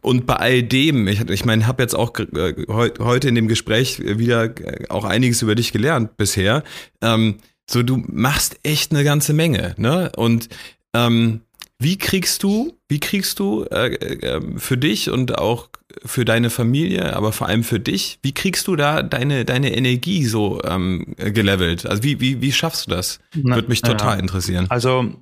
und 0.00 0.26
bei 0.26 0.36
all 0.36 0.62
dem, 0.62 1.06
ich, 1.06 1.20
ich 1.28 1.44
meine, 1.44 1.66
habe 1.66 1.82
jetzt 1.82 1.94
auch 1.94 2.18
äh, 2.18 2.54
heute 2.68 3.28
in 3.28 3.34
dem 3.34 3.48
Gespräch 3.48 4.00
wieder 4.00 4.44
äh, 4.44 4.88
auch 4.88 5.04
einiges 5.04 5.42
über 5.42 5.54
dich 5.54 5.72
gelernt 5.72 6.16
bisher. 6.16 6.64
Ähm, 7.02 7.36
so, 7.68 7.82
du 7.82 8.02
machst 8.08 8.58
echt 8.62 8.92
eine 8.92 9.04
ganze 9.04 9.32
Menge, 9.32 9.74
ne? 9.76 10.10
Und 10.16 10.48
ähm, 10.94 11.42
wie 11.78 11.98
kriegst 11.98 12.42
du, 12.42 12.76
wie 12.88 13.00
kriegst 13.00 13.38
du 13.38 13.64
äh, 13.64 13.94
äh, 13.94 14.40
für 14.58 14.76
dich 14.76 15.10
und 15.10 15.38
auch 15.38 15.68
für 16.04 16.24
deine 16.24 16.50
Familie, 16.50 17.14
aber 17.16 17.32
vor 17.32 17.46
allem 17.48 17.64
für 17.64 17.80
dich, 17.80 18.18
wie 18.22 18.32
kriegst 18.32 18.66
du 18.68 18.76
da 18.76 19.02
deine, 19.02 19.44
deine 19.44 19.74
Energie 19.74 20.24
so 20.24 20.62
ähm, 20.64 21.14
gelevelt? 21.16 21.86
Also 21.86 22.02
wie, 22.02 22.20
wie, 22.20 22.40
wie 22.40 22.52
schaffst 22.52 22.86
du 22.86 22.90
das? 22.90 23.20
Würde 23.32 23.68
mich 23.68 23.82
total 23.82 24.16
ja. 24.16 24.20
interessieren. 24.20 24.66
Also 24.68 25.14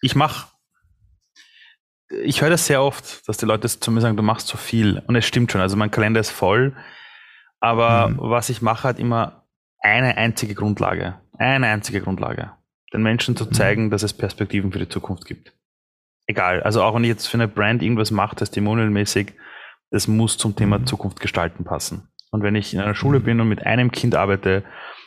ich 0.00 0.14
mache 0.14 0.46
ich 2.08 2.40
höre 2.40 2.50
das 2.50 2.66
sehr 2.66 2.82
oft, 2.82 3.28
dass 3.28 3.36
die 3.36 3.46
Leute 3.46 3.68
zu 3.68 3.90
mir 3.90 4.00
sagen, 4.00 4.16
du 4.16 4.22
machst 4.22 4.46
zu 4.46 4.56
viel. 4.56 5.02
Und 5.06 5.16
es 5.16 5.26
stimmt 5.26 5.50
schon. 5.50 5.60
Also 5.60 5.76
mein 5.76 5.90
Kalender 5.90 6.20
ist 6.20 6.30
voll. 6.30 6.76
Aber 7.60 8.08
mhm. 8.08 8.18
was 8.18 8.48
ich 8.48 8.62
mache, 8.62 8.88
hat 8.88 8.98
immer 8.98 9.44
eine 9.80 10.16
einzige 10.16 10.54
Grundlage. 10.54 11.20
Eine 11.38 11.66
einzige 11.68 12.00
Grundlage. 12.00 12.52
Den 12.92 13.02
Menschen 13.02 13.36
zu 13.36 13.46
mhm. 13.46 13.52
zeigen, 13.52 13.84
mhm. 13.84 13.90
dass 13.90 14.02
es 14.02 14.12
Perspektiven 14.12 14.72
für 14.72 14.78
die 14.78 14.88
Zukunft 14.88 15.26
gibt. 15.26 15.52
Egal. 16.26 16.62
Also 16.62 16.82
auch 16.82 16.94
wenn 16.94 17.04
ich 17.04 17.08
jetzt 17.08 17.26
für 17.26 17.36
eine 17.36 17.48
Brand 17.48 17.82
irgendwas 17.82 18.10
mache, 18.10 18.36
testimonialmäßig, 18.36 19.32
das 19.90 20.08
muss 20.08 20.38
zum 20.38 20.56
Thema 20.56 20.78
mhm. 20.78 20.86
Zukunft 20.86 21.20
gestalten 21.20 21.64
passen. 21.64 22.08
Und 22.30 22.42
wenn 22.42 22.54
ich 22.54 22.74
in 22.74 22.80
einer 22.80 22.94
Schule 22.94 23.20
mhm. 23.20 23.24
bin 23.24 23.40
und 23.40 23.48
mit 23.48 23.64
einem 23.64 23.90
Kind 23.90 24.14
arbeite, 24.14 24.64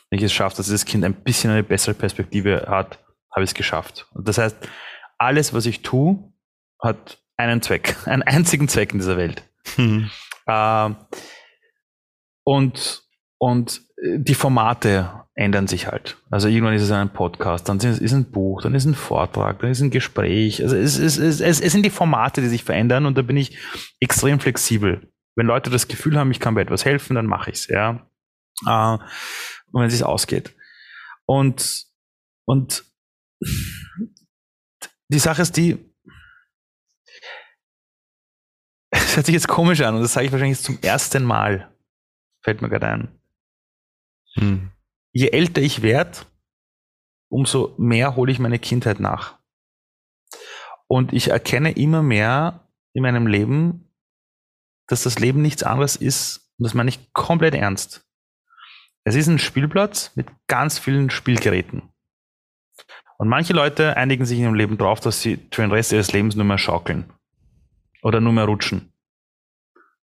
wenn 0.10 0.20
ich 0.20 0.26
es 0.26 0.34
schaffe, 0.34 0.58
dass 0.58 0.66
dieses 0.66 0.86
Kind 0.86 1.06
ein 1.06 1.14
bisschen 1.14 1.52
eine 1.52 1.64
bessere 1.64 1.94
Perspektive 1.94 2.66
hat, 2.68 3.00
habe 3.32 3.44
ich 3.44 3.52
es 3.52 3.54
geschafft. 3.54 4.08
Und 4.14 4.28
das 4.28 4.38
heißt, 4.38 4.58
alles, 5.18 5.54
was 5.54 5.66
ich 5.66 5.82
tue, 5.82 6.32
hat 6.82 7.22
einen 7.38 7.62
Zweck, 7.62 7.96
einen 8.06 8.24
einzigen 8.24 8.68
Zweck 8.68 8.94
in 8.94 9.00
dieser 9.00 9.18
Welt. 9.18 9.44
Mhm. 9.78 10.10
Äh, 10.46 10.90
und, 12.44 13.04
und 13.38 13.82
die 14.02 14.34
Formate 14.34 15.26
ändern 15.36 15.68
sich 15.68 15.88
halt. 15.88 16.18
Also 16.30 16.48
irgendwann 16.48 16.74
ist 16.74 16.82
es 16.82 16.92
ein 16.92 17.14
Podcast, 17.14 17.70
dann 17.70 17.78
ist 17.78 18.02
es 18.02 18.14
ein 18.14 18.32
Buch, 18.32 18.62
dann 18.62 18.76
ist 18.76 18.86
ein 18.86 18.96
Vortrag, 18.96 19.60
dann 19.60 19.72
ist 19.72 19.82
ein 19.82 19.92
Gespräch. 19.92 20.62
Also 20.62 20.76
es, 20.76 20.98
es, 20.98 21.18
es, 21.18 21.40
es, 21.40 21.62
es 21.62 21.72
sind 21.72 21.84
die 21.84 21.90
Formate, 21.90 22.42
die 22.42 22.48
sich 22.48 22.64
verändern 22.64 23.06
und 23.06 23.18
da 23.18 23.22
bin 23.22 23.38
ich 23.38 23.58
extrem 24.00 24.40
flexibel. 24.40 25.12
Wenn 25.36 25.46
Leute 25.46 25.70
das 25.70 25.88
Gefühl 25.88 26.18
haben, 26.18 26.32
ich 26.32 26.40
kann 26.40 26.56
bei 26.56 26.62
etwas 26.62 26.86
helfen, 26.86 27.16
dann 27.16 27.26
mache 27.26 27.52
ich 27.52 27.60
es, 27.60 27.68
ja. 27.68 28.06
Äh, 28.66 28.98
und 29.72 29.82
wenn 29.82 29.88
es 29.88 29.94
sich 29.94 30.04
ausgeht. 30.04 30.56
Und, 31.26 31.86
und 32.46 32.84
die 35.10 35.20
Sache 35.20 35.42
ist 35.42 35.56
die, 35.56 35.89
das 39.10 39.16
hört 39.16 39.26
sich 39.26 39.34
jetzt 39.34 39.48
komisch 39.48 39.82
an 39.82 39.96
und 39.96 40.02
das 40.02 40.14
sage 40.14 40.28
ich 40.28 40.32
wahrscheinlich 40.32 40.62
zum 40.62 40.78
ersten 40.84 41.24
Mal. 41.24 41.74
Fällt 42.44 42.62
mir 42.62 42.70
gerade 42.70 42.88
ein. 42.90 43.08
Hm. 44.36 44.70
Je 45.12 45.30
älter 45.30 45.62
ich 45.64 45.82
werde, 45.82 46.20
umso 47.28 47.74
mehr 47.80 48.16
hole 48.16 48.32
ich 48.32 48.38
meine 48.38 48.60
Kindheit 48.60 49.00
nach. 49.00 49.40
Und 50.86 51.12
ich 51.12 51.30
erkenne 51.30 51.72
immer 51.72 52.04
mehr 52.04 52.68
in 52.94 53.02
meinem 53.02 53.26
Leben, 53.26 53.92
dass 54.86 55.02
das 55.02 55.18
Leben 55.18 55.42
nichts 55.42 55.64
anderes 55.64 55.96
ist, 55.96 56.54
und 56.60 56.66
das 56.66 56.76
meine 56.76 56.90
ich 56.90 57.12
komplett 57.12 57.56
ernst. 57.56 58.06
Es 59.06 59.16
ist 59.16 59.26
ein 59.26 59.40
Spielplatz 59.40 60.16
mit 60.16 60.28
ganz 60.46 60.78
vielen 60.78 61.10
Spielgeräten. 61.10 61.90
Und 63.18 63.28
manche 63.28 63.54
Leute 63.54 63.98
einigen 63.98 64.26
sich 64.26 64.38
in 64.38 64.44
ihrem 64.44 64.54
Leben 64.54 64.78
darauf, 64.78 65.00
dass 65.00 65.20
sie 65.20 65.40
für 65.52 65.64
den 65.64 65.72
Rest 65.72 65.92
ihres 65.94 66.14
Lebens 66.14 66.36
nur 66.36 66.46
mehr 66.46 66.60
schaukeln. 66.60 67.12
oder 68.02 68.22
nur 68.22 68.34
mehr 68.34 68.46
rutschen. 68.46 68.94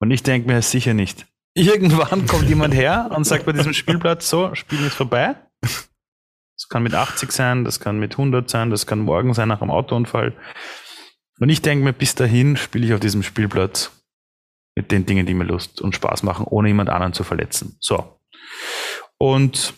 Und 0.02 0.10
ich 0.10 0.24
denke 0.24 0.48
mir 0.48 0.60
sicher 0.62 0.94
nicht. 0.94 1.26
Irgendwann 1.54 2.26
kommt 2.26 2.48
jemand 2.48 2.74
her 2.74 3.12
und 3.14 3.22
sagt 3.22 3.46
bei 3.46 3.52
diesem 3.52 3.72
Spielplatz 3.72 4.28
so, 4.28 4.52
Spiel 4.56 4.84
ist 4.84 4.94
vorbei. 4.94 5.36
Das 5.60 6.68
kann 6.68 6.82
mit 6.82 6.92
80 6.92 7.30
sein, 7.30 7.64
das 7.64 7.78
kann 7.78 8.00
mit 8.00 8.14
100 8.14 8.50
sein, 8.50 8.70
das 8.70 8.88
kann 8.88 8.98
morgen 8.98 9.32
sein 9.32 9.46
nach 9.46 9.62
einem 9.62 9.70
Autounfall. 9.70 10.36
Und 11.38 11.50
ich 11.50 11.62
denke 11.62 11.84
mir, 11.84 11.92
bis 11.92 12.16
dahin 12.16 12.56
spiele 12.56 12.84
ich 12.84 12.94
auf 12.94 12.98
diesem 12.98 13.22
Spielplatz 13.22 13.92
mit 14.74 14.90
den 14.90 15.06
Dingen, 15.06 15.24
die 15.24 15.34
mir 15.34 15.44
Lust 15.44 15.80
und 15.80 15.94
Spaß 15.94 16.24
machen, 16.24 16.46
ohne 16.46 16.66
jemand 16.66 16.90
anderen 16.90 17.12
zu 17.12 17.22
verletzen. 17.22 17.76
So. 17.78 18.18
Und 19.18 19.72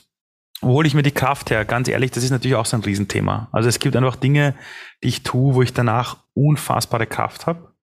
wo 0.62 0.72
hole 0.72 0.88
ich 0.88 0.94
mir 0.94 1.02
die 1.02 1.10
Kraft 1.10 1.50
her? 1.50 1.66
Ganz 1.66 1.86
ehrlich, 1.86 2.12
das 2.12 2.24
ist 2.24 2.30
natürlich 2.30 2.56
auch 2.56 2.64
so 2.64 2.78
ein 2.78 2.82
Riesenthema. 2.82 3.48
Also 3.52 3.68
es 3.68 3.78
gibt 3.78 3.94
einfach 3.94 4.16
Dinge, 4.16 4.54
die 5.02 5.08
ich 5.08 5.22
tue, 5.22 5.54
wo 5.54 5.60
ich 5.60 5.74
danach 5.74 6.16
unfassbare 6.32 7.06
Kraft 7.06 7.46
habe. 7.46 7.73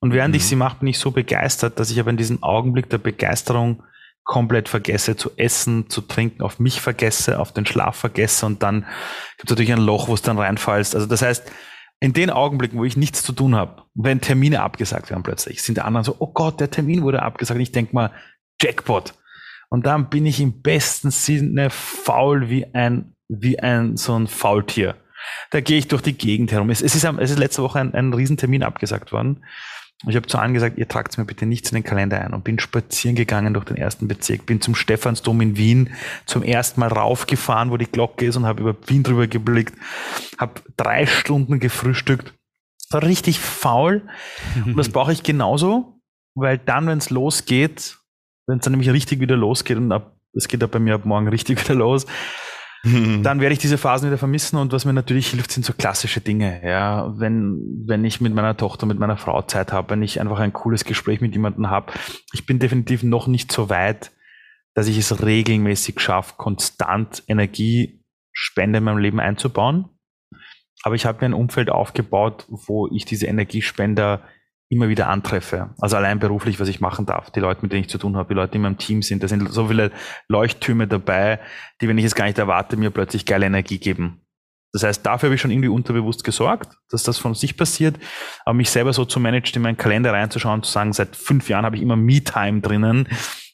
Und 0.00 0.12
während 0.12 0.34
mhm. 0.34 0.36
ich 0.36 0.46
sie 0.46 0.56
mache, 0.56 0.78
bin 0.78 0.88
ich 0.88 0.98
so 0.98 1.10
begeistert, 1.10 1.78
dass 1.78 1.90
ich 1.90 1.98
aber 1.98 2.10
in 2.10 2.16
diesem 2.16 2.42
Augenblick 2.42 2.88
der 2.90 2.98
Begeisterung 2.98 3.82
komplett 4.24 4.68
vergesse 4.68 5.16
zu 5.16 5.30
essen, 5.36 5.88
zu 5.88 6.02
trinken, 6.02 6.42
auf 6.42 6.58
mich 6.58 6.80
vergesse, 6.80 7.40
auf 7.40 7.52
den 7.52 7.64
Schlaf 7.64 7.96
vergesse 7.96 8.44
und 8.44 8.62
dann 8.62 8.80
gibt 9.38 9.44
es 9.44 9.50
natürlich 9.50 9.72
ein 9.72 9.80
Loch, 9.80 10.08
wo 10.08 10.14
es 10.14 10.20
dann 10.20 10.38
reinfallst. 10.38 10.94
Also 10.94 11.06
das 11.06 11.22
heißt, 11.22 11.50
in 12.00 12.12
den 12.12 12.30
Augenblicken, 12.30 12.78
wo 12.78 12.84
ich 12.84 12.96
nichts 12.96 13.22
zu 13.22 13.32
tun 13.32 13.56
habe, 13.56 13.84
wenn 13.94 14.20
Termine 14.20 14.62
abgesagt 14.62 15.10
werden 15.10 15.22
plötzlich, 15.22 15.62
sind 15.62 15.78
die 15.78 15.82
anderen 15.82 16.04
so, 16.04 16.16
oh 16.18 16.28
Gott, 16.28 16.60
der 16.60 16.70
Termin 16.70 17.02
wurde 17.02 17.22
abgesagt. 17.22 17.56
Und 17.56 17.62
ich 17.62 17.72
denke 17.72 17.94
mal, 17.94 18.12
Jackpot. 18.60 19.14
Und 19.70 19.86
dann 19.86 20.08
bin 20.08 20.26
ich 20.26 20.40
im 20.40 20.62
besten 20.62 21.10
Sinne 21.10 21.70
faul 21.70 22.48
wie 22.50 22.66
ein, 22.74 23.14
wie 23.28 23.58
ein, 23.58 23.96
so 23.96 24.14
ein 24.14 24.26
Faultier. 24.26 24.94
Da 25.50 25.60
gehe 25.60 25.78
ich 25.78 25.88
durch 25.88 26.02
die 26.02 26.16
Gegend 26.16 26.52
herum. 26.52 26.70
Es, 26.70 26.82
es, 26.82 26.94
ist, 26.94 27.04
es 27.04 27.30
ist 27.30 27.38
letzte 27.38 27.62
Woche 27.62 27.80
ein, 27.80 27.94
ein 27.94 28.14
Riesentermin 28.14 28.62
abgesagt 28.62 29.10
worden. 29.10 29.44
Ich 30.06 30.14
habe 30.14 30.28
zu 30.28 30.38
allen 30.38 30.54
gesagt, 30.54 30.78
ihr 30.78 30.86
tragt 30.86 31.18
mir 31.18 31.24
bitte 31.24 31.44
nichts 31.44 31.72
in 31.72 31.74
den 31.74 31.82
Kalender 31.82 32.20
ein 32.20 32.32
und 32.32 32.44
bin 32.44 32.60
spazieren 32.60 33.16
gegangen 33.16 33.54
durch 33.54 33.64
den 33.64 33.76
ersten 33.76 34.06
Bezirk, 34.06 34.46
bin 34.46 34.60
zum 34.60 34.76
Stephansdom 34.76 35.40
in 35.40 35.56
Wien 35.56 35.90
zum 36.24 36.44
ersten 36.44 36.78
Mal 36.78 36.88
raufgefahren, 36.88 37.72
wo 37.72 37.76
die 37.76 37.90
Glocke 37.90 38.26
ist 38.26 38.36
und 38.36 38.46
habe 38.46 38.60
über 38.60 38.76
Wien 38.86 39.02
drüber 39.02 39.26
geblickt, 39.26 39.74
habe 40.38 40.60
drei 40.76 41.06
Stunden 41.06 41.58
gefrühstückt, 41.58 42.32
war 42.90 43.02
richtig 43.02 43.40
faul 43.40 44.08
und 44.64 44.76
das 44.76 44.90
brauche 44.90 45.12
ich 45.12 45.24
genauso, 45.24 46.00
weil 46.36 46.58
dann, 46.58 46.86
wenn 46.86 46.98
es 46.98 47.10
losgeht, 47.10 47.98
wenn 48.46 48.58
es 48.58 48.64
dann 48.64 48.72
nämlich 48.72 48.90
richtig 48.90 49.18
wieder 49.18 49.36
losgeht 49.36 49.78
und 49.78 49.90
ab, 49.90 50.16
es 50.32 50.46
geht 50.46 50.60
ja 50.62 50.68
bei 50.68 50.78
mir 50.78 50.94
ab 50.94 51.06
morgen 51.06 51.26
richtig 51.26 51.60
wieder 51.64 51.74
los, 51.74 52.06
dann 52.84 53.40
werde 53.40 53.52
ich 53.52 53.58
diese 53.58 53.78
Phasen 53.78 54.08
wieder 54.08 54.18
vermissen 54.18 54.56
und 54.56 54.72
was 54.72 54.84
mir 54.84 54.92
natürlich 54.92 55.28
hilft, 55.28 55.50
sind 55.50 55.66
so 55.66 55.72
klassische 55.72 56.20
Dinge. 56.20 56.60
Ja, 56.64 57.12
wenn, 57.18 57.58
wenn 57.86 58.04
ich 58.04 58.20
mit 58.20 58.34
meiner 58.34 58.56
Tochter, 58.56 58.86
mit 58.86 58.98
meiner 58.98 59.16
Frau 59.16 59.42
Zeit 59.42 59.72
habe, 59.72 59.90
wenn 59.90 60.02
ich 60.02 60.20
einfach 60.20 60.38
ein 60.38 60.52
cooles 60.52 60.84
Gespräch 60.84 61.20
mit 61.20 61.32
jemandem 61.32 61.70
habe. 61.70 61.92
Ich 62.32 62.46
bin 62.46 62.58
definitiv 62.58 63.02
noch 63.02 63.26
nicht 63.26 63.50
so 63.50 63.68
weit, 63.68 64.12
dass 64.74 64.86
ich 64.86 64.98
es 64.98 65.24
regelmäßig 65.24 65.98
schaffe, 65.98 66.34
konstant 66.36 67.24
Energiespende 67.26 68.78
in 68.78 68.84
meinem 68.84 68.98
Leben 68.98 69.18
einzubauen. 69.18 69.88
Aber 70.82 70.94
ich 70.94 71.04
habe 71.04 71.18
mir 71.20 71.26
ein 71.26 71.40
Umfeld 71.40 71.70
aufgebaut, 71.70 72.46
wo 72.48 72.88
ich 72.88 73.04
diese 73.04 73.26
Energiespender 73.26 74.22
immer 74.68 74.88
wieder 74.88 75.08
antreffe. 75.08 75.70
Also 75.80 75.96
allein 75.96 76.18
beruflich, 76.18 76.60
was 76.60 76.68
ich 76.68 76.80
machen 76.80 77.06
darf. 77.06 77.30
Die 77.30 77.40
Leute, 77.40 77.62
mit 77.62 77.72
denen 77.72 77.82
ich 77.82 77.88
zu 77.88 77.98
tun 77.98 78.16
habe, 78.16 78.28
die 78.28 78.34
Leute, 78.34 78.52
die 78.52 78.56
in 78.56 78.62
meinem 78.62 78.78
Team 78.78 79.02
sind. 79.02 79.22
Da 79.22 79.28
sind 79.28 79.50
so 79.50 79.68
viele 79.68 79.90
Leuchttürme 80.28 80.86
dabei, 80.86 81.40
die, 81.80 81.88
wenn 81.88 81.98
ich 81.98 82.04
es 82.04 82.14
gar 82.14 82.26
nicht 82.26 82.38
erwarte, 82.38 82.76
mir 82.76 82.90
plötzlich 82.90 83.24
geile 83.24 83.46
Energie 83.46 83.78
geben. 83.78 84.20
Das 84.72 84.82
heißt, 84.82 85.06
dafür 85.06 85.28
habe 85.28 85.34
ich 85.34 85.40
schon 85.40 85.50
irgendwie 85.50 85.68
unterbewusst 85.68 86.24
gesorgt, 86.24 86.76
dass 86.90 87.02
das 87.02 87.16
von 87.16 87.34
sich 87.34 87.56
passiert. 87.56 87.98
Aber 88.44 88.54
mich 88.54 88.70
selber 88.70 88.92
so 88.92 89.06
zu 89.06 89.18
managen, 89.18 89.56
in 89.56 89.62
meinen 89.62 89.78
Kalender 89.78 90.12
reinzuschauen, 90.12 90.62
zu 90.62 90.70
sagen, 90.70 90.92
seit 90.92 91.16
fünf 91.16 91.48
Jahren 91.48 91.64
habe 91.64 91.76
ich 91.76 91.82
immer 91.82 91.96
Me-Time 91.96 92.60
drinnen, 92.60 93.08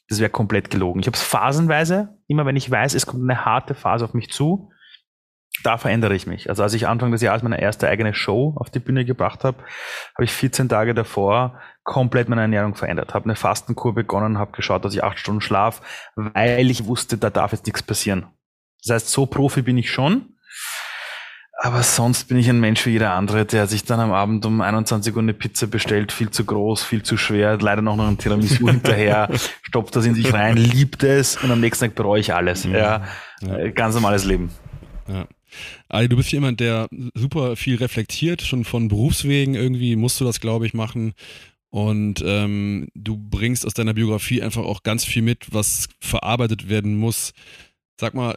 das 0.09 0.19
wäre 0.19 0.29
komplett 0.29 0.69
gelogen. 0.69 0.99
Ich 0.99 1.07
habe 1.07 1.15
es 1.15 1.23
phasenweise, 1.23 2.17
immer 2.27 2.45
wenn 2.45 2.57
ich 2.57 2.69
weiß, 2.69 2.93
es 2.93 3.05
kommt 3.05 3.23
eine 3.23 3.45
harte 3.45 3.73
Phase 3.73 4.03
auf 4.05 4.13
mich 4.13 4.29
zu, 4.29 4.69
da 5.63 5.77
verändere 5.77 6.15
ich 6.15 6.27
mich. 6.27 6.49
Also 6.49 6.63
als 6.63 6.73
ich 6.73 6.87
Anfang 6.87 7.11
des 7.11 7.21
Jahres 7.21 7.43
meine 7.43 7.61
erste 7.61 7.87
eigene 7.87 8.13
Show 8.13 8.53
auf 8.57 8.69
die 8.69 8.79
Bühne 8.79 9.05
gebracht 9.05 9.43
habe, 9.43 9.57
habe 10.15 10.23
ich 10.23 10.31
14 10.31 10.69
Tage 10.69 10.93
davor 10.93 11.59
komplett 11.83 12.29
meine 12.29 12.41
Ernährung 12.41 12.75
verändert, 12.75 13.13
habe 13.13 13.25
eine 13.25 13.35
Fastenkur 13.35 13.93
begonnen, 13.93 14.37
habe 14.37 14.51
geschaut, 14.51 14.83
dass 14.85 14.93
ich 14.93 15.03
acht 15.03 15.19
Stunden 15.19 15.41
schlaf, 15.41 15.81
weil 16.15 16.69
ich 16.71 16.85
wusste, 16.85 17.17
da 17.17 17.29
darf 17.29 17.51
jetzt 17.51 17.65
nichts 17.65 17.83
passieren. 17.83 18.27
Das 18.83 18.95
heißt, 18.95 19.09
so 19.09 19.25
Profi 19.25 19.61
bin 19.61 19.77
ich 19.77 19.91
schon. 19.91 20.35
Aber 21.57 21.83
sonst 21.83 22.25
bin 22.25 22.37
ich 22.37 22.49
ein 22.49 22.59
Mensch 22.59 22.85
wie 22.85 22.91
jeder 22.91 23.13
andere, 23.13 23.45
der 23.45 23.65
sich 23.67 23.85
dann 23.85 23.99
am 23.99 24.11
Abend 24.11 24.45
um 24.45 24.59
21 24.59 25.15
Uhr 25.15 25.21
eine 25.21 25.33
Pizza 25.33 25.67
bestellt, 25.67 26.11
viel 26.11 26.29
zu 26.29 26.43
groß, 26.43 26.83
viel 26.83 27.01
zu 27.01 27.15
schwer, 27.15 27.57
leider 27.57 27.81
noch 27.81 27.97
ein 27.97 28.17
Tiramisu 28.17 28.67
hinterher, 28.69 29.29
stoppt 29.61 29.95
das 29.95 30.05
in 30.05 30.15
sich 30.15 30.33
rein, 30.33 30.57
liebt 30.57 31.03
es 31.03 31.37
und 31.41 31.51
am 31.51 31.61
nächsten 31.61 31.85
Tag 31.85 31.95
bereue 31.95 32.19
ich 32.19 32.33
alles. 32.33 32.65
Ja, 32.65 33.03
ja. 33.41 33.69
Ganz 33.69 33.95
normales 33.95 34.25
Leben. 34.25 34.51
Ja. 35.07 35.27
Ali, 35.87 36.09
du 36.09 36.17
bist 36.17 36.31
jemand, 36.31 36.59
der 36.59 36.87
super 37.13 37.55
viel 37.55 37.75
reflektiert, 37.75 38.41
schon 38.41 38.63
von 38.63 38.87
Berufswegen 38.87 39.55
irgendwie 39.55 39.95
musst 39.95 40.19
du 40.19 40.25
das, 40.25 40.39
glaube 40.39 40.65
ich, 40.65 40.73
machen. 40.73 41.13
Und 41.69 42.23
ähm, 42.25 42.87
du 42.95 43.17
bringst 43.17 43.65
aus 43.65 43.73
deiner 43.73 43.93
Biografie 43.93 44.41
einfach 44.41 44.63
auch 44.63 44.83
ganz 44.83 45.03
viel 45.03 45.21
mit, 45.21 45.53
was 45.53 45.89
verarbeitet 45.99 46.69
werden 46.69 46.95
muss. 46.95 47.33
Sag 47.99 48.13
mal, 48.13 48.35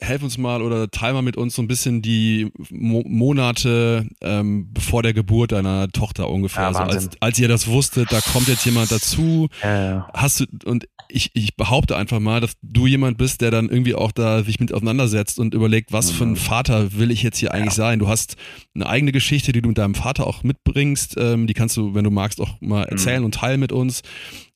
helf 0.00 0.22
uns 0.22 0.38
mal 0.38 0.62
oder 0.62 0.90
teil 0.90 1.12
mal 1.12 1.22
mit 1.22 1.36
uns 1.36 1.54
so 1.54 1.62
ein 1.62 1.68
bisschen 1.68 2.02
die 2.02 2.50
Mo 2.70 3.02
Monate 3.06 4.08
ähm, 4.20 4.72
bevor 4.72 5.02
der 5.02 5.12
Geburt 5.12 5.52
deiner 5.52 5.88
Tochter 5.88 6.30
ungefähr. 6.30 6.62
Ja, 6.62 6.68
also 6.68 6.80
als, 6.80 7.10
als 7.20 7.38
ihr 7.38 7.48
das 7.48 7.66
wusstet, 7.66 8.10
da 8.10 8.20
kommt 8.20 8.48
jetzt 8.48 8.64
jemand 8.64 8.90
dazu. 8.90 9.48
Ja, 9.62 9.84
ja. 9.84 10.08
Hast 10.14 10.40
du, 10.40 10.46
und 10.64 10.88
ich, 11.08 11.30
ich 11.34 11.56
behaupte 11.56 11.96
einfach 11.96 12.20
mal, 12.20 12.40
dass 12.40 12.52
du 12.62 12.86
jemand 12.86 13.18
bist, 13.18 13.42
der 13.42 13.50
dann 13.50 13.68
irgendwie 13.68 13.94
auch 13.94 14.12
da 14.12 14.42
sich 14.42 14.60
mit 14.60 14.72
auseinandersetzt 14.72 15.38
und 15.38 15.52
überlegt, 15.52 15.92
was 15.92 16.10
für 16.10 16.24
ein 16.24 16.30
mhm. 16.30 16.36
Vater 16.36 16.94
will 16.94 17.10
ich 17.10 17.22
jetzt 17.22 17.38
hier 17.38 17.52
eigentlich 17.52 17.74
sein. 17.74 17.98
Du 17.98 18.08
hast 18.08 18.36
eine 18.74 18.86
eigene 18.86 19.12
Geschichte, 19.12 19.52
die 19.52 19.60
du 19.60 19.68
mit 19.68 19.78
deinem 19.78 19.94
Vater 19.94 20.26
auch 20.26 20.42
mitbringst. 20.42 21.16
Ähm, 21.18 21.46
die 21.46 21.54
kannst 21.54 21.76
du, 21.76 21.94
wenn 21.94 22.04
du 22.04 22.10
magst, 22.10 22.40
auch 22.40 22.60
mal 22.60 22.84
erzählen 22.84 23.20
mhm. 23.20 23.26
und 23.26 23.34
teilen 23.34 23.60
mit 23.60 23.72
uns 23.72 24.02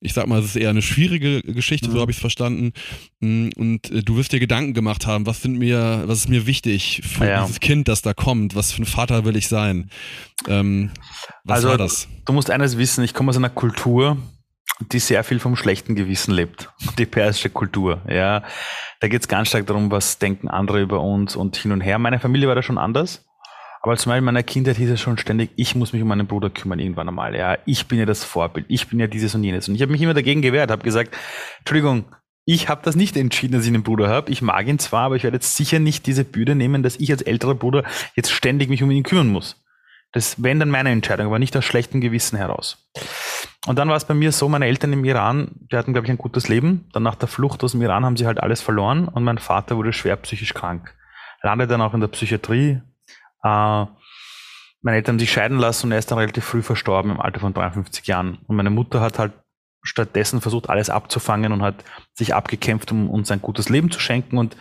ich 0.01 0.13
sag 0.13 0.27
mal, 0.27 0.41
es 0.41 0.47
ist 0.47 0.57
eher 0.57 0.71
eine 0.71 0.83
schwierige 0.83 1.43
Geschichte, 1.43 1.89
mhm. 1.89 1.93
so 1.93 2.01
habe 2.01 2.11
ich 2.11 2.19
es 2.19 2.21
verstanden. 2.21 2.73
Mm, 3.21 3.49
und 3.57 3.91
äh, 3.91 4.03
du 4.03 4.17
wirst 4.17 4.33
dir 4.33 4.41
Gedanken 4.41 4.75
gemacht 4.75 5.07
haben, 5.07 5.27
was 5.27 5.43
sind 5.43 5.59
mir, 5.59 6.05
was 6.07 6.19
ist 6.19 6.29
mir 6.29 6.47
wichtig 6.47 7.03
für 7.05 7.27
ja. 7.27 7.43
dieses 7.43 7.61
Kind, 7.61 7.89
das 7.89 8.03
da 8.03 8.13
kommt? 8.15 8.55
Was 8.55 8.73
für 8.73 8.83
ein 8.83 8.87
Vater 8.87 9.25
will 9.25 9.37
ich 9.37 9.49
sein? 9.49 9.91
Ähm, 10.49 10.91
was 11.45 11.57
also, 11.57 11.69
war 11.71 11.79
das? 11.79 12.09
Du 12.27 12.33
musst 12.33 12.51
eines 12.51 12.77
wissen, 12.77 13.05
ich 13.05 13.15
komme 13.15 13.31
aus 13.31 13.37
einer 13.37 13.51
Kultur, 13.51 14.19
die 14.93 14.99
sehr 14.99 15.25
viel 15.25 15.41
vom 15.41 15.57
schlechten 15.57 15.95
Gewissen 15.95 16.33
lebt. 16.33 16.71
Die 16.99 17.07
persische 17.07 17.51
Kultur, 17.51 18.03
ja. 18.09 18.43
Da 19.01 19.09
geht 19.09 19.23
es 19.23 19.29
ganz 19.29 19.49
stark 19.49 19.67
darum, 19.67 19.91
was 19.91 20.19
denken 20.19 20.49
andere 20.49 20.81
über 20.81 21.01
uns 21.01 21.37
und 21.37 21.57
hin 21.57 21.73
und 21.73 21.81
her. 21.81 21.99
Meine 21.99 22.21
Familie 22.21 22.49
war 22.49 22.55
da 22.55 22.63
schon 22.63 22.79
anders. 22.79 23.26
Aber 23.87 23.97
zum 23.97 24.11
Beispiel 24.11 24.19
in 24.19 24.25
meiner 24.25 24.43
Kindheit 24.43 24.79
hieß 24.79 24.91
es 24.91 25.01
schon 25.01 25.17
ständig, 25.17 25.51
ich 25.55 25.77
muss 25.77 25.93
mich 25.93 26.03
um 26.03 26.09
meinen 26.09 26.27
Bruder 26.27 26.51
kümmern 26.51 26.81
irgendwann 26.81 27.09
einmal. 27.09 27.37
Ja, 27.37 27.57
ich 27.67 27.87
bin 27.87 28.01
ja 28.01 28.05
das 28.05 28.25
Vorbild, 28.25 28.67
ich 28.69 28.89
bin 28.89 28.99
ja 28.99 29.07
dieses 29.07 29.33
und 29.37 29.45
jenes. 29.45 29.69
Und 29.69 29.77
ich 29.77 29.83
habe 29.83 29.93
mich 29.93 30.03
immer 30.03 30.13
dagegen 30.13 30.43
gewehrt, 30.43 30.73
habe 30.73 30.83
gesagt, 30.83 31.17
Entschuldigung, 31.61 32.05
ich 32.47 32.69
habe 32.69 32.81
das 32.83 32.97
nicht 32.97 33.17
entschieden, 33.17 33.53
dass 33.53 33.63
ich 33.63 33.69
einen 33.69 33.85
Bruder 33.85 34.09
habe. 34.09 34.33
Ich 34.33 34.43
mag 34.43 34.67
ihn 34.67 34.81
zwar, 34.81 35.03
aber 35.03 35.15
ich 35.15 35.23
werde 35.23 35.37
jetzt 35.37 35.55
sicher 35.55 35.79
nicht 35.79 36.05
diese 36.09 36.25
Bühne 36.25 36.57
nehmen, 36.57 36.83
dass 36.83 36.97
ich 36.97 37.13
als 37.13 37.23
älterer 37.23 37.55
Bruder 37.55 37.85
jetzt 38.17 38.33
ständig 38.33 38.71
mich 38.71 38.83
um 38.83 38.91
ihn 38.91 39.05
kümmern 39.05 39.29
muss. 39.29 39.65
Das 40.11 40.43
wäre 40.43 40.59
dann 40.59 40.71
meine 40.71 40.91
Entscheidung, 40.91 41.27
aber 41.27 41.39
nicht 41.39 41.57
aus 41.57 41.65
schlechtem 41.65 42.01
Gewissen 42.01 42.37
heraus. 42.37 42.89
Und 43.69 43.79
dann 43.79 43.89
war 43.89 43.97
es 43.97 44.05
bei 44.05 44.15
mir 44.15 44.33
so, 44.33 44.49
meine 44.49 44.67
Eltern 44.67 44.95
im 44.95 45.05
Iran, 45.05 45.53
die 45.71 45.77
hatten, 45.77 45.93
glaube 45.93 46.09
ich, 46.09 46.11
ein 46.11 46.19
gutes 46.19 46.49
Leben. 46.49 46.89
Dann 46.93 47.05
nach 47.05 47.15
der 47.15 47.29
Flucht 47.29 47.63
aus 47.63 47.71
dem 47.71 47.83
Iran 47.83 48.05
haben 48.05 48.17
sie 48.17 48.27
halt 48.27 48.41
alles 48.41 48.63
verloren 48.63 49.07
und 49.07 49.23
mein 49.23 49.39
Vater 49.39 49.77
wurde 49.77 49.93
schwer 49.93 50.17
psychisch 50.17 50.55
krank. 50.55 50.93
Landete 51.43 51.69
dann 51.69 51.83
auch 51.83 51.95
in 51.95 52.01
der 52.01 52.09
Psychiatrie, 52.09 52.81
äh, 53.47 53.87
meine 54.83 54.99
Eltern 54.99 55.15
haben 55.15 55.19
sich 55.19 55.33
scheiden 55.33 55.59
lassen 55.59 55.87
und 55.87 55.93
er 55.93 55.99
ist 55.99 56.11
dann 56.11 56.19
relativ 56.19 56.45
früh 56.45 56.63
verstorben 56.63 57.11
im 57.11 57.21
Alter 57.21 57.41
von 57.41 57.55
53 57.55 58.07
Jahren. 58.07 58.39
Und 58.47 58.57
meine 58.57 58.71
Mutter 58.71 59.01
hat 59.01 59.19
halt 59.19 59.33
stattdessen 59.83 60.41
versucht, 60.41 60.69
alles 60.69 60.91
abzufangen 60.91 61.53
und 61.53 61.63
hat 61.63 61.85
sich 62.15 62.35
abgekämpft, 62.35 62.93
um 62.93 63.11
uns 63.11 63.31
ein 63.31 63.43
gutes 63.43 63.69
Leben 63.69 63.91
zu 63.91 64.01
schenken. 64.01 64.39
Und 64.39 64.57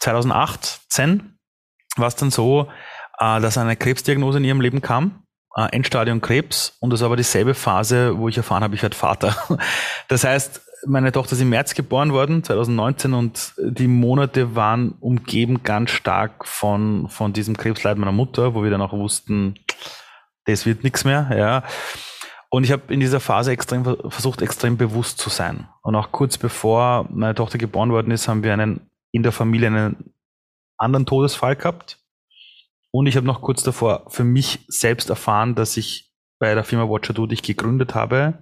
2018 0.00 1.38
war 1.96 2.08
es 2.08 2.16
dann 2.16 2.30
so, 2.30 2.68
äh, 3.18 3.40
dass 3.40 3.58
eine 3.58 3.76
Krebsdiagnose 3.76 4.38
in 4.38 4.44
ihrem 4.44 4.60
Leben 4.60 4.82
kam. 4.82 5.22
Äh, 5.56 5.68
Endstadium 5.72 6.20
Krebs 6.20 6.76
und 6.80 6.90
das 6.90 7.00
war 7.00 7.06
aber 7.06 7.16
dieselbe 7.16 7.54
Phase, 7.54 8.18
wo 8.18 8.28
ich 8.28 8.36
erfahren 8.36 8.62
habe, 8.62 8.74
ich 8.74 8.82
werde 8.82 8.96
Vater. 8.96 9.36
Das 10.08 10.22
heißt, 10.22 10.60
meine 10.86 11.12
Tochter 11.12 11.32
ist 11.32 11.40
im 11.40 11.50
März 11.50 11.74
geboren 11.74 12.12
worden, 12.12 12.42
2019, 12.42 13.14
und 13.14 13.54
die 13.58 13.88
Monate 13.88 14.54
waren 14.54 14.92
umgeben 15.00 15.62
ganz 15.62 15.90
stark 15.90 16.46
von, 16.46 17.08
von 17.08 17.32
diesem 17.32 17.56
Krebsleid 17.56 17.98
meiner 17.98 18.12
Mutter, 18.12 18.54
wo 18.54 18.62
wir 18.62 18.70
dann 18.70 18.82
auch 18.82 18.92
wussten, 18.92 19.54
das 20.44 20.66
wird 20.66 20.84
nichts 20.84 21.04
mehr, 21.04 21.30
ja. 21.36 21.62
Und 22.48 22.64
ich 22.64 22.72
habe 22.72 22.92
in 22.94 23.00
dieser 23.00 23.20
Phase 23.20 23.50
extrem 23.50 23.84
versucht, 23.84 24.40
extrem 24.40 24.76
bewusst 24.76 25.18
zu 25.18 25.28
sein. 25.28 25.68
Und 25.82 25.96
auch 25.96 26.12
kurz 26.12 26.38
bevor 26.38 27.06
meine 27.10 27.34
Tochter 27.34 27.58
geboren 27.58 27.90
worden 27.90 28.12
ist, 28.12 28.28
haben 28.28 28.44
wir 28.44 28.52
einen 28.52 28.88
in 29.12 29.22
der 29.22 29.32
Familie 29.32 29.68
einen 29.68 30.14
anderen 30.78 31.06
Todesfall 31.06 31.56
gehabt. 31.56 31.98
Und 32.90 33.06
ich 33.06 33.16
habe 33.16 33.26
noch 33.26 33.42
kurz 33.42 33.62
davor 33.62 34.04
für 34.08 34.24
mich 34.24 34.64
selbst 34.68 35.10
erfahren, 35.10 35.54
dass 35.54 35.76
ich 35.76 36.12
bei 36.38 36.54
der 36.54 36.64
Firma 36.64 36.88
Watcher 36.88 37.14
die 37.14 37.34
ich 37.34 37.42
gegründet 37.42 37.94
habe, 37.94 38.38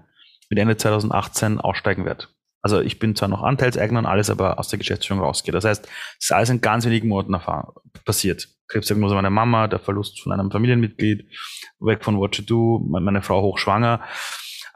mit 0.51 0.59
Ende 0.59 0.77
2018 0.77 1.61
aussteigen 1.61 2.05
werde. 2.05 2.27
Also 2.65 2.81
ich 2.81 2.99
bin 2.99 3.15
zwar 3.15 3.29
noch 3.29 3.43
Anteilseigner 3.43 3.99
und 3.99 4.07
alles, 4.07 4.31
aber 4.31 4.59
aus 4.59 4.69
der 4.69 4.79
Geschäftsführung 4.79 5.23
rausgehe. 5.23 5.53
Das 5.53 5.67
heißt, 5.67 5.85
es 5.85 6.25
ist 6.25 6.33
alles 6.33 6.49
in 6.49 6.63
ganz 6.63 6.87
wenigen 6.87 7.09
Monaten 7.09 7.37
passiert. 8.07 8.49
Krebsdiagnose 8.69 9.15
meiner 9.15 9.29
Mama, 9.29 9.69
der 9.69 9.81
Verlust 9.81 10.23
von 10.23 10.33
einem 10.33 10.51
Familienmitglied, 10.51 11.29
weg 11.81 12.03
von 12.03 12.19
Watcher 12.19 12.43
meine 12.81 13.21
Frau 13.21 13.43
hochschwanger 13.43 14.01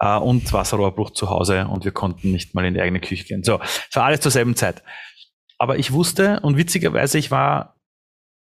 äh, 0.00 0.18
und 0.18 0.52
Wasserrohrbruch 0.52 1.12
zu 1.12 1.30
Hause 1.30 1.66
und 1.66 1.86
wir 1.86 1.92
konnten 1.92 2.30
nicht 2.30 2.54
mal 2.54 2.66
in 2.66 2.74
die 2.74 2.82
eigene 2.82 3.00
Küche 3.00 3.24
gehen. 3.24 3.42
So, 3.42 3.58
es 3.62 3.96
war 3.96 4.04
alles 4.04 4.20
zur 4.20 4.32
selben 4.32 4.54
Zeit. 4.54 4.82
Aber 5.56 5.78
ich 5.78 5.90
wusste 5.90 6.40
und 6.40 6.58
witzigerweise, 6.58 7.16
ich 7.16 7.30
war, 7.30 7.80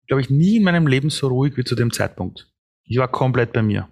glaube 0.08 0.20
ich, 0.20 0.28
nie 0.28 0.58
in 0.58 0.62
meinem 0.62 0.86
Leben 0.86 1.08
so 1.08 1.26
ruhig 1.26 1.56
wie 1.56 1.64
zu 1.64 1.74
dem 1.74 1.90
Zeitpunkt. 1.90 2.52
Ich 2.84 2.98
war 2.98 3.08
komplett 3.08 3.54
bei 3.54 3.62
mir. 3.62 3.88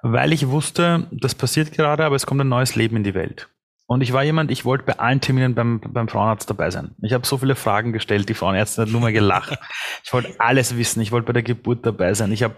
Weil 0.00 0.32
ich 0.32 0.48
wusste, 0.48 1.08
das 1.10 1.34
passiert 1.34 1.72
gerade, 1.72 2.06
aber 2.06 2.16
es 2.16 2.24
kommt 2.24 2.40
ein 2.40 2.48
neues 2.48 2.74
Leben 2.74 2.96
in 2.96 3.04
die 3.04 3.14
Welt. 3.14 3.50
Und 3.88 4.00
ich 4.00 4.12
war 4.12 4.24
jemand, 4.24 4.50
ich 4.50 4.64
wollte 4.64 4.84
bei 4.84 4.98
allen 4.98 5.20
Terminen 5.20 5.54
beim, 5.54 5.80
beim 5.80 6.08
Frauenarzt 6.08 6.50
dabei 6.50 6.70
sein. 6.70 6.96
Ich 7.02 7.12
habe 7.12 7.24
so 7.24 7.38
viele 7.38 7.54
Fragen 7.54 7.92
gestellt, 7.92 8.28
die 8.28 8.34
Frauenärztin 8.34 8.82
hat 8.82 8.90
nur 8.90 9.00
mal 9.00 9.12
gelacht. 9.12 9.58
Ich 10.04 10.12
wollte 10.12 10.38
alles 10.38 10.76
wissen, 10.76 11.00
ich 11.00 11.10
wollte 11.10 11.26
bei 11.26 11.32
der 11.32 11.42
Geburt 11.42 11.84
dabei 11.84 12.14
sein. 12.14 12.30
Ich 12.30 12.44
habe, 12.44 12.54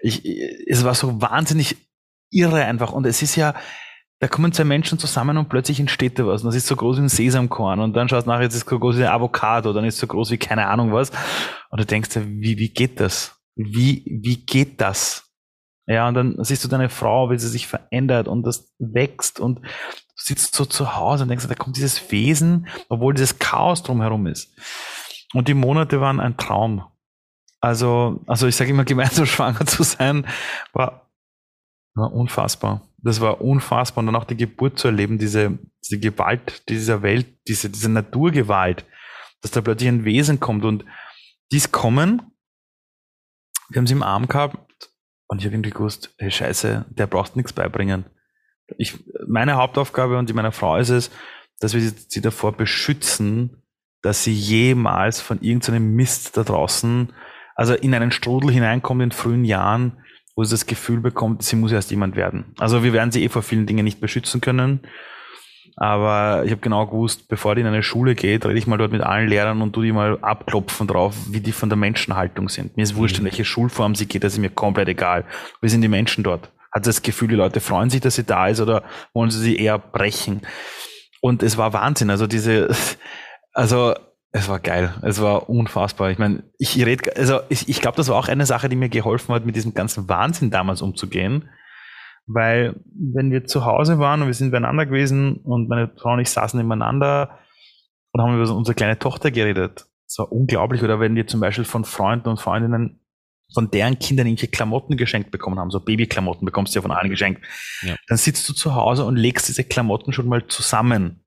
ich, 0.00 0.24
es 0.68 0.84
war 0.84 0.94
so 0.94 1.20
wahnsinnig 1.20 1.76
irre 2.30 2.64
einfach. 2.64 2.92
Und 2.92 3.06
es 3.06 3.22
ist 3.22 3.34
ja, 3.34 3.54
da 4.20 4.28
kommen 4.28 4.52
zwei 4.52 4.62
Menschen 4.62 5.00
zusammen 5.00 5.36
und 5.36 5.48
plötzlich 5.48 5.80
entsteht 5.80 6.18
da 6.20 6.26
was. 6.28 6.42
Und 6.42 6.46
das 6.46 6.54
ist 6.54 6.68
so 6.68 6.76
groß 6.76 6.98
wie 6.98 7.02
ein 7.02 7.08
Sesamkorn. 7.08 7.80
Und 7.80 7.94
dann 7.94 8.08
schaust 8.08 8.26
du 8.26 8.30
nachher, 8.30 8.44
jetzt 8.44 8.54
ist 8.54 8.62
es 8.62 8.70
so 8.70 8.78
groß 8.78 8.98
wie 8.98 9.04
ein 9.04 9.10
Avocado, 9.10 9.72
dann 9.72 9.84
ist 9.84 9.94
es 9.94 10.00
so 10.00 10.06
groß 10.06 10.30
wie 10.30 10.38
keine 10.38 10.68
Ahnung 10.68 10.92
was. 10.92 11.10
Und 11.70 11.80
du 11.80 11.84
denkst 11.84 12.10
dir, 12.10 12.24
wie, 12.24 12.56
wie 12.58 12.68
geht 12.68 13.00
das? 13.00 13.36
Wie, 13.56 14.04
wie 14.06 14.46
geht 14.46 14.80
das? 14.80 15.32
Ja, 15.86 16.06
und 16.06 16.14
dann 16.14 16.36
siehst 16.38 16.62
du 16.62 16.68
deine 16.68 16.88
Frau, 16.88 17.30
wie 17.30 17.38
sie 17.38 17.48
sich 17.48 17.66
verändert 17.66 18.28
und 18.28 18.46
das 18.46 18.72
wächst 18.78 19.40
und 19.40 19.60
sitzt 20.14 20.54
so 20.54 20.64
zu 20.64 20.96
Hause 20.96 21.24
und 21.24 21.28
denkst, 21.28 21.46
da 21.46 21.54
kommt 21.54 21.76
dieses 21.76 22.10
Wesen, 22.10 22.68
obwohl 22.88 23.14
dieses 23.14 23.38
Chaos 23.38 23.82
drumherum 23.82 24.26
ist. 24.26 24.54
Und 25.32 25.48
die 25.48 25.54
Monate 25.54 26.00
waren 26.00 26.20
ein 26.20 26.36
Traum. 26.36 26.84
Also, 27.60 28.20
also 28.26 28.46
ich 28.46 28.56
sage 28.56 28.70
immer, 28.70 28.84
gemeinsam 28.86 29.26
schwanger 29.26 29.66
zu 29.66 29.82
sein, 29.82 30.26
war, 30.72 31.10
war 31.94 32.12
unfassbar. 32.12 32.88
Das 32.98 33.20
war 33.20 33.40
unfassbar. 33.40 34.02
Und 34.02 34.06
dann 34.06 34.16
auch 34.16 34.24
die 34.24 34.36
Geburt 34.36 34.78
zu 34.78 34.88
erleben, 34.88 35.18
diese, 35.18 35.58
diese 35.84 35.98
Gewalt 35.98 36.68
dieser 36.68 37.02
Welt, 37.02 37.26
diese, 37.48 37.70
diese 37.70 37.88
Naturgewalt, 37.88 38.84
dass 39.40 39.50
da 39.50 39.60
plötzlich 39.60 39.88
ein 39.88 40.04
Wesen 40.04 40.38
kommt 40.38 40.64
und 40.64 40.84
dies 41.50 41.72
kommen. 41.72 42.22
Wir 43.68 43.78
haben 43.78 43.86
sie 43.86 43.94
im 43.94 44.02
Arm 44.02 44.28
gehabt 44.28 44.56
und 45.26 45.38
ich 45.38 45.46
habe 45.46 45.54
irgendwie 45.54 45.70
gewusst, 45.70 46.14
hey 46.18 46.30
Scheiße, 46.30 46.84
der 46.90 47.06
braucht 47.06 47.36
nichts 47.36 47.52
beibringen. 47.52 48.04
Ich, 48.78 48.98
meine 49.26 49.56
Hauptaufgabe 49.56 50.18
und 50.18 50.28
die 50.28 50.34
meiner 50.34 50.52
Frau 50.52 50.76
ist 50.76 50.90
es, 50.90 51.10
dass 51.60 51.74
wir 51.74 51.80
sie 51.80 52.20
davor 52.20 52.52
beschützen, 52.52 53.62
dass 54.02 54.24
sie 54.24 54.32
jemals 54.32 55.20
von 55.20 55.40
irgendeinem 55.40 55.94
Mist 55.94 56.36
da 56.36 56.42
draußen, 56.42 57.12
also 57.54 57.74
in 57.74 57.94
einen 57.94 58.10
Strudel 58.10 58.50
hineinkommt 58.50 59.02
in 59.02 59.12
frühen 59.12 59.44
Jahren, 59.44 59.98
wo 60.34 60.42
sie 60.44 60.52
das 60.52 60.66
Gefühl 60.66 61.00
bekommt, 61.00 61.42
sie 61.42 61.56
muss 61.56 61.72
erst 61.72 61.90
jemand 61.90 62.16
werden. 62.16 62.54
Also 62.58 62.82
wir 62.82 62.92
werden 62.92 63.12
sie 63.12 63.22
eh 63.22 63.28
vor 63.28 63.42
vielen 63.42 63.66
Dingen 63.66 63.84
nicht 63.84 64.00
beschützen 64.00 64.40
können. 64.40 64.80
Aber 65.76 66.44
ich 66.44 66.50
habe 66.50 66.60
genau 66.60 66.86
gewusst, 66.86 67.28
bevor 67.28 67.54
die 67.54 67.62
in 67.62 67.66
eine 67.66 67.82
Schule 67.82 68.14
geht, 68.14 68.44
rede 68.44 68.58
ich 68.58 68.66
mal 68.66 68.76
dort 68.76 68.92
mit 68.92 69.00
allen 69.00 69.28
Lehrern 69.28 69.62
und 69.62 69.72
tu 69.72 69.82
die 69.82 69.92
mal 69.92 70.18
abklopfen 70.20 70.86
drauf, 70.86 71.14
wie 71.30 71.40
die 71.40 71.52
von 71.52 71.70
der 71.70 71.76
Menschenhaltung 71.76 72.48
sind. 72.48 72.76
Mir 72.76 72.82
ist 72.82 72.96
wurscht, 72.96 73.16
in 73.16 73.22
mhm. 73.22 73.26
welche 73.26 73.44
Schulform 73.44 73.94
sie 73.94 74.06
geht, 74.06 74.24
das 74.24 74.34
ist 74.34 74.38
mir 74.38 74.50
komplett 74.50 74.88
egal. 74.88 75.24
Wie 75.60 75.68
sind 75.68 75.80
die 75.80 75.88
Menschen 75.88 76.24
dort? 76.24 76.50
Hat 76.72 76.86
das 76.86 77.02
Gefühl, 77.02 77.28
die 77.28 77.34
Leute 77.34 77.60
freuen 77.60 77.90
sich, 77.90 78.00
dass 78.00 78.14
sie 78.14 78.24
da 78.24 78.48
ist 78.48 78.60
oder 78.60 78.82
wollen 79.12 79.30
sie 79.30 79.40
sie 79.40 79.56
eher 79.56 79.78
brechen? 79.78 80.42
Und 81.20 81.42
es 81.42 81.56
war 81.56 81.72
Wahnsinn. 81.72 82.10
Also 82.10 82.26
diese, 82.26 82.74
also 83.52 83.94
es 84.32 84.48
war 84.48 84.58
geil. 84.58 84.94
Es 85.02 85.20
war 85.20 85.48
unfassbar. 85.50 86.10
Ich 86.10 86.18
meine, 86.18 86.42
ich 86.58 86.84
rede, 86.84 87.14
also 87.16 87.40
ich, 87.48 87.68
ich 87.68 87.80
glaube, 87.80 87.96
das 87.96 88.08
war 88.08 88.16
auch 88.16 88.28
eine 88.28 88.46
Sache, 88.46 88.68
die 88.68 88.76
mir 88.76 88.88
geholfen 88.88 89.34
hat, 89.34 89.44
mit 89.44 89.54
diesem 89.54 89.74
ganzen 89.74 90.08
Wahnsinn 90.08 90.50
damals 90.50 90.80
umzugehen 90.82 91.48
weil 92.26 92.80
wenn 92.94 93.30
wir 93.30 93.44
zu 93.44 93.64
Hause 93.64 93.98
waren 93.98 94.22
und 94.22 94.28
wir 94.28 94.34
sind 94.34 94.50
beieinander 94.50 94.86
gewesen 94.86 95.36
und 95.36 95.68
meine 95.68 95.90
Frau 95.96 96.12
und 96.12 96.20
ich 96.20 96.30
saßen 96.30 96.58
nebeneinander 96.58 97.38
und 98.12 98.20
haben 98.20 98.40
über 98.40 98.54
unsere 98.54 98.74
kleine 98.74 98.98
Tochter 98.98 99.30
geredet. 99.30 99.86
Das 100.06 100.18
war 100.18 100.30
unglaublich. 100.30 100.82
Oder 100.82 101.00
wenn 101.00 101.14
wir 101.14 101.26
zum 101.26 101.40
Beispiel 101.40 101.64
von 101.64 101.84
Freunden 101.84 102.28
und 102.28 102.40
Freundinnen 102.40 103.00
von 103.54 103.70
deren 103.70 103.98
Kindern 103.98 104.26
irgendwelche 104.26 104.50
Klamotten 104.50 104.96
geschenkt 104.96 105.30
bekommen 105.30 105.58
haben, 105.58 105.70
so 105.70 105.80
Babyklamotten 105.80 106.44
bekommst 106.44 106.74
du 106.74 106.78
ja 106.78 106.82
von 106.82 106.90
allen 106.90 107.10
geschenkt, 107.10 107.42
ja. 107.82 107.96
dann 108.08 108.18
sitzt 108.18 108.48
du 108.48 108.52
zu 108.52 108.74
Hause 108.74 109.04
und 109.04 109.16
legst 109.16 109.48
diese 109.48 109.64
Klamotten 109.64 110.12
schon 110.12 110.28
mal 110.28 110.46
zusammen 110.46 111.22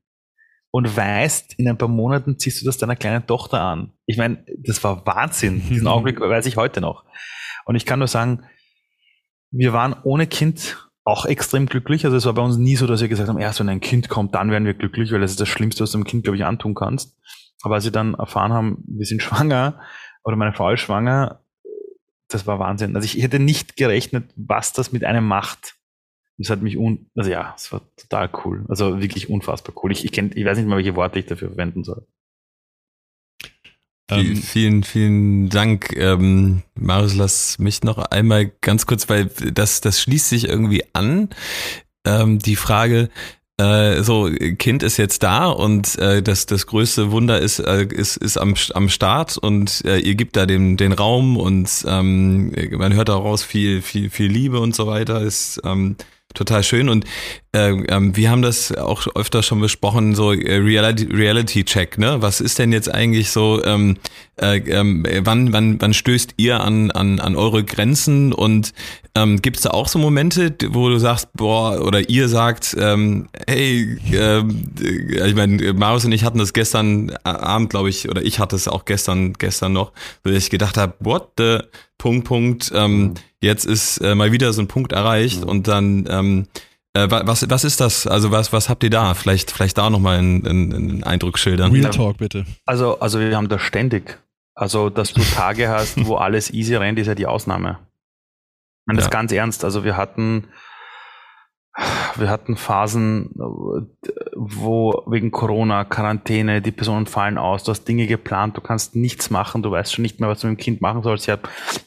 und 0.75 0.97
weißt, 0.97 1.53
in 1.53 1.69
ein 1.69 1.77
paar 1.77 1.87
Monaten 1.87 2.37
ziehst 2.37 2.61
du 2.61 2.65
das 2.65 2.77
deiner 2.77 2.97
kleinen 2.97 3.25
Tochter 3.25 3.61
an. 3.61 3.93
Ich 4.05 4.17
meine, 4.17 4.43
das 4.57 4.83
war 4.83 5.05
Wahnsinn. 5.05 5.63
Diesen 5.69 5.87
Augenblick 5.87 6.19
weiß 6.19 6.45
ich 6.47 6.57
heute 6.57 6.81
noch. 6.81 7.05
Und 7.63 7.75
ich 7.75 7.85
kann 7.85 7.99
nur 7.99 8.09
sagen, 8.09 8.43
wir 9.51 9.71
waren 9.71 9.95
ohne 10.03 10.27
Kind 10.27 10.89
auch 11.05 11.25
extrem 11.25 11.67
glücklich. 11.67 12.03
Also 12.03 12.17
es 12.17 12.25
war 12.25 12.33
bei 12.33 12.41
uns 12.41 12.57
nie 12.57 12.75
so, 12.75 12.87
dass 12.87 12.99
wir 12.99 13.07
gesagt 13.07 13.29
haben, 13.29 13.39
erst 13.39 13.61
wenn 13.61 13.69
ein 13.69 13.79
Kind 13.79 14.09
kommt, 14.09 14.35
dann 14.35 14.51
werden 14.51 14.65
wir 14.65 14.73
glücklich, 14.73 15.13
weil 15.13 15.21
das 15.21 15.31
ist 15.31 15.39
das 15.39 15.47
Schlimmste, 15.47 15.81
was 15.81 15.91
du 15.91 15.97
einem 15.97 16.03
Kind, 16.03 16.23
glaube 16.23 16.35
ich, 16.35 16.43
antun 16.43 16.75
kannst. 16.75 17.15
Aber 17.61 17.75
als 17.75 17.85
sie 17.85 17.91
dann 17.91 18.15
erfahren 18.15 18.51
haben, 18.51 18.83
wir 18.85 19.05
sind 19.05 19.21
schwanger 19.23 19.79
oder 20.25 20.35
meine 20.35 20.51
Frau 20.51 20.71
ist 20.71 20.81
schwanger, 20.81 21.39
das 22.35 22.45
war 22.45 22.59
Wahnsinn. 22.59 22.95
Also 22.95 23.05
ich 23.05 23.23
hätte 23.23 23.39
nicht 23.39 23.77
gerechnet, 23.77 24.29
was 24.35 24.73
das 24.73 24.91
mit 24.91 25.03
einem 25.03 25.25
macht. 25.25 25.75
Das 26.37 26.49
hat 26.49 26.61
mich 26.61 26.77
un, 26.77 27.09
also 27.15 27.31
ja, 27.31 27.53
es 27.55 27.71
war 27.71 27.81
total 27.95 28.29
cool. 28.43 28.65
Also 28.67 29.01
wirklich 29.01 29.29
unfassbar 29.29 29.73
cool. 29.81 29.91
Ich, 29.91 30.03
ich, 30.03 30.11
kenn, 30.11 30.31
ich 30.35 30.45
weiß 30.45 30.57
nicht 30.57 30.67
mal, 30.67 30.77
welche 30.77 30.95
Worte 30.95 31.17
ich 31.17 31.25
dafür 31.25 31.49
verwenden 31.49 31.83
soll. 31.83 32.05
Ähm, 34.11 34.35
vielen, 34.35 34.83
vielen 34.83 35.49
Dank. 35.49 35.95
Ähm, 35.95 36.61
Marius, 36.75 37.15
lass 37.15 37.57
mich 37.57 37.83
noch 37.83 37.97
einmal 37.97 38.51
ganz 38.61 38.85
kurz, 38.85 39.09
weil 39.09 39.25
das, 39.25 39.81
das 39.81 40.01
schließt 40.01 40.29
sich 40.29 40.47
irgendwie 40.47 40.83
an. 40.93 41.29
Ähm, 42.05 42.37
die 42.39 42.55
Frage, 42.55 43.09
äh, 43.57 44.03
so, 44.03 44.29
Kind 44.57 44.83
ist 44.83 44.97
jetzt 44.97 45.23
da 45.23 45.47
und 45.47 45.97
äh, 45.97 46.21
das, 46.21 46.45
das 46.45 46.67
größte 46.67 47.11
Wunder 47.11 47.39
ist, 47.39 47.59
äh, 47.59 47.85
ist, 47.85 48.17
ist 48.17 48.37
am, 48.37 48.53
am 48.73 48.89
Start 48.89 49.37
und 49.37 49.83
äh, 49.85 49.97
ihr 49.99 50.15
gibt 50.15 50.35
da 50.35 50.45
den, 50.45 50.75
den 50.75 50.91
Raum 50.91 51.37
und 51.37 51.69
ähm, 51.87 52.51
man 52.71 52.93
hört 52.93 53.09
daraus 53.09 53.43
viel, 53.43 53.81
viel, 53.81 54.09
viel 54.09 54.29
Liebe 54.29 54.59
und 54.59 54.75
so 54.75 54.87
weiter. 54.87 55.21
Ist, 55.21 55.61
ähm, 55.63 55.95
total 56.35 56.63
schön. 56.63 56.89
Und 56.89 57.05
äh, 57.51 57.71
wir 57.71 58.29
haben 58.29 58.41
das 58.41 58.75
auch 58.75 59.07
öfter 59.15 59.41
schon 59.43 59.61
besprochen, 59.61 60.13
so 60.13 60.31
äh, 60.31 60.55
Reality, 60.57 61.05
Reality 61.05 61.63
Check, 61.63 61.97
ne? 61.97 62.21
Was 62.21 62.41
ist 62.41 62.59
denn 62.59 62.71
jetzt 62.71 62.93
eigentlich 62.93 63.31
so, 63.31 63.63
ähm, 63.63 63.97
äh, 64.39 64.57
ähm, 64.57 65.05
wann, 65.21 65.53
wann, 65.53 65.81
wann 65.81 65.93
stößt 65.93 66.35
ihr 66.37 66.59
an, 66.59 66.91
an, 66.91 67.19
an 67.19 67.35
eure 67.35 67.63
Grenzen 67.63 68.33
und 68.33 68.73
ähm, 69.15 69.41
gibt 69.41 69.57
es 69.57 69.63
da 69.63 69.71
auch 69.71 69.87
so 69.87 69.97
Momente, 69.97 70.53
wo 70.69 70.89
du 70.89 70.99
sagst, 70.99 71.29
boah, 71.33 71.81
oder 71.81 72.09
ihr 72.09 72.27
sagt, 72.27 72.75
ähm, 72.77 73.29
hey, 73.47 73.97
ähm, 74.11 74.73
äh, 74.81 75.29
ich 75.29 75.35
meine, 75.35 75.73
Marius 75.73 76.05
und 76.05 76.11
ich 76.11 76.25
hatten 76.25 76.39
das 76.39 76.51
gestern 76.51 77.11
Abend, 77.23 77.69
glaube 77.69 77.89
ich, 77.89 78.09
oder 78.09 78.21
ich 78.21 78.39
hatte 78.39 78.57
es 78.57 78.67
auch 78.67 78.83
gestern, 78.83 79.33
gestern 79.33 79.73
noch, 79.73 79.93
wo 80.23 80.31
ich 80.31 80.49
gedacht 80.49 80.77
habe, 80.77 80.93
what 80.99 81.29
the 81.37 81.59
Punkt, 81.97 82.27
Punkt, 82.27 82.71
ähm, 82.75 82.97
mhm. 82.97 83.13
jetzt 83.41 83.65
ist 83.65 83.97
äh, 83.99 84.15
mal 84.15 84.31
wieder 84.31 84.53
so 84.53 84.61
ein 84.61 84.67
Punkt 84.67 84.91
erreicht 84.91 85.41
mhm. 85.41 85.49
und 85.49 85.67
dann 85.67 86.05
ähm, 86.09 86.47
äh, 86.95 87.09
was, 87.09 87.49
was 87.49 87.63
ist 87.65 87.81
das? 87.81 88.07
Also 88.07 88.31
was, 88.31 88.53
was 88.53 88.69
habt 88.69 88.83
ihr 88.83 88.89
da? 88.89 89.13
Vielleicht, 89.13 89.51
vielleicht 89.51 89.77
da 89.77 89.89
nochmal 89.89 90.17
einen, 90.17 90.47
einen 90.47 91.03
Eindruck 91.03 91.37
schildern. 91.37 91.73
Real 91.73 91.91
Talk 91.91 92.17
bitte. 92.17 92.45
Also, 92.65 92.99
also 92.99 93.19
wir 93.19 93.35
haben 93.35 93.49
das 93.49 93.61
ständig. 93.61 94.17
Also, 94.55 94.89
dass 94.89 95.11
du 95.11 95.21
Tage 95.21 95.67
hast, 95.67 96.05
wo 96.05 96.15
alles 96.15 96.49
easy 96.51 96.75
rennt, 96.75 96.97
ist 96.97 97.07
ja 97.07 97.15
die 97.15 97.27
Ausnahme. 97.27 97.79
Ich 97.81 98.87
meine, 98.87 98.97
das 98.97 99.07
ja. 99.07 99.09
ganz 99.09 99.33
ernst. 99.33 99.65
Also 99.65 99.83
wir 99.83 99.97
hatten, 99.97 100.47
wir 102.15 102.29
hatten 102.29 102.55
Phasen, 102.55 103.31
wo 104.33 105.03
wegen 105.07 105.31
Corona, 105.31 105.83
Quarantäne, 105.83 106.61
die 106.61 106.71
Personen 106.71 107.05
fallen 107.05 107.37
aus, 107.37 107.63
du 107.63 107.71
hast 107.71 107.83
Dinge 107.85 108.07
geplant, 108.07 108.55
du 108.55 108.61
kannst 108.61 108.95
nichts 108.95 109.29
machen, 109.29 109.61
du 109.61 109.71
weißt 109.71 109.93
schon 109.93 110.03
nicht 110.03 110.19
mehr, 110.19 110.29
was 110.29 110.39
du 110.39 110.47
mit 110.47 110.57
dem 110.57 110.63
Kind 110.63 110.81
machen 110.81 111.03
sollst. 111.03 111.25
Ich 111.25 111.31
habe 111.31 111.43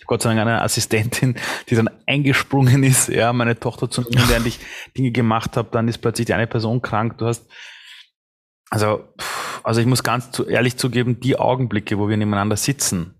Gott 0.06 0.20
sei 0.20 0.30
Dank 0.30 0.40
eine 0.40 0.60
Assistentin, 0.60 1.36
die 1.68 1.74
dann 1.74 1.88
eingesprungen 2.06 2.82
ist, 2.82 3.08
ja, 3.08 3.32
meine 3.32 3.58
Tochter 3.58 3.88
zu 3.88 4.02
nehmen, 4.02 4.28
während 4.28 4.46
ich 4.46 4.60
Dinge 4.96 5.10
gemacht 5.10 5.56
habe, 5.56 5.68
dann 5.72 5.88
ist 5.88 5.98
plötzlich 5.98 6.26
die 6.26 6.34
eine 6.34 6.46
Person 6.46 6.82
krank. 6.82 7.16
Du 7.16 7.26
hast, 7.26 7.50
also, 8.68 9.08
also 9.62 9.80
ich 9.80 9.86
muss 9.86 10.02
ganz 10.02 10.30
zu, 10.30 10.46
ehrlich 10.46 10.76
zugeben, 10.76 11.20
die 11.20 11.38
Augenblicke, 11.38 11.98
wo 11.98 12.10
wir 12.10 12.16
nebeneinander 12.18 12.58
sitzen, 12.58 13.14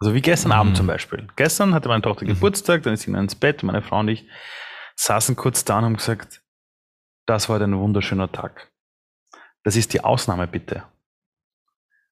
also 0.00 0.14
wie 0.14 0.20
gestern 0.20 0.50
mhm. 0.50 0.58
Abend 0.58 0.76
zum 0.76 0.86
Beispiel. 0.86 1.26
Gestern 1.36 1.72
hatte 1.72 1.88
meine 1.88 2.02
Tochter 2.02 2.26
mhm. 2.26 2.30
Geburtstag, 2.30 2.82
dann 2.82 2.92
ist 2.92 3.02
sie 3.02 3.10
ins 3.10 3.34
Bett, 3.34 3.62
meine 3.62 3.80
Frau 3.80 4.00
und 4.00 4.08
ich 4.08 4.26
saßen 4.98 5.36
kurz 5.36 5.64
da 5.64 5.78
und 5.78 5.84
haben 5.84 5.96
gesagt, 5.96 6.42
das 7.26 7.48
war 7.48 7.60
ein 7.60 7.78
wunderschöner 7.78 8.30
Tag. 8.32 8.72
Das 9.62 9.76
ist 9.76 9.92
die 9.92 10.02
Ausnahme 10.02 10.46
bitte. 10.46 10.84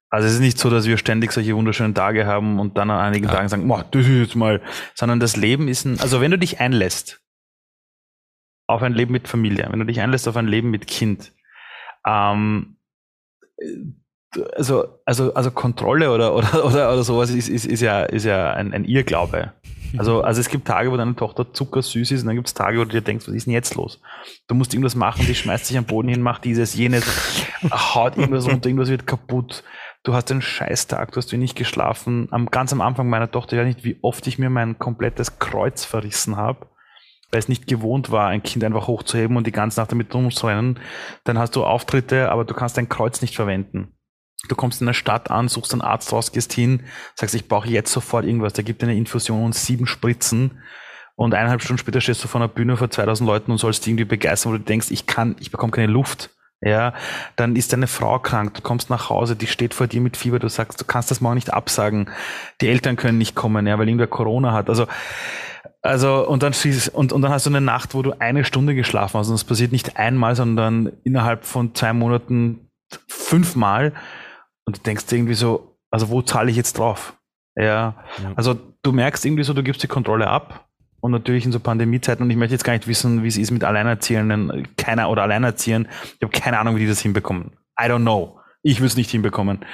Also 0.09 0.29
es 0.29 0.35
ist 0.35 0.41
nicht 0.41 0.59
so, 0.59 0.71
dass 0.71 0.87
wir 0.87 0.99
ständig 0.99 1.33
solche 1.33 1.57
wunderschönen 1.57 1.95
Tage 1.95 2.27
haben 2.27 2.61
und 2.61 2.79
dann 2.79 2.91
an 2.91 3.01
einigen 3.01 3.27
ja. 3.27 3.33
Tagen 3.33 3.49
sagen, 3.49 3.69
das 3.69 4.03
ist 4.03 4.09
jetzt 4.09 4.37
mal, 4.37 4.63
sondern 4.95 5.19
das 5.19 5.37
Leben 5.37 5.69
ist 5.69 5.85
ein, 5.85 5.99
also 6.01 6.21
wenn 6.21 6.31
du 6.31 6.39
dich 6.39 6.61
einlässt 6.61 7.21
auf 8.69 8.83
ein 8.83 8.95
Leben 8.95 9.13
mit 9.13 9.27
Familie, 9.27 9.67
wenn 9.69 9.81
du 9.81 9.87
dich 9.87 10.01
einlässt 10.01 10.29
auf 10.29 10.37
ein 10.37 10.47
Leben 10.47 10.71
mit 10.71 10.87
Kind, 10.87 11.33
ähm, 12.07 12.77
also, 14.55 15.01
also, 15.05 15.35
also 15.35 15.51
Kontrolle 15.51 16.11
oder, 16.11 16.35
oder, 16.35 16.65
oder, 16.65 16.93
oder 16.93 17.05
sowas 17.05 17.31
ist, 17.31 17.49
ist, 17.49 17.67
ist 17.67 17.81
ja, 17.81 18.03
ist 18.03 18.25
ja 18.25 18.53
ein, 18.53 18.73
ein 18.73 18.85
Irrglaube. 18.85 19.53
Also, 19.99 20.21
also 20.23 20.41
es 20.41 20.49
gibt 20.49 20.67
Tage, 20.67 20.91
wo 20.91 20.97
deine 20.97 21.17
Tochter 21.17 21.53
zuckersüß 21.53 22.11
ist 22.11 22.23
und 22.23 22.27
dann 22.27 22.37
gibt 22.37 22.49
es 22.49 22.55
Tage, 22.55 22.79
wo 22.79 22.85
du 22.85 22.91
dir 22.91 23.01
denkst, 23.01 23.27
was 23.27 23.35
ist 23.35 23.47
denn 23.47 23.55
jetzt 23.55 23.75
los? 23.77 24.01
Du 24.49 24.55
musst 24.55 24.75
irgendwas 24.75 24.95
machen, 24.95 25.25
die 25.27 25.35
schmeißt 25.35 25.67
sich 25.67 25.79
am 25.79 25.85
Boden 25.85 26.09
hin, 26.09 26.23
macht 26.23 26.45
dieses, 26.45 26.75
jenes, 26.75 27.05
haut 27.71 28.17
irgendwas 28.17 28.47
runter, 28.47 28.69
irgendwas 28.69 28.91
wird 28.91 29.07
kaputt. 29.07 29.63
Du 30.03 30.15
hast 30.15 30.31
einen 30.31 30.43
Scheißtag, 30.43 31.13
du 31.13 31.17
hast 31.17 31.33
wenig 31.33 31.55
geschlafen. 31.55 32.29
Am, 32.31 32.47
ganz 32.51 32.73
am 32.73 32.81
Anfang 32.81 33.09
meiner 33.09 33.31
Tochter, 33.31 33.57
ja 33.57 33.65
nicht, 33.65 33.85
wie 33.85 33.99
oft 34.03 34.27
ich 34.27 34.39
mir 34.39 34.51
mein 34.51 34.79
komplettes 34.79 35.39
Kreuz 35.39 35.85
verrissen 35.85 36.37
habe, 36.37 36.67
weil 37.31 37.41
es 37.41 37.49
nicht 37.49 37.67
gewohnt 37.67 38.11
war, 38.11 38.29
ein 38.29 38.43
Kind 38.43 38.65
einfach 38.65 38.87
hochzuheben 38.87 39.37
und 39.37 39.47
die 39.47 39.53
ganze 39.53 39.81
Nacht 39.81 39.93
damit 39.93 40.15
rumzurennen. 40.15 40.79
Dann 41.25 41.39
hast 41.39 41.57
du 41.57 41.65
Auftritte, 41.65 42.31
aber 42.31 42.45
du 42.45 42.55
kannst 42.55 42.77
dein 42.77 42.89
Kreuz 42.89 43.21
nicht 43.21 43.35
verwenden. 43.35 43.96
Du 44.49 44.55
kommst 44.55 44.81
in 44.81 44.87
der 44.87 44.95
Stadt 44.95 45.31
an, 45.31 45.49
suchst 45.49 45.73
einen 45.73 45.83
Arzt 45.83 46.13
raus, 46.13 46.33
gehst 46.33 46.53
hin, 46.53 46.85
sagst, 47.15 47.35
ich 47.35 47.49
brauche 47.49 47.69
jetzt 47.69 47.93
sofort 47.93 48.25
irgendwas. 48.25 48.53
Der 48.53 48.65
gibt 48.65 48.83
dir 48.83 48.87
eine 48.87 48.97
Infusion 48.97 49.45
und 49.45 49.55
sieben 49.55 49.87
Spritzen. 49.87 50.63
Und 51.17 51.35
eineinhalb 51.35 51.63
Stunden 51.63 51.79
später 51.79 52.01
stehst 52.01 52.23
du 52.23 52.29
vor 52.29 52.41
einer 52.41 52.49
Bühne 52.49 52.77
vor 52.77 52.91
2000 52.91 53.27
Leuten 53.27 53.51
und 53.51 53.59
sollst 53.59 53.87
irgendwie 53.87 54.05
begeistern, 54.05 54.53
wo 54.53 54.57
du 54.59 54.63
denkst, 54.63 54.91
ich 54.91 55.07
kann, 55.07 55.37
ich 55.41 55.51
bekomme 55.51 55.73
keine 55.73 55.91
Luft. 55.91 56.31
Ja, 56.63 56.95
dann 57.37 57.55
ist 57.55 57.73
deine 57.73 57.87
Frau 57.87 58.19
krank, 58.19 58.55
du 58.55 58.63
kommst 58.63 58.89
nach 58.89 59.11
Hause, 59.11 59.37
die 59.37 59.47
steht 59.47 59.75
vor 59.75 59.87
dir 59.87 60.01
mit 60.01 60.17
Fieber, 60.17 60.39
du 60.39 60.49
sagst, 60.49 60.81
du 60.81 60.87
kannst 60.87 61.11
das 61.11 61.21
morgen 61.21 61.35
nicht 61.35 61.53
absagen. 61.53 62.11
Die 62.63 62.69
Eltern 62.69 62.97
können 62.97 63.19
nicht 63.19 63.35
kommen, 63.35 63.67
ja, 63.67 63.79
weil 63.79 63.89
irgendwer 63.89 64.07
Corona 64.07 64.53
hat. 64.53 64.71
Also, 64.71 64.87
also, 65.83 66.27
und 66.27 66.43
dann, 66.43 66.55
und, 66.95 67.13
und 67.13 67.23
dann 67.23 67.31
hast 67.31 67.47
du 67.47 67.51
eine 67.51 67.61
Nacht, 67.61 67.95
wo 67.95 68.03
du 68.03 68.19
eine 68.19 68.45
Stunde 68.45 68.75
geschlafen 68.75 69.19
hast. 69.19 69.29
Und 69.29 69.35
das 69.35 69.45
passiert 69.45 69.71
nicht 69.71 69.97
einmal, 69.97 70.35
sondern 70.35 70.93
innerhalb 71.05 71.45
von 71.45 71.75
zwei 71.75 71.93
Monaten 71.93 72.71
fünfmal. 73.07 73.93
Und 74.67 74.79
du 74.79 74.83
denkst 74.83 75.05
irgendwie 75.11 75.35
so, 75.35 75.79
also 75.91 76.11
wo 76.11 76.23
zahle 76.23 76.51
ich 76.51 76.57
jetzt 76.57 76.79
drauf? 76.79 77.17
Ja, 77.57 77.65
ja, 77.65 78.33
also 78.35 78.59
du 78.83 78.93
merkst 78.93 79.25
irgendwie 79.25 79.45
so, 79.45 79.55
du 79.55 79.63
gibst 79.63 79.83
die 79.83 79.89
Kontrolle 79.89 80.27
ab. 80.29 80.69
Und 81.01 81.13
natürlich 81.13 81.45
in 81.45 81.53
so 81.53 81.61
Pandemiezeiten, 81.61 82.25
und 82.25 82.31
ich 82.31 82.37
möchte 82.37 82.55
jetzt 82.55 82.65
gar 82.65 82.73
nicht 82.73 82.89
wissen, 82.89 83.23
wie 83.23 83.29
es 83.29 83.37
ist 83.37 83.51
mit 83.51 83.63
Alleinerziehenden, 83.63 84.67
keiner 84.77 85.09
oder 85.09 85.23
Alleinerziehend. 85.23 85.89
Ich 86.17 86.23
habe 86.23 86.33
keine 86.33 86.59
Ahnung, 86.59 86.75
wie 86.75 86.81
die 86.81 86.87
das 86.89 87.01
hinbekommen. 87.01 87.53
I 87.81 87.85
don't 87.85 88.01
know. 88.01 88.41
Ich 88.63 88.81
will 88.81 88.89
es 88.89 88.97
nicht 88.97 89.11
hinbekommen. 89.11 89.65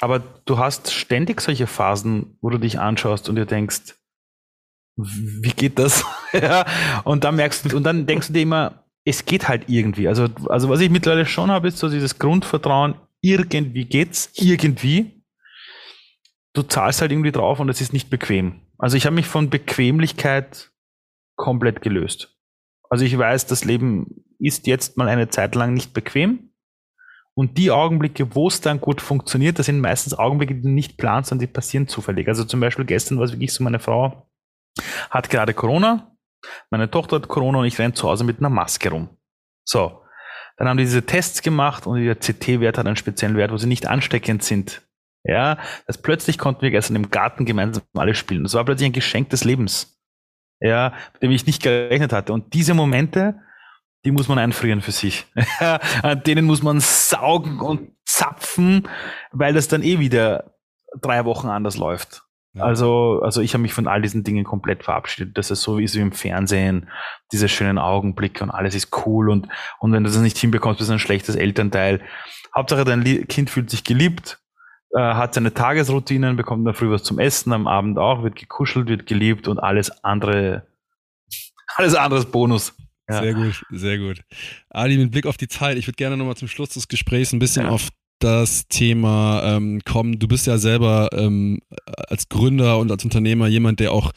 Aber 0.00 0.20
du 0.44 0.58
hast 0.58 0.92
ständig 0.92 1.40
solche 1.40 1.66
Phasen, 1.66 2.36
wo 2.42 2.50
du 2.50 2.58
dich 2.58 2.78
anschaust 2.78 3.30
und 3.30 3.36
dir 3.36 3.46
denkst, 3.46 3.94
wie 4.96 5.52
geht 5.52 5.78
das? 5.78 6.04
ja, 6.32 6.66
und 7.04 7.24
dann 7.24 7.36
merkst 7.36 7.72
du, 7.72 7.76
und 7.76 7.84
dann 7.84 8.06
denkst 8.06 8.26
du 8.26 8.32
dir 8.34 8.42
immer, 8.42 8.84
es 9.04 9.24
geht 9.24 9.48
halt 9.48 9.68
irgendwie. 9.68 10.08
Also, 10.08 10.28
also 10.48 10.68
was 10.68 10.80
ich 10.80 10.90
mittlerweile 10.90 11.24
schon 11.24 11.50
habe, 11.50 11.68
ist 11.68 11.78
so 11.78 11.88
dieses 11.88 12.18
Grundvertrauen, 12.18 12.94
irgendwie 13.32 13.84
geht's, 13.84 14.30
irgendwie. 14.34 15.24
Du 16.52 16.62
zahlst 16.62 17.00
halt 17.00 17.10
irgendwie 17.10 17.32
drauf 17.32 17.58
und 17.60 17.68
es 17.68 17.80
ist 17.80 17.92
nicht 17.92 18.10
bequem. 18.10 18.60
Also 18.78 18.96
ich 18.96 19.06
habe 19.06 19.14
mich 19.14 19.26
von 19.26 19.50
Bequemlichkeit 19.50 20.70
komplett 21.36 21.82
gelöst. 21.82 22.36
Also 22.90 23.04
ich 23.04 23.16
weiß, 23.16 23.46
das 23.46 23.64
Leben 23.64 24.24
ist 24.38 24.66
jetzt 24.66 24.96
mal 24.96 25.08
eine 25.08 25.28
Zeit 25.28 25.54
lang 25.54 25.74
nicht 25.74 25.94
bequem. 25.94 26.50
Und 27.36 27.58
die 27.58 27.72
Augenblicke, 27.72 28.36
wo 28.36 28.46
es 28.46 28.60
dann 28.60 28.80
gut 28.80 29.00
funktioniert, 29.00 29.58
das 29.58 29.66
sind 29.66 29.80
meistens 29.80 30.16
Augenblicke, 30.16 30.54
die 30.54 30.62
du 30.62 30.68
nicht 30.68 30.96
planst, 30.96 31.30
sondern 31.30 31.48
die 31.48 31.52
passieren 31.52 31.88
zufällig. 31.88 32.28
Also 32.28 32.44
zum 32.44 32.60
Beispiel 32.60 32.84
gestern 32.84 33.18
war 33.18 33.24
es 33.24 33.32
wirklich 33.32 33.52
so, 33.52 33.64
meine 33.64 33.80
Frau 33.80 34.30
hat 35.10 35.30
gerade 35.30 35.54
Corona, 35.54 36.16
meine 36.70 36.90
Tochter 36.90 37.16
hat 37.16 37.26
Corona 37.26 37.58
und 37.58 37.64
ich 37.64 37.78
renne 37.78 37.94
zu 37.94 38.08
Hause 38.08 38.22
mit 38.22 38.38
einer 38.38 38.50
Maske 38.50 38.90
rum. 38.90 39.08
So, 39.64 40.03
dann 40.56 40.68
haben 40.68 40.76
die 40.76 40.84
diese 40.84 41.04
Tests 41.04 41.42
gemacht 41.42 41.86
und 41.86 42.02
der 42.02 42.16
CT-Wert 42.16 42.78
hat 42.78 42.86
einen 42.86 42.96
speziellen 42.96 43.36
Wert, 43.36 43.50
wo 43.50 43.56
sie 43.56 43.66
nicht 43.66 43.86
ansteckend 43.86 44.42
sind. 44.42 44.82
Ja, 45.24 45.58
das 45.86 45.98
plötzlich 45.98 46.38
konnten 46.38 46.62
wir 46.62 46.70
gestern 46.70 46.96
im 46.96 47.10
Garten 47.10 47.46
gemeinsam 47.46 47.82
alle 47.94 48.14
spielen. 48.14 48.42
Das 48.42 48.54
war 48.54 48.64
plötzlich 48.64 48.90
ein 48.90 48.92
Geschenk 48.92 49.30
des 49.30 49.44
Lebens. 49.44 49.98
Ja, 50.60 50.92
mit 51.14 51.22
dem 51.22 51.30
ich 51.30 51.46
nicht 51.46 51.62
gerechnet 51.62 52.12
hatte. 52.12 52.32
Und 52.32 52.54
diese 52.54 52.74
Momente, 52.74 53.40
die 54.04 54.10
muss 54.10 54.28
man 54.28 54.38
einfrieren 54.38 54.82
für 54.82 54.92
sich. 54.92 55.26
An 56.02 56.22
denen 56.22 56.44
muss 56.44 56.62
man 56.62 56.80
saugen 56.80 57.60
und 57.60 57.90
zapfen, 58.04 58.88
weil 59.32 59.54
das 59.54 59.68
dann 59.68 59.82
eh 59.82 59.98
wieder 59.98 60.54
drei 61.00 61.24
Wochen 61.24 61.48
anders 61.48 61.76
läuft. 61.76 62.23
Also, 62.62 63.20
also 63.22 63.40
ich 63.40 63.52
habe 63.54 63.62
mich 63.62 63.72
von 63.72 63.88
all 63.88 64.00
diesen 64.00 64.22
Dingen 64.22 64.44
komplett 64.44 64.84
verabschiedet. 64.84 65.36
Das 65.36 65.50
ist 65.50 65.62
so 65.62 65.78
wie 65.78 65.84
es 65.84 65.94
im 65.96 66.12
Fernsehen, 66.12 66.88
diese 67.32 67.48
schönen 67.48 67.78
Augenblicke 67.78 68.44
und 68.44 68.50
alles 68.50 68.74
ist 68.74 68.90
cool 69.06 69.30
und, 69.30 69.48
und 69.80 69.92
wenn 69.92 70.04
du 70.04 70.10
das 70.10 70.18
nicht 70.20 70.38
hinbekommst, 70.38 70.78
bist 70.78 70.88
du 70.88 70.94
ein 70.94 71.00
schlechtes 71.00 71.34
Elternteil. 71.34 72.00
Hauptsache 72.54 72.84
dein 72.84 73.02
Kind 73.26 73.50
fühlt 73.50 73.70
sich 73.70 73.82
geliebt, 73.82 74.38
äh, 74.92 75.00
hat 75.00 75.34
seine 75.34 75.52
Tagesroutinen, 75.52 76.36
bekommt 76.36 76.60
in 76.60 76.66
der 76.66 76.74
Früh 76.74 76.90
was 76.90 77.02
zum 77.02 77.18
Essen, 77.18 77.52
am 77.52 77.66
Abend 77.66 77.98
auch, 77.98 78.22
wird 78.22 78.36
gekuschelt, 78.36 78.88
wird 78.88 79.06
geliebt 79.06 79.48
und 79.48 79.58
alles 79.58 80.04
andere, 80.04 80.66
alles 81.74 81.96
anderes 81.96 82.26
Bonus. 82.26 82.76
Ja. 83.08 83.20
Sehr 83.20 83.34
gut, 83.34 83.64
sehr 83.70 83.98
gut. 83.98 84.22
Ali, 84.70 84.96
mit 84.96 85.10
Blick 85.10 85.26
auf 85.26 85.36
die 85.36 85.48
Zeit, 85.48 85.76
ich 85.76 85.86
würde 85.86 85.96
gerne 85.96 86.16
nochmal 86.16 86.36
zum 86.36 86.48
Schluss 86.48 86.70
des 86.70 86.88
Gesprächs 86.88 87.32
ein 87.32 87.38
bisschen 87.38 87.66
ja. 87.66 87.72
auf 87.72 87.90
das 88.18 88.68
Thema 88.68 89.42
ähm, 89.44 89.80
kommen. 89.84 90.18
Du 90.18 90.28
bist 90.28 90.46
ja 90.46 90.58
selber 90.58 91.10
ähm, 91.12 91.60
als 92.08 92.28
Gründer 92.28 92.78
und 92.78 92.90
als 92.90 93.04
Unternehmer 93.04 93.48
jemand, 93.48 93.80
der 93.80 93.92
auch 93.92 94.12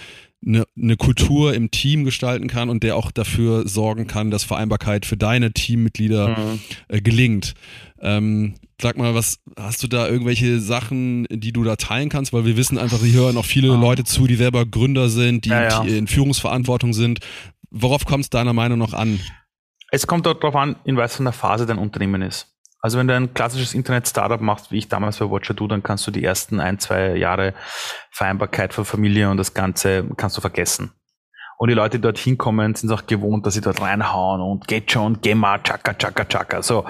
eine, 0.46 0.66
eine 0.78 0.98
Kultur 0.98 1.54
im 1.54 1.72
Team 1.72 2.06
gestalten 2.06 2.48
kann 2.48 2.70
und 2.70 2.84
der 2.84 2.96
auch 2.96 3.12
dafür 3.12 3.68
sorgen 3.68 4.08
kann, 4.08 4.32
dass 4.32 4.44
Vereinbarkeit 4.44 5.06
für 5.06 5.18
deine 5.18 5.52
Teammitglieder 5.52 6.30
mhm. 6.30 6.60
äh, 6.88 7.02
gelingt. 7.02 7.54
Ähm, 8.00 8.56
sag 8.80 8.98
mal, 8.98 9.16
was 9.16 9.40
hast 9.58 9.82
du 9.82 9.88
da 9.88 10.08
irgendwelche 10.08 10.60
Sachen, 10.60 11.26
die 11.30 11.52
du 11.52 11.64
da 11.64 11.76
teilen 11.76 12.10
kannst? 12.10 12.34
Weil 12.34 12.46
wir 12.46 12.58
wissen 12.58 12.78
einfach, 12.78 13.00
hier 13.00 13.22
hören 13.22 13.38
auch 13.38 13.46
viele 13.46 13.76
mhm. 13.76 13.82
Leute 13.82 14.04
zu, 14.04 14.28
die 14.28 14.36
selber 14.36 14.66
Gründer 14.66 15.10
sind, 15.10 15.46
die 15.46 15.50
ja, 15.50 15.84
ja. 15.84 15.84
in 15.84 16.08
Führungsverantwortung 16.08 16.94
sind. 16.94 17.20
Worauf 17.72 18.06
kommt 18.06 18.26
es 18.26 18.30
deiner 18.30 18.54
Meinung 18.54 18.80
nach 18.80 18.94
an? 18.94 19.20
Es 19.90 20.06
kommt 20.06 20.26
darauf 20.26 20.56
an, 20.56 20.76
in 20.84 20.98
was 20.98 21.16
für 21.16 21.24
einer 21.24 21.32
Phase 21.32 21.66
dein 21.66 21.78
Unternehmen 21.78 22.22
ist. 22.22 22.57
Also 22.80 23.00
wenn 23.00 23.08
du 23.08 23.16
ein 23.16 23.34
klassisches 23.34 23.74
Internet-Startup 23.74 24.40
machst, 24.40 24.72
wie 24.72 24.78
ich 24.78 24.88
damals 24.88 25.18
bei 25.18 25.30
Watcher 25.30 25.54
Do, 25.54 25.68
dann 25.68 25.84
kannst 25.84 26.06
du 26.06 26.12
die 26.12 26.24
ersten 26.24 26.60
ein, 26.60 26.80
zwei 26.80 27.16
Jahre 27.16 27.54
Vereinbarkeit 28.12 28.74
für 28.74 28.86
Familie 28.86 29.30
und 29.30 29.38
das 29.38 29.54
Ganze 29.54 30.06
kannst 30.16 30.38
du 30.38 30.42
vergessen. 30.42 30.92
Und 31.58 31.70
die 31.70 31.74
Leute, 31.74 31.98
die 31.98 32.04
dort 32.04 32.20
hinkommen, 32.20 32.76
sind 32.76 32.92
auch 32.92 33.08
gewohnt, 33.08 33.46
dass 33.46 33.56
sie 33.56 33.62
dort 33.62 33.82
reinhauen 33.82 34.42
und 34.42 34.68
geht 34.68 34.92
schon, 34.92 35.22
Gemma, 35.22 35.58
Chaka, 35.58 35.96
Chaka, 35.96 36.26
Chaka. 36.26 36.62
So. 36.62 36.86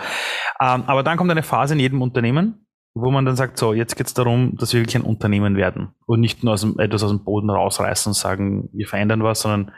Ähm, 0.59 0.83
aber 0.88 1.03
dann 1.03 1.17
kommt 1.17 1.31
eine 1.31 1.43
Phase 1.43 1.73
in 1.73 1.79
jedem 1.79 2.01
Unternehmen, 2.01 2.67
wo 2.93 3.09
man 3.09 3.25
dann 3.25 3.38
sagt, 3.38 3.57
so, 3.57 3.73
jetzt 3.73 3.95
geht 3.95 4.07
es 4.07 4.13
darum, 4.13 4.57
dass 4.57 4.73
wir 4.73 4.81
wirklich 4.81 4.97
ein 4.97 5.03
Unternehmen 5.03 5.55
werden 5.55 5.95
und 6.05 6.19
nicht 6.19 6.43
nur 6.43 6.53
aus 6.53 6.61
dem, 6.61 6.77
etwas 6.79 7.03
aus 7.03 7.11
dem 7.11 7.23
Boden 7.23 7.49
rausreißen 7.49 8.09
und 8.09 8.13
sagen, 8.13 8.69
wir 8.73 8.88
verändern 8.88 9.23
was, 9.23 9.41
sondern 9.41 9.71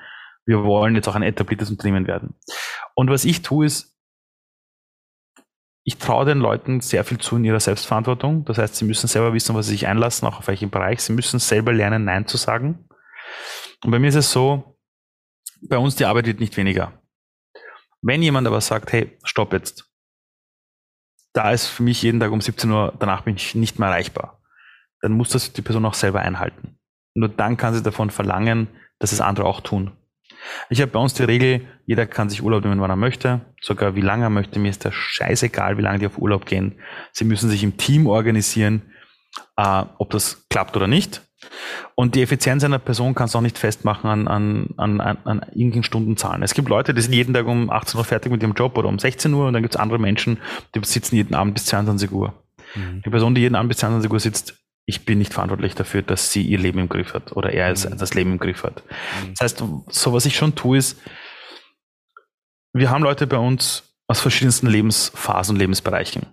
wir 0.46 0.64
wollen 0.64 0.96
jetzt 0.96 1.08
auch 1.08 1.16
ein 1.16 1.22
etabliertes 1.22 1.70
Unternehmen 1.70 2.08
werden. 2.08 2.34
Und 2.96 3.12
was 3.12 3.26
ich 3.26 3.44
tue, 3.44 3.68
ist, 3.68 3.89
ich 5.90 5.98
traue 5.98 6.24
den 6.24 6.38
Leuten 6.38 6.82
sehr 6.82 7.04
viel 7.04 7.18
zu 7.18 7.38
in 7.38 7.46
ihrer 7.46 7.60
Selbstverantwortung. 7.60 8.46
Das 8.46 8.60
heißt, 8.60 8.76
sie 8.76 8.86
müssen 8.86 9.08
selber 9.08 9.34
wissen, 9.34 9.56
was 9.56 9.66
sie 9.66 9.72
sich 9.72 9.88
einlassen, 9.88 10.28
auch 10.28 10.38
auf 10.38 10.48
welchen 10.48 10.70
Bereich. 10.70 11.02
Sie 11.02 11.14
müssen 11.14 11.40
selber 11.40 11.74
lernen, 11.74 12.06
Nein 12.06 12.28
zu 12.28 12.38
sagen. 12.38 12.88
Und 13.84 13.90
bei 13.90 13.98
mir 13.98 14.10
ist 14.10 14.16
es 14.16 14.32
so, 14.32 14.78
bei 15.64 15.80
uns 15.80 15.96
die 15.96 16.06
Arbeit 16.06 16.28
wird 16.28 16.42
nicht 16.42 16.56
weniger. 16.58 17.02
Wenn 18.04 18.22
jemand 18.22 18.46
aber 18.46 18.62
sagt, 18.62 18.94
hey, 18.94 19.18
stopp 19.24 19.52
jetzt. 19.52 19.90
Da 21.34 21.50
ist 21.54 21.66
für 21.66 21.82
mich 21.82 22.04
jeden 22.04 22.20
Tag 22.20 22.32
um 22.32 22.40
17 22.40 22.70
Uhr, 22.70 22.94
danach 23.00 23.24
bin 23.24 23.36
ich 23.36 23.56
nicht 23.56 23.80
mehr 23.80 23.90
erreichbar. 23.90 24.44
Dann 25.02 25.14
muss 25.14 25.30
das 25.30 25.54
die 25.54 25.64
Person 25.64 25.88
auch 25.88 25.96
selber 25.96 26.20
einhalten. 26.20 26.78
Nur 27.16 27.30
dann 27.30 27.58
kann 27.58 27.74
sie 27.74 27.82
davon 27.82 28.12
verlangen, 28.12 28.68
dass 29.00 29.12
es 29.12 29.22
andere 29.22 29.48
auch 29.48 29.62
tun. 29.62 29.98
Ich 30.70 30.82
habe 30.82 30.92
bei 30.92 31.00
uns 31.00 31.14
die 31.14 31.24
Regel, 31.24 31.62
jeder 31.86 32.06
kann 32.06 32.30
sich 32.30 32.44
Urlaub 32.44 32.64
nehmen, 32.64 32.82
wann 32.82 32.90
er 32.90 32.96
möchte, 32.96 33.42
sogar 33.62 33.96
wie 33.96 34.02
lange 34.02 34.26
er 34.26 34.30
möchte. 34.30 34.60
Mir 34.60 34.70
ist 34.70 34.86
das 34.86 34.94
scheißegal, 34.94 35.78
wie 35.78 35.82
lange 35.82 36.00
die 36.00 36.06
auf 36.06 36.18
Urlaub 36.18 36.46
gehen. 36.46 36.76
Sie 37.12 37.26
müssen 37.26 37.50
sich 37.50 37.64
im 37.64 37.78
Team 37.78 38.08
organisieren, 38.08 38.94
äh, 39.58 39.84
ob 39.98 40.12
das 40.12 40.48
klappt 40.50 40.76
oder 40.78 40.88
nicht. 40.88 41.22
Und 41.96 42.16
die 42.16 42.22
Effizienz 42.22 42.64
einer 42.64 42.80
Person 42.80 43.16
kannst 43.16 43.34
du 43.34 43.40
auch 43.40 43.44
nicht 43.44 43.58
festmachen 43.58 44.10
an, 44.10 44.28
an, 44.78 45.02
an, 45.02 45.18
an 45.24 45.40
irgendwelchen 45.50 45.84
Stundenzahlen. 45.84 46.44
Es 46.44 46.54
gibt 46.54 46.70
Leute, 46.70 46.94
die 46.94 47.02
sind 47.02 47.14
jeden 47.14 47.34
Tag 47.34 47.48
um 47.48 47.70
18 47.70 47.98
Uhr 47.98 48.04
fertig 48.04 48.32
mit 48.32 48.42
ihrem 48.42 48.54
Job 48.54 48.78
oder 48.78 48.90
um 48.90 49.00
16 49.00 49.34
Uhr 49.34 49.48
und 49.48 49.54
dann 49.54 49.62
gibt 49.62 49.76
es 49.76 49.80
andere 49.80 50.00
Menschen, 50.00 50.38
die 50.76 50.82
sitzen 50.84 51.16
jeden 51.16 51.36
Abend 51.36 51.54
bis 51.54 51.66
22 51.66 52.12
Uhr. 52.12 52.34
Mhm. 52.76 53.02
Die 53.06 53.10
Person, 53.10 53.36
die 53.36 53.42
jeden 53.42 53.56
Abend 53.56 53.70
bis 53.70 53.78
22 53.80 54.12
Uhr 54.12 54.20
sitzt, 54.20 54.56
ich 54.90 55.06
bin 55.06 55.20
nicht 55.20 55.34
verantwortlich 55.34 55.76
dafür, 55.76 56.02
dass 56.02 56.32
sie 56.32 56.42
ihr 56.42 56.58
Leben 56.58 56.80
im 56.80 56.90
Griff 56.90 57.14
hat 57.14 57.32
oder 57.34 57.54
er 57.54 57.70
mhm. 57.70 57.98
das 57.98 58.16
Leben 58.16 58.32
im 58.34 58.40
Griff 58.40 58.64
hat. 58.64 58.84
Mhm. 59.24 59.36
Das 59.36 59.42
heißt, 59.42 59.64
so 59.88 60.14
was 60.14 60.26
ich 60.26 60.36
schon 60.36 60.56
tue, 60.56 60.80
ist, 60.80 61.00
wir 62.74 62.90
haben 62.90 63.04
Leute 63.04 63.28
bei 63.28 63.38
uns 63.38 63.84
aus 64.08 64.20
verschiedensten 64.20 64.66
Lebensphasen 64.66 65.56
und 65.56 65.60
Lebensbereichen. 65.60 66.26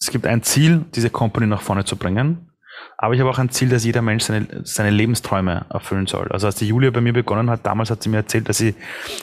es 0.00 0.10
gibt 0.10 0.26
ein 0.26 0.42
Ziel, 0.42 0.86
diese 0.94 1.10
Company 1.10 1.46
nach 1.46 1.60
vorne 1.60 1.84
zu 1.84 1.96
bringen. 1.96 2.50
Aber 2.96 3.12
ich 3.12 3.20
habe 3.20 3.28
auch 3.28 3.38
ein 3.38 3.50
Ziel, 3.50 3.68
dass 3.68 3.84
jeder 3.84 4.00
Mensch 4.00 4.24
seine, 4.24 4.62
seine 4.64 4.88
Lebensträume 4.88 5.66
erfüllen 5.68 6.06
soll. 6.06 6.28
Also 6.32 6.46
als 6.46 6.56
die 6.56 6.68
Julia 6.68 6.90
bei 6.90 7.02
mir 7.02 7.12
begonnen 7.12 7.50
hat, 7.50 7.66
damals 7.66 7.90
hat 7.90 8.02
sie 8.02 8.08
mir 8.08 8.18
erzählt, 8.18 8.48
dass 8.48 8.56
sie 8.56 8.74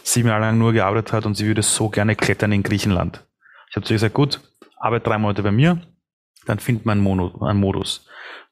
sieben 0.03 0.27
Jahre 0.27 0.41
lang 0.41 0.59
nur 0.59 0.73
gearbeitet 0.73 1.13
hat 1.13 1.25
und 1.25 1.33
sie 1.33 1.47
würde 1.47 1.63
so 1.63 1.89
gerne 1.89 2.15
klettern 2.15 2.51
in 2.51 2.61
Griechenland. 2.61 3.25
Ich 3.71 3.75
habe 3.75 3.85
zu 3.87 3.93
ihr 3.93 3.95
gesagt, 3.95 4.13
gut, 4.13 4.39
arbeite 4.77 5.09
drei 5.09 5.17
Monate 5.17 5.41
bei 5.41 5.51
mir, 5.51 5.81
dann 6.45 6.59
findet 6.59 6.85
man 6.85 6.99
einen 6.99 7.59
Modus. 7.59 8.06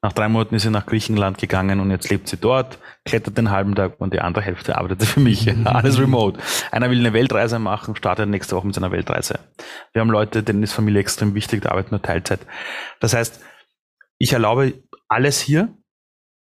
Nach 0.06 0.14
drei 0.14 0.30
Monaten 0.30 0.54
ist 0.54 0.62
sie 0.62 0.70
nach 0.70 0.86
Griechenland 0.86 1.40
gegangen 1.40 1.80
und 1.80 1.90
jetzt 1.90 2.12
lebt 2.12 2.28
sie 2.28 2.38
dort, 2.38 2.78
klettert 3.06 3.40
den 3.40 3.50
halben 3.50 3.74
Tag 3.74 4.00
und 4.00 4.14
die 4.14 4.20
andere 4.20 4.44
Hälfte 4.44 4.78
arbeitet 4.78 5.02
für 5.02 5.20
mich. 5.20 5.52
Alles 5.66 6.00
remote. 6.00 6.40
Einer 6.72 6.92
will 6.92 7.00
eine 7.00 7.12
Weltreise 7.12 7.58
machen, 7.58 7.96
startet 7.96 8.30
nächste 8.30 8.56
Woche 8.56 8.68
mit 8.68 8.76
seiner 8.76 8.92
Weltreise. 8.92 9.40
Wir 9.94 10.02
haben 10.02 10.12
Leute, 10.12 10.44
denen 10.44 10.62
ist 10.62 10.74
Familie 10.74 11.02
extrem 11.02 11.34
wichtig, 11.34 11.64
die 11.64 11.70
arbeiten 11.70 11.90
nur 11.90 12.04
Teilzeit. 12.04 12.42
Das 13.00 13.16
heißt, 13.16 13.44
ich 14.20 14.32
erlaube 14.32 14.76
alles 15.08 15.42
hier, 15.42 15.76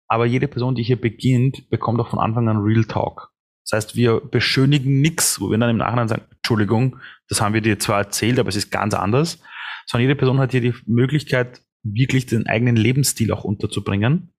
aber 0.10 0.26
jede 0.26 0.50
Person, 0.50 0.76
die 0.76 0.84
hier 0.84 1.00
beginnt, 1.00 1.70
bekommt 1.70 2.02
auch 2.02 2.10
von 2.10 2.20
Anfang 2.20 2.50
an 2.50 2.58
Real 2.58 2.84
Talk. 2.84 3.32
Das 3.64 3.78
heißt, 3.78 3.96
wir 3.96 4.20
beschönigen 4.20 5.00
nichts, 5.00 5.40
wo 5.40 5.50
wir 5.50 5.58
dann 5.58 5.70
im 5.70 5.78
Nachhinein 5.78 6.10
sagen, 6.10 6.26
Entschuldigung, 6.36 6.98
das 7.30 7.40
haben 7.40 7.54
wir 7.54 7.62
dir 7.62 7.80
zwar 7.80 8.00
erzählt, 8.00 8.40
aber 8.40 8.50
es 8.50 8.58
ist 8.58 8.72
ganz 8.72 8.94
anders, 8.94 9.42
sondern 9.86 10.10
jede 10.10 10.20
Person 10.20 10.42
hat 10.42 10.52
hier 10.52 10.60
die 10.60 10.76
Möglichkeit, 10.86 11.62
wirklich 11.84 12.26
den 12.26 12.48
eigenen 12.48 12.76
Lebensstil 12.76 13.32
auch 13.32 13.44
unterzubringen. 13.44 14.34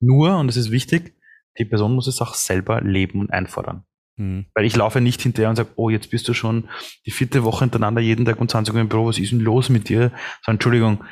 Nur, 0.00 0.36
und 0.38 0.48
das 0.48 0.56
ist 0.56 0.70
wichtig, 0.70 1.14
die 1.58 1.64
Person 1.64 1.94
muss 1.94 2.06
es 2.06 2.20
auch 2.20 2.34
selber 2.34 2.80
leben 2.80 3.20
und 3.20 3.30
einfordern. 3.30 3.84
Mhm. 4.16 4.46
Weil 4.54 4.64
ich 4.64 4.76
laufe 4.76 5.00
nicht 5.00 5.20
hinterher 5.22 5.50
und 5.50 5.56
sage, 5.56 5.70
oh, 5.76 5.90
jetzt 5.90 6.10
bist 6.10 6.26
du 6.28 6.34
schon 6.34 6.68
die 7.04 7.10
vierte 7.10 7.44
Woche 7.44 7.60
hintereinander 7.60 8.00
jeden 8.00 8.24
Tag 8.24 8.40
um 8.40 8.48
20 8.48 8.74
Uhr 8.74 8.80
im 8.80 8.88
Büro, 8.88 9.06
was 9.06 9.18
ist 9.18 9.32
denn 9.32 9.40
los 9.40 9.68
mit 9.68 9.88
dir? 9.88 10.10
Sondern 10.44 10.56
Entschuldigung, 10.56 11.04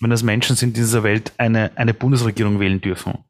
wenn 0.00 0.10
das 0.10 0.22
Menschen 0.22 0.56
sind, 0.56 0.76
die 0.76 0.80
in 0.80 0.86
dieser 0.86 1.02
Welt 1.02 1.32
eine, 1.38 1.76
eine 1.76 1.94
Bundesregierung 1.94 2.60
wählen 2.60 2.80
dürfen, 2.80 3.24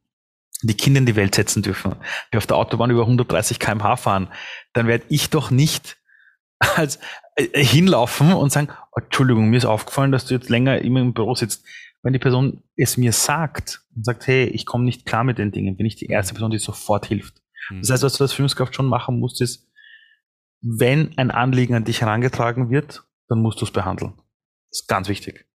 die 0.63 0.75
Kinder 0.75 0.99
in 0.99 1.05
die 1.05 1.15
Welt 1.15 1.35
setzen 1.35 1.63
dürfen, 1.63 1.95
die 2.33 2.37
auf 2.37 2.47
der 2.47 2.57
Autobahn 2.57 2.91
über 2.91 3.01
130 3.01 3.59
kmh 3.59 3.97
fahren, 3.97 4.29
dann 4.73 4.87
werde 4.87 5.05
ich 5.09 5.29
doch 5.29 5.51
nicht 5.51 5.97
als 6.75 6.99
äh, 7.35 7.63
hinlaufen 7.63 8.33
und 8.33 8.51
sagen, 8.51 8.69
Entschuldigung, 8.95 9.49
mir 9.49 9.57
ist 9.57 9.65
aufgefallen, 9.65 10.11
dass 10.11 10.25
du 10.25 10.33
jetzt 10.33 10.49
länger 10.49 10.79
immer 10.79 11.01
im 11.01 11.13
Büro 11.13 11.35
sitzt 11.35 11.65
wenn 12.03 12.13
die 12.13 12.19
Person 12.19 12.63
es 12.75 12.97
mir 12.97 13.11
sagt 13.11 13.81
und 13.95 14.05
sagt, 14.05 14.27
hey, 14.27 14.45
ich 14.45 14.65
komme 14.65 14.85
nicht 14.85 15.05
klar 15.05 15.23
mit 15.23 15.37
den 15.37 15.51
Dingen, 15.51 15.77
bin 15.77 15.85
ich 15.85 15.95
die 15.95 16.07
erste 16.07 16.33
Person, 16.33 16.51
die 16.51 16.59
sofort 16.59 17.05
hilft. 17.05 17.41
Mhm. 17.69 17.81
Das 17.81 17.91
heißt, 17.91 18.03
was 18.03 18.17
du 18.17 18.23
als 18.23 18.33
Führungskraft 18.33 18.75
schon 18.75 18.87
machen 18.87 19.19
musst, 19.19 19.41
ist, 19.41 19.67
wenn 20.61 21.17
ein 21.17 21.31
Anliegen 21.31 21.75
an 21.75 21.85
dich 21.85 22.01
herangetragen 22.01 22.69
wird, 22.69 23.03
dann 23.27 23.41
musst 23.41 23.61
du 23.61 23.65
es 23.65 23.71
behandeln. 23.71 24.13
Das 24.69 24.81
ist 24.81 24.87
ganz 24.87 25.09
wichtig. 25.09 25.47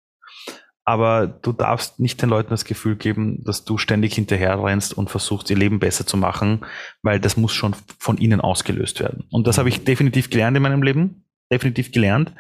Aber 0.87 1.27
du 1.27 1.53
darfst 1.53 1.99
nicht 1.99 2.21
den 2.21 2.29
Leuten 2.29 2.51
das 2.51 2.67
Gefühl 2.67 2.97
geben, 2.97 3.43
dass 3.45 3.65
du 3.65 3.79
ständig 3.79 4.15
hinterher 4.15 4.63
rennst 4.63 4.93
und 4.93 5.09
versuchst, 5.09 5.49
ihr 5.49 5.57
Leben 5.57 5.79
besser 5.79 6.07
zu 6.07 6.19
machen, 6.19 6.67
weil 7.03 7.21
das 7.21 7.39
muss 7.39 7.53
schon 7.53 7.75
von 7.99 8.19
ihnen 8.19 8.43
ausgelöst 8.43 9.01
werden. 9.01 9.25
Und 9.31 9.47
das 9.47 9.57
habe 9.57 9.71
ich 9.71 9.85
definitiv 9.85 10.29
gelernt 10.29 10.57
in 10.57 10.63
meinem 10.63 10.83
Leben. 10.83 11.25
Definitiv 11.51 11.91
gelernt. 11.91 12.33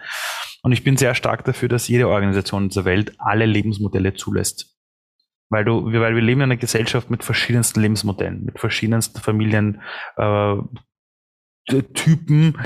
Und 0.65 0.73
ich 0.73 0.83
bin 0.83 0.97
sehr 0.97 1.15
stark 1.15 1.45
dafür, 1.45 1.69
dass 1.69 1.89
jede 1.89 2.09
Organisation 2.09 2.71
dieser 2.71 2.87
Welt 2.87 3.12
alle 3.19 3.45
Lebensmodelle 3.45 4.15
zulässt. 4.15 4.79
Weil 5.51 5.62
du, 5.67 5.93
weil 5.93 6.15
wir 6.15 6.23
leben 6.23 6.41
in 6.41 6.45
einer 6.45 6.57
Gesellschaft 6.57 7.11
mit 7.11 7.23
verschiedensten 7.23 7.83
Lebensmodellen, 7.83 8.47
mit 8.47 8.59
verschiedensten 8.59 9.21
Familientypen. 9.21 9.83
Äh, 11.67 12.62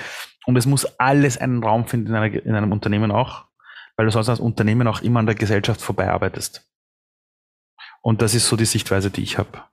und 0.46 0.56
es 0.56 0.64
muss 0.64 0.84
alles 1.00 1.38
einen 1.38 1.64
Raum 1.64 1.88
finden 1.88 2.10
in, 2.10 2.14
einer, 2.14 2.32
in 2.32 2.54
einem 2.54 2.70
Unternehmen 2.70 3.10
auch, 3.10 3.46
weil 3.96 4.06
du 4.06 4.12
sonst 4.12 4.28
als 4.28 4.38
Unternehmen 4.38 4.86
auch 4.86 5.02
immer 5.02 5.18
an 5.18 5.26
der 5.26 5.34
Gesellschaft 5.34 5.80
vorbeiarbeitest. 5.80 6.70
Und 8.00 8.22
das 8.22 8.32
ist 8.32 8.46
so 8.46 8.54
die 8.56 8.64
Sichtweise, 8.64 9.10
die 9.10 9.22
ich 9.22 9.38
habe. 9.38 9.64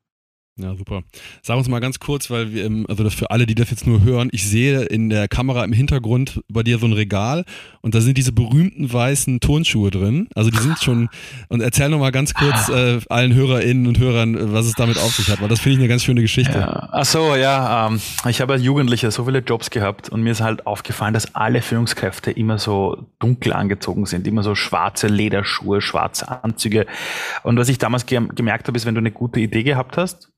Ja, 0.57 0.73
super. 0.73 1.03
Sag 1.43 1.57
uns 1.57 1.67
mal 1.67 1.81
ganz 1.81 1.99
kurz, 1.99 2.29
weil 2.29 2.53
wir, 2.53 2.85
also 2.87 3.09
für 3.09 3.29
alle, 3.29 3.45
die 3.45 3.55
das 3.55 3.71
jetzt 3.71 3.85
nur 3.85 4.03
hören, 4.03 4.29
ich 4.31 4.47
sehe 4.47 4.83
in 4.83 5.09
der 5.09 5.27
Kamera 5.27 5.65
im 5.65 5.73
Hintergrund 5.73 6.41
bei 6.47 6.63
dir 6.63 6.79
so 6.79 6.85
ein 6.85 6.93
Regal 6.93 7.43
und 7.81 7.93
da 7.93 7.99
sind 7.99 8.17
diese 8.17 8.31
berühmten 8.31 8.91
weißen 8.91 9.41
Turnschuhe 9.41 9.91
drin. 9.91 10.29
Also 10.33 10.51
die 10.51 10.57
sind 10.57 10.79
schon, 10.79 11.09
und 11.49 11.59
erzähl 11.59 11.89
noch 11.89 11.99
mal 11.99 12.13
ganz 12.13 12.33
kurz 12.33 12.69
äh, 12.69 13.01
allen 13.09 13.33
HörerInnen 13.33 13.85
und 13.85 13.99
Hörern, 13.99 14.53
was 14.53 14.65
es 14.65 14.75
damit 14.75 14.97
auf 14.97 15.13
sich 15.13 15.29
hat, 15.29 15.41
weil 15.41 15.49
das 15.49 15.59
finde 15.59 15.73
ich 15.73 15.79
eine 15.79 15.89
ganz 15.89 16.05
schöne 16.05 16.21
Geschichte. 16.21 16.57
Ja. 16.57 16.87
Ach 16.89 17.03
so, 17.03 17.35
ja, 17.35 17.87
ähm, 17.87 17.99
ich 18.29 18.39
habe 18.39 18.53
als 18.53 18.63
Jugendlicher 18.63 19.11
so 19.11 19.25
viele 19.25 19.39
Jobs 19.39 19.71
gehabt 19.71 20.07
und 20.07 20.21
mir 20.21 20.31
ist 20.31 20.39
halt 20.39 20.65
aufgefallen, 20.65 21.13
dass 21.13 21.35
alle 21.35 21.61
Führungskräfte 21.61 22.31
immer 22.31 22.59
so 22.59 23.05
dunkel 23.19 23.51
angezogen 23.51 24.05
sind, 24.05 24.25
immer 24.25 24.41
so 24.41 24.55
schwarze 24.55 25.07
Lederschuhe, 25.07 25.81
schwarze 25.81 26.43
Anzüge. 26.45 26.85
Und 27.43 27.57
was 27.57 27.67
ich 27.67 27.77
damals 27.77 28.05
ge 28.05 28.21
gemerkt 28.33 28.69
habe, 28.69 28.77
ist, 28.77 28.85
wenn 28.85 28.95
du 28.95 28.99
eine 28.99 29.11
gute 29.11 29.41
Idee 29.41 29.63
gehabt 29.63 29.97
hast, 29.97 30.29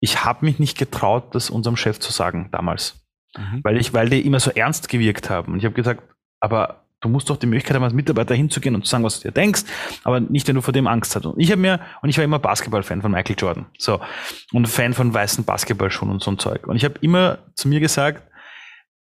ich 0.00 0.24
habe 0.24 0.44
mich 0.44 0.58
nicht 0.58 0.78
getraut, 0.78 1.34
das 1.34 1.50
unserem 1.50 1.76
Chef 1.76 2.00
zu 2.00 2.12
sagen 2.12 2.48
damals. 2.52 3.00
Mhm. 3.36 3.60
Weil 3.62 3.78
ich, 3.78 3.92
weil 3.92 4.08
die 4.08 4.20
immer 4.26 4.40
so 4.40 4.50
ernst 4.50 4.88
gewirkt 4.88 5.30
haben. 5.30 5.52
Und 5.52 5.58
ich 5.58 5.64
habe 5.64 5.74
gesagt, 5.74 6.02
aber 6.40 6.82
du 7.00 7.08
musst 7.08 7.30
doch 7.30 7.36
die 7.36 7.46
Möglichkeit 7.46 7.76
haben, 7.76 7.84
als 7.84 7.92
Mitarbeiter 7.92 8.34
hinzugehen 8.34 8.74
und 8.74 8.84
zu 8.84 8.90
sagen, 8.90 9.04
was 9.04 9.20
du 9.20 9.28
dir 9.28 9.32
denkst, 9.32 9.62
aber 10.04 10.20
nicht, 10.20 10.46
wenn 10.48 10.54
du 10.54 10.62
vor 10.62 10.72
dem 10.72 10.86
Angst 10.86 11.14
hast. 11.16 11.26
Und 11.26 11.38
ich 11.38 11.50
habe 11.50 11.60
mir, 11.60 11.80
und 12.02 12.08
ich 12.08 12.16
war 12.16 12.24
immer 12.24 12.38
Basketball-Fan 12.38 13.02
von 13.02 13.10
Michael 13.10 13.36
Jordan. 13.38 13.66
So. 13.78 14.00
Und 14.52 14.68
Fan 14.68 14.94
von 14.94 15.12
weißen 15.12 15.44
Basketballschuhen 15.44 16.10
und 16.10 16.22
so 16.22 16.30
ein 16.30 16.38
Zeug. 16.38 16.66
Und 16.66 16.76
ich 16.76 16.84
habe 16.84 16.94
immer 17.00 17.38
zu 17.54 17.68
mir 17.68 17.80
gesagt, 17.80 18.29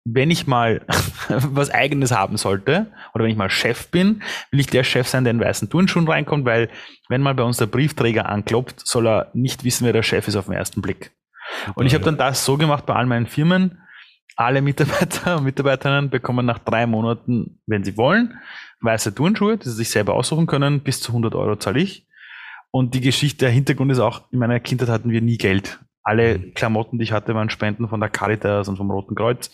wenn 0.06 0.32
ich 0.32 0.47
mal 0.47 0.86
was 1.30 1.70
eigenes 1.70 2.12
haben 2.12 2.38
sollte 2.38 2.88
oder 3.14 3.24
wenn 3.24 3.32
ich 3.32 3.38
mal 3.38 3.49
Chef 3.49 3.88
bin, 3.89 4.22
will 4.51 4.60
ich 4.60 4.68
der 4.68 4.84
Chef 4.84 5.08
sein, 5.08 5.24
der 5.24 5.32
in 5.32 5.39
weißen 5.39 5.70
Turnschuhen 5.70 6.08
reinkommt, 6.08 6.45
weil 6.45 6.70
wenn 7.10 7.22
mal 7.22 7.36
bei 7.36 7.43
uns 7.43 7.58
der 7.58 7.68
Briefträger 7.68 8.28
anklopft, 8.30 8.86
soll 8.86 9.08
er 9.08 9.32
nicht 9.34 9.64
wissen, 9.64 9.86
wer 9.86 9.93
der 9.93 10.04
Chef 10.04 10.28
ist 10.28 10.36
auf 10.36 10.45
den 10.45 10.56
ersten 10.56 10.82
Blick. 10.82 11.12
Und 11.76 11.86
ich 11.86 11.93
habe 11.93 12.04
dann 12.04 12.18
das 12.18 12.45
so 12.45 12.58
gemacht 12.58 12.86
bei 12.86 12.95
all 12.95 13.06
meinen 13.06 13.28
Firmen. 13.28 13.80
Alle 14.36 14.62
Mitarbeiter 14.62 15.38
und 15.38 15.43
Mitarbeiterinnen 15.43 16.10
bekommen 16.10 16.45
nach 16.45 16.60
drei 16.60 16.88
Monaten, 16.88 17.60
wenn 17.68 17.84
sie 17.84 17.97
wollen, 17.97 18.39
weiße 18.82 19.14
Turnschuhe, 19.14 19.58
die 19.58 19.70
sie 19.70 19.76
sich 19.76 19.89
selber 19.89 20.16
aussuchen 20.16 20.47
können. 20.47 20.82
Bis 20.82 21.01
zu 21.01 21.12
100 21.12 21.36
Euro 21.36 21.56
zahle 21.56 21.80
ich. 21.80 22.08
Und 22.72 22.95
die 22.95 23.01
Geschichte, 23.01 23.45
der 23.45 23.51
Hintergrund 23.51 23.91
ist 23.91 23.99
auch, 23.99 24.24
in 24.32 24.39
meiner 24.39 24.60
Kindheit 24.60 24.89
hatten 24.89 25.12
wir 25.12 25.22
nie 25.22 25.38
Geld. 25.38 25.80
Alle 26.01 26.39
mhm. 26.39 26.54
Klamotten, 26.56 26.97
die 26.97 27.04
ich 27.04 27.12
hatte, 27.12 27.36
waren 27.36 27.51
Spenden 27.51 27.88
von 27.88 27.99
der 27.99 28.10
Caritas 28.10 28.68
und 28.68 28.78
vom 28.78 28.89
Roten 28.89 29.14
Kreuz. 29.14 29.51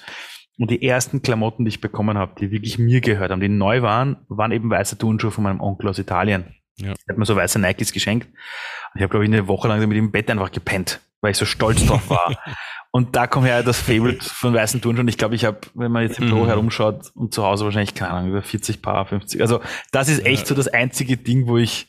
Und 0.59 0.69
die 0.71 0.85
ersten 0.85 1.21
Klamotten, 1.21 1.63
die 1.63 1.69
ich 1.69 1.79
bekommen 1.79 2.17
habe, 2.17 2.33
die 2.37 2.51
wirklich 2.51 2.77
mir 2.77 2.99
gehört 2.99 3.31
haben, 3.31 3.39
die 3.39 3.47
neu 3.47 3.81
waren, 3.81 4.17
waren 4.27 4.51
eben 4.51 4.69
weiße 4.69 4.97
Turnschuhe 4.97 5.31
von 5.31 5.45
meinem 5.45 5.61
Onkel 5.61 5.89
aus 5.89 5.99
Italien. 5.99 6.53
Ja. 6.75 6.89
Er 6.89 7.13
hat 7.13 7.17
mir 7.17 7.25
so 7.25 7.35
weiße 7.35 7.59
Nikes 7.59 7.93
geschenkt. 7.93 8.27
Und 8.27 8.95
ich 8.95 9.01
habe, 9.01 9.09
glaube 9.09 9.25
ich, 9.25 9.31
eine 9.31 9.47
Woche 9.47 9.69
lang 9.69 9.79
damit 9.79 9.97
im 9.97 10.11
Bett 10.11 10.29
einfach 10.29 10.51
gepennt, 10.51 10.99
weil 11.21 11.31
ich 11.31 11.37
so 11.37 11.45
stolz 11.45 11.85
drauf 11.85 12.09
war. 12.09 12.37
und 12.91 13.15
da 13.15 13.25
kommt 13.25 13.47
her 13.47 13.63
das 13.63 13.79
Favorite 13.79 14.25
von 14.25 14.53
weißen 14.53 14.81
Turnschuhen. 14.81 15.07
Ich 15.07 15.17
glaube, 15.17 15.33
ich 15.35 15.45
habe, 15.45 15.59
wenn 15.75 15.93
man 15.93 16.03
jetzt 16.03 16.19
im 16.19 16.27
Büro 16.27 16.43
mhm. 16.43 16.47
herumschaut 16.47 17.11
und 17.15 17.33
zu 17.33 17.45
Hause 17.45 17.63
wahrscheinlich, 17.63 17.95
keine 17.95 18.11
Ahnung, 18.11 18.31
über 18.31 18.41
40 18.41 18.81
Paar, 18.81 19.05
50. 19.05 19.41
Also 19.41 19.61
das 19.93 20.09
ist 20.09 20.25
echt 20.25 20.41
ja. 20.41 20.47
so 20.47 20.55
das 20.55 20.67
einzige 20.67 21.15
Ding, 21.15 21.47
wo 21.47 21.57
ich 21.57 21.87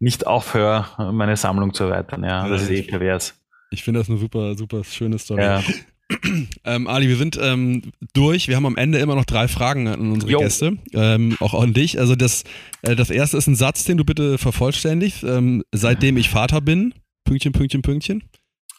nicht 0.00 0.26
aufhöre, 0.26 1.12
meine 1.12 1.36
Sammlung 1.36 1.74
zu 1.74 1.84
erweitern. 1.84 2.24
Ja, 2.24 2.48
das 2.48 2.62
ist 2.62 2.70
eh 2.70 2.82
pervers. 2.82 3.40
Ich 3.70 3.84
finde 3.84 4.00
das 4.00 4.08
eine 4.08 4.18
super, 4.18 4.56
super 4.56 4.82
schöne 4.82 5.16
Story. 5.18 5.42
Ja. 5.42 5.62
Ähm, 6.64 6.86
Ali, 6.86 7.08
wir 7.08 7.16
sind 7.16 7.38
ähm, 7.40 7.92
durch. 8.12 8.48
Wir 8.48 8.56
haben 8.56 8.66
am 8.66 8.76
Ende 8.76 8.98
immer 8.98 9.14
noch 9.14 9.24
drei 9.24 9.48
Fragen 9.48 9.88
an 9.88 10.12
unsere 10.12 10.32
jo. 10.32 10.38
Gäste, 10.40 10.76
ähm, 10.92 11.36
auch 11.40 11.54
an 11.54 11.72
dich. 11.72 11.98
Also 11.98 12.16
das, 12.16 12.44
äh, 12.82 12.94
das 12.94 13.10
erste 13.10 13.36
ist 13.36 13.46
ein 13.46 13.54
Satz, 13.54 13.84
den 13.84 13.96
du 13.96 14.04
bitte 14.04 14.36
vervollständigst. 14.36 15.24
Ähm, 15.24 15.62
seitdem 15.72 16.16
ich 16.16 16.28
Vater 16.28 16.60
bin, 16.60 16.94
Pünktchen, 17.24 17.52
Pünktchen, 17.52 17.82
Pünktchen. 17.82 18.24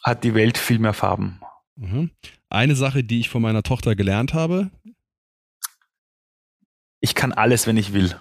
Hat 0.02 0.24
die 0.24 0.34
Welt 0.34 0.58
viel 0.58 0.78
mehr 0.78 0.92
Farben. 0.92 1.40
Mhm. 1.76 2.10
Eine 2.48 2.76
Sache, 2.76 3.02
die 3.02 3.20
ich 3.20 3.28
von 3.28 3.42
meiner 3.42 3.62
Tochter 3.62 3.96
gelernt 3.96 4.34
habe. 4.34 4.70
Ich 7.00 7.14
kann 7.14 7.32
alles, 7.32 7.66
wenn 7.66 7.76
ich 7.76 7.92
will. 7.92 8.14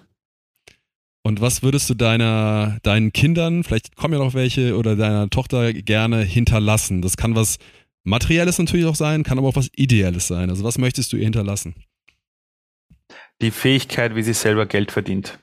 Und 1.24 1.40
was 1.40 1.62
würdest 1.62 1.90
du 1.90 1.94
deiner, 1.94 2.80
deinen 2.82 3.14
Kindern, 3.14 3.64
vielleicht 3.64 3.96
kommen 3.96 4.16
ja 4.16 4.20
noch 4.20 4.34
welche, 4.34 4.76
oder 4.76 4.96
deiner 4.96 5.30
Tochter 5.30 5.72
gerne 5.72 6.24
hinterlassen? 6.24 7.04
Das 7.04 7.16
kann 7.16 7.36
was 7.36 7.58
Materielles 8.04 8.58
natürlich 8.58 8.86
auch 8.86 8.96
sein, 8.96 9.24
kann 9.24 9.38
aber 9.38 9.48
auch 9.48 9.56
was 9.56 9.70
Ideelles 9.76 10.28
sein. 10.28 10.50
Also 10.50 10.64
was 10.64 10.78
möchtest 10.78 11.14
du 11.14 11.18
ihr 11.18 11.24
hinterlassen? 11.24 11.76
Die 13.42 13.52
Fähigkeit, 13.52 14.16
wie 14.16 14.24
sie 14.24 14.34
selber 14.34 14.66
Geld 14.66 14.92
verdient. 14.92 15.40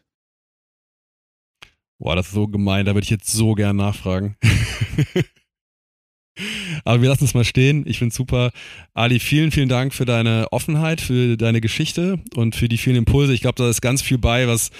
Boah, 1.99 2.15
das 2.15 2.29
ist 2.29 2.33
so 2.33 2.47
gemein, 2.47 2.87
da 2.87 2.95
würde 2.95 3.05
ich 3.05 3.11
jetzt 3.11 3.33
so 3.33 3.55
gern 3.55 3.77
nachfragen. 3.77 4.37
Aber 6.85 7.03
wir 7.03 7.09
lassen 7.09 7.25
es 7.25 7.35
mal 7.35 7.45
stehen. 7.45 7.85
Ich 7.87 7.99
finde 7.99 8.15
super. 8.15 8.53
Ali, 8.95 9.19
vielen, 9.19 9.51
vielen 9.51 9.69
Dank 9.69 9.93
für 9.93 10.05
deine 10.05 10.47
Offenheit, 10.53 11.01
für 11.01 11.37
deine 11.37 11.61
Geschichte 11.61 12.21
und 12.37 12.55
für 12.55 12.69
die 12.69 12.79
vielen 12.79 12.97
Impulse. 12.97 13.33
Ich 13.33 13.41
glaube, 13.41 13.57
da 13.57 13.69
ist 13.69 13.81
ganz 13.81 14.03
viel 14.03 14.19
bei, 14.19 14.47
was 14.47 14.71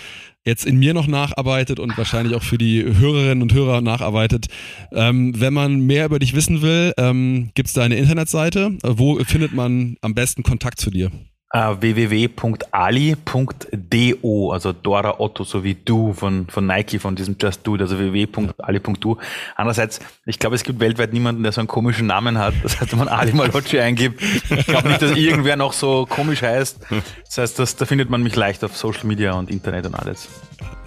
jetzt 0.45 0.65
in 0.67 0.79
mir 0.79 0.95
noch 0.95 1.07
nacharbeitet 1.07 1.79
und 1.79 1.97
wahrscheinlich 1.99 2.35
auch 2.35 2.43
für 2.43 2.59
die 2.59 2.83
Hörerinnen 2.83 3.43
und 3.43 3.53
Hörer 3.53 3.81
nacharbeitet. 3.81 4.47
Ähm, 4.93 5.39
wenn 5.39 5.53
man 5.53 5.81
mehr 5.81 6.07
über 6.07 6.19
dich 6.19 6.35
wissen 6.35 6.63
will, 6.63 6.93
ähm, 6.97 7.51
gibt 7.55 7.69
es 7.69 7.75
da 7.75 7.83
eine 7.83 7.97
Internetseite. 7.97 8.77
Wo 8.83 9.23
findet 9.25 9.53
man 9.53 9.97
am 10.01 10.15
besten 10.15 10.43
Kontakt 10.43 10.81
zu 10.81 10.91
dir? 10.91 11.11
Uh, 11.55 11.81
www.ali.do, 11.81 13.17
also 14.53 14.75
Dora 14.75 15.19
Otto, 15.19 15.45
so 15.45 15.65
wie 15.65 15.75
du 15.75 16.13
von, 16.13 16.47
von 16.47 16.67
Nike, 16.67 16.99
von 16.99 17.17
diesem 17.17 17.37
Just 17.41 17.67
Do, 17.67 17.77
also 17.77 17.99
www.ali.do. 17.99 19.17
Andererseits, 19.57 20.01
ich 20.27 20.39
glaube, 20.39 20.57
es 20.57 20.63
gibt 20.63 20.79
weltweit 20.79 21.15
niemanden, 21.15 21.43
der 21.43 21.53
so 21.53 21.63
einen 21.63 21.69
komischen 21.69 22.07
Namen 22.07 22.37
hat. 22.37 22.53
Das 22.63 22.79
heißt, 22.79 22.93
wenn 22.93 22.99
man 22.99 23.09
Ali 23.09 23.33
Malocci 23.33 23.81
eingibt, 23.81 24.23
ich 24.23 24.67
glaube 24.67 24.89
nicht, 24.89 25.01
dass 25.01 25.17
irgendwer 25.17 25.57
noch 25.57 25.73
so 25.73 26.05
komisch 26.07 26.43
heißt. 26.43 26.81
Das 27.25 27.39
heißt, 27.39 27.59
das, 27.59 27.77
da 27.77 27.87
findet 27.87 28.11
man 28.11 28.23
mich 28.23 28.37
leicht 28.37 28.63
auf 28.63 28.77
Social 28.77 29.07
Media 29.07 29.33
und 29.33 29.49
Internet 29.51 29.87
und 29.87 29.95
alles. 29.95 30.29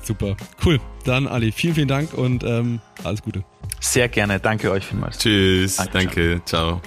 Super, 0.03 0.37
cool. 0.63 0.79
Dann 1.05 1.27
Ali, 1.27 1.51
vielen, 1.51 1.73
vielen 1.73 1.87
Dank 1.87 2.13
und 2.13 2.43
ähm, 2.43 2.81
alles 3.03 3.23
Gute. 3.23 3.43
Sehr 3.79 4.09
gerne, 4.09 4.39
danke 4.39 4.69
euch 4.69 4.85
vielmals. 4.85 5.17
Tschüss, 5.17 5.77
danke, 5.77 5.91
danke 5.93 6.41
ciao. 6.45 6.81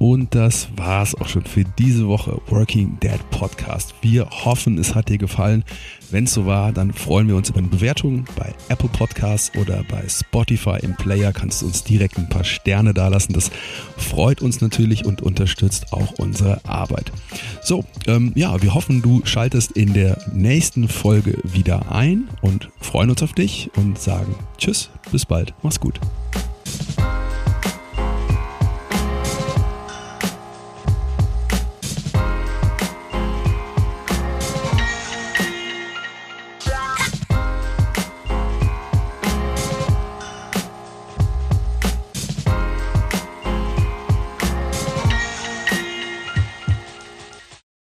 Und 0.00 0.34
das 0.34 0.68
war's 0.76 1.14
auch 1.14 1.28
schon 1.28 1.44
für 1.44 1.62
diese 1.62 2.08
Woche 2.08 2.40
Working 2.48 2.98
Dead 3.00 3.20
Podcast. 3.30 3.94
Wir 4.00 4.30
hoffen, 4.30 4.78
es 4.78 4.94
hat 4.94 5.10
dir 5.10 5.18
gefallen. 5.18 5.62
Wenn 6.10 6.24
es 6.24 6.32
so 6.32 6.46
war, 6.46 6.72
dann 6.72 6.94
freuen 6.94 7.28
wir 7.28 7.36
uns 7.36 7.50
über 7.50 7.58
eine 7.58 7.68
Bewertung 7.68 8.24
bei 8.34 8.54
Apple 8.70 8.88
Podcasts 8.88 9.54
oder 9.58 9.84
bei 9.90 10.02
Spotify 10.08 10.78
im 10.80 10.96
Player. 10.96 11.34
Kannst 11.34 11.60
du 11.60 11.66
uns 11.66 11.84
direkt 11.84 12.16
ein 12.16 12.30
paar 12.30 12.44
Sterne 12.44 12.94
dalassen. 12.94 13.34
Das 13.34 13.50
freut 13.98 14.40
uns 14.40 14.62
natürlich 14.62 15.04
und 15.04 15.20
unterstützt 15.20 15.92
auch 15.92 16.12
unsere 16.12 16.64
Arbeit. 16.64 17.12
So, 17.62 17.84
ähm, 18.06 18.32
ja, 18.34 18.62
wir 18.62 18.72
hoffen, 18.72 19.02
du 19.02 19.20
schaltest 19.26 19.72
in 19.72 19.92
der 19.92 20.16
nächsten 20.32 20.88
Folge 20.88 21.36
wieder 21.44 21.92
ein 21.92 22.26
und 22.40 22.70
freuen 22.80 23.10
uns 23.10 23.22
auf 23.22 23.34
dich 23.34 23.70
und 23.76 23.98
sagen 23.98 24.34
Tschüss, 24.56 24.88
bis 25.12 25.26
bald, 25.26 25.52
mach's 25.62 25.78
gut. 25.78 26.00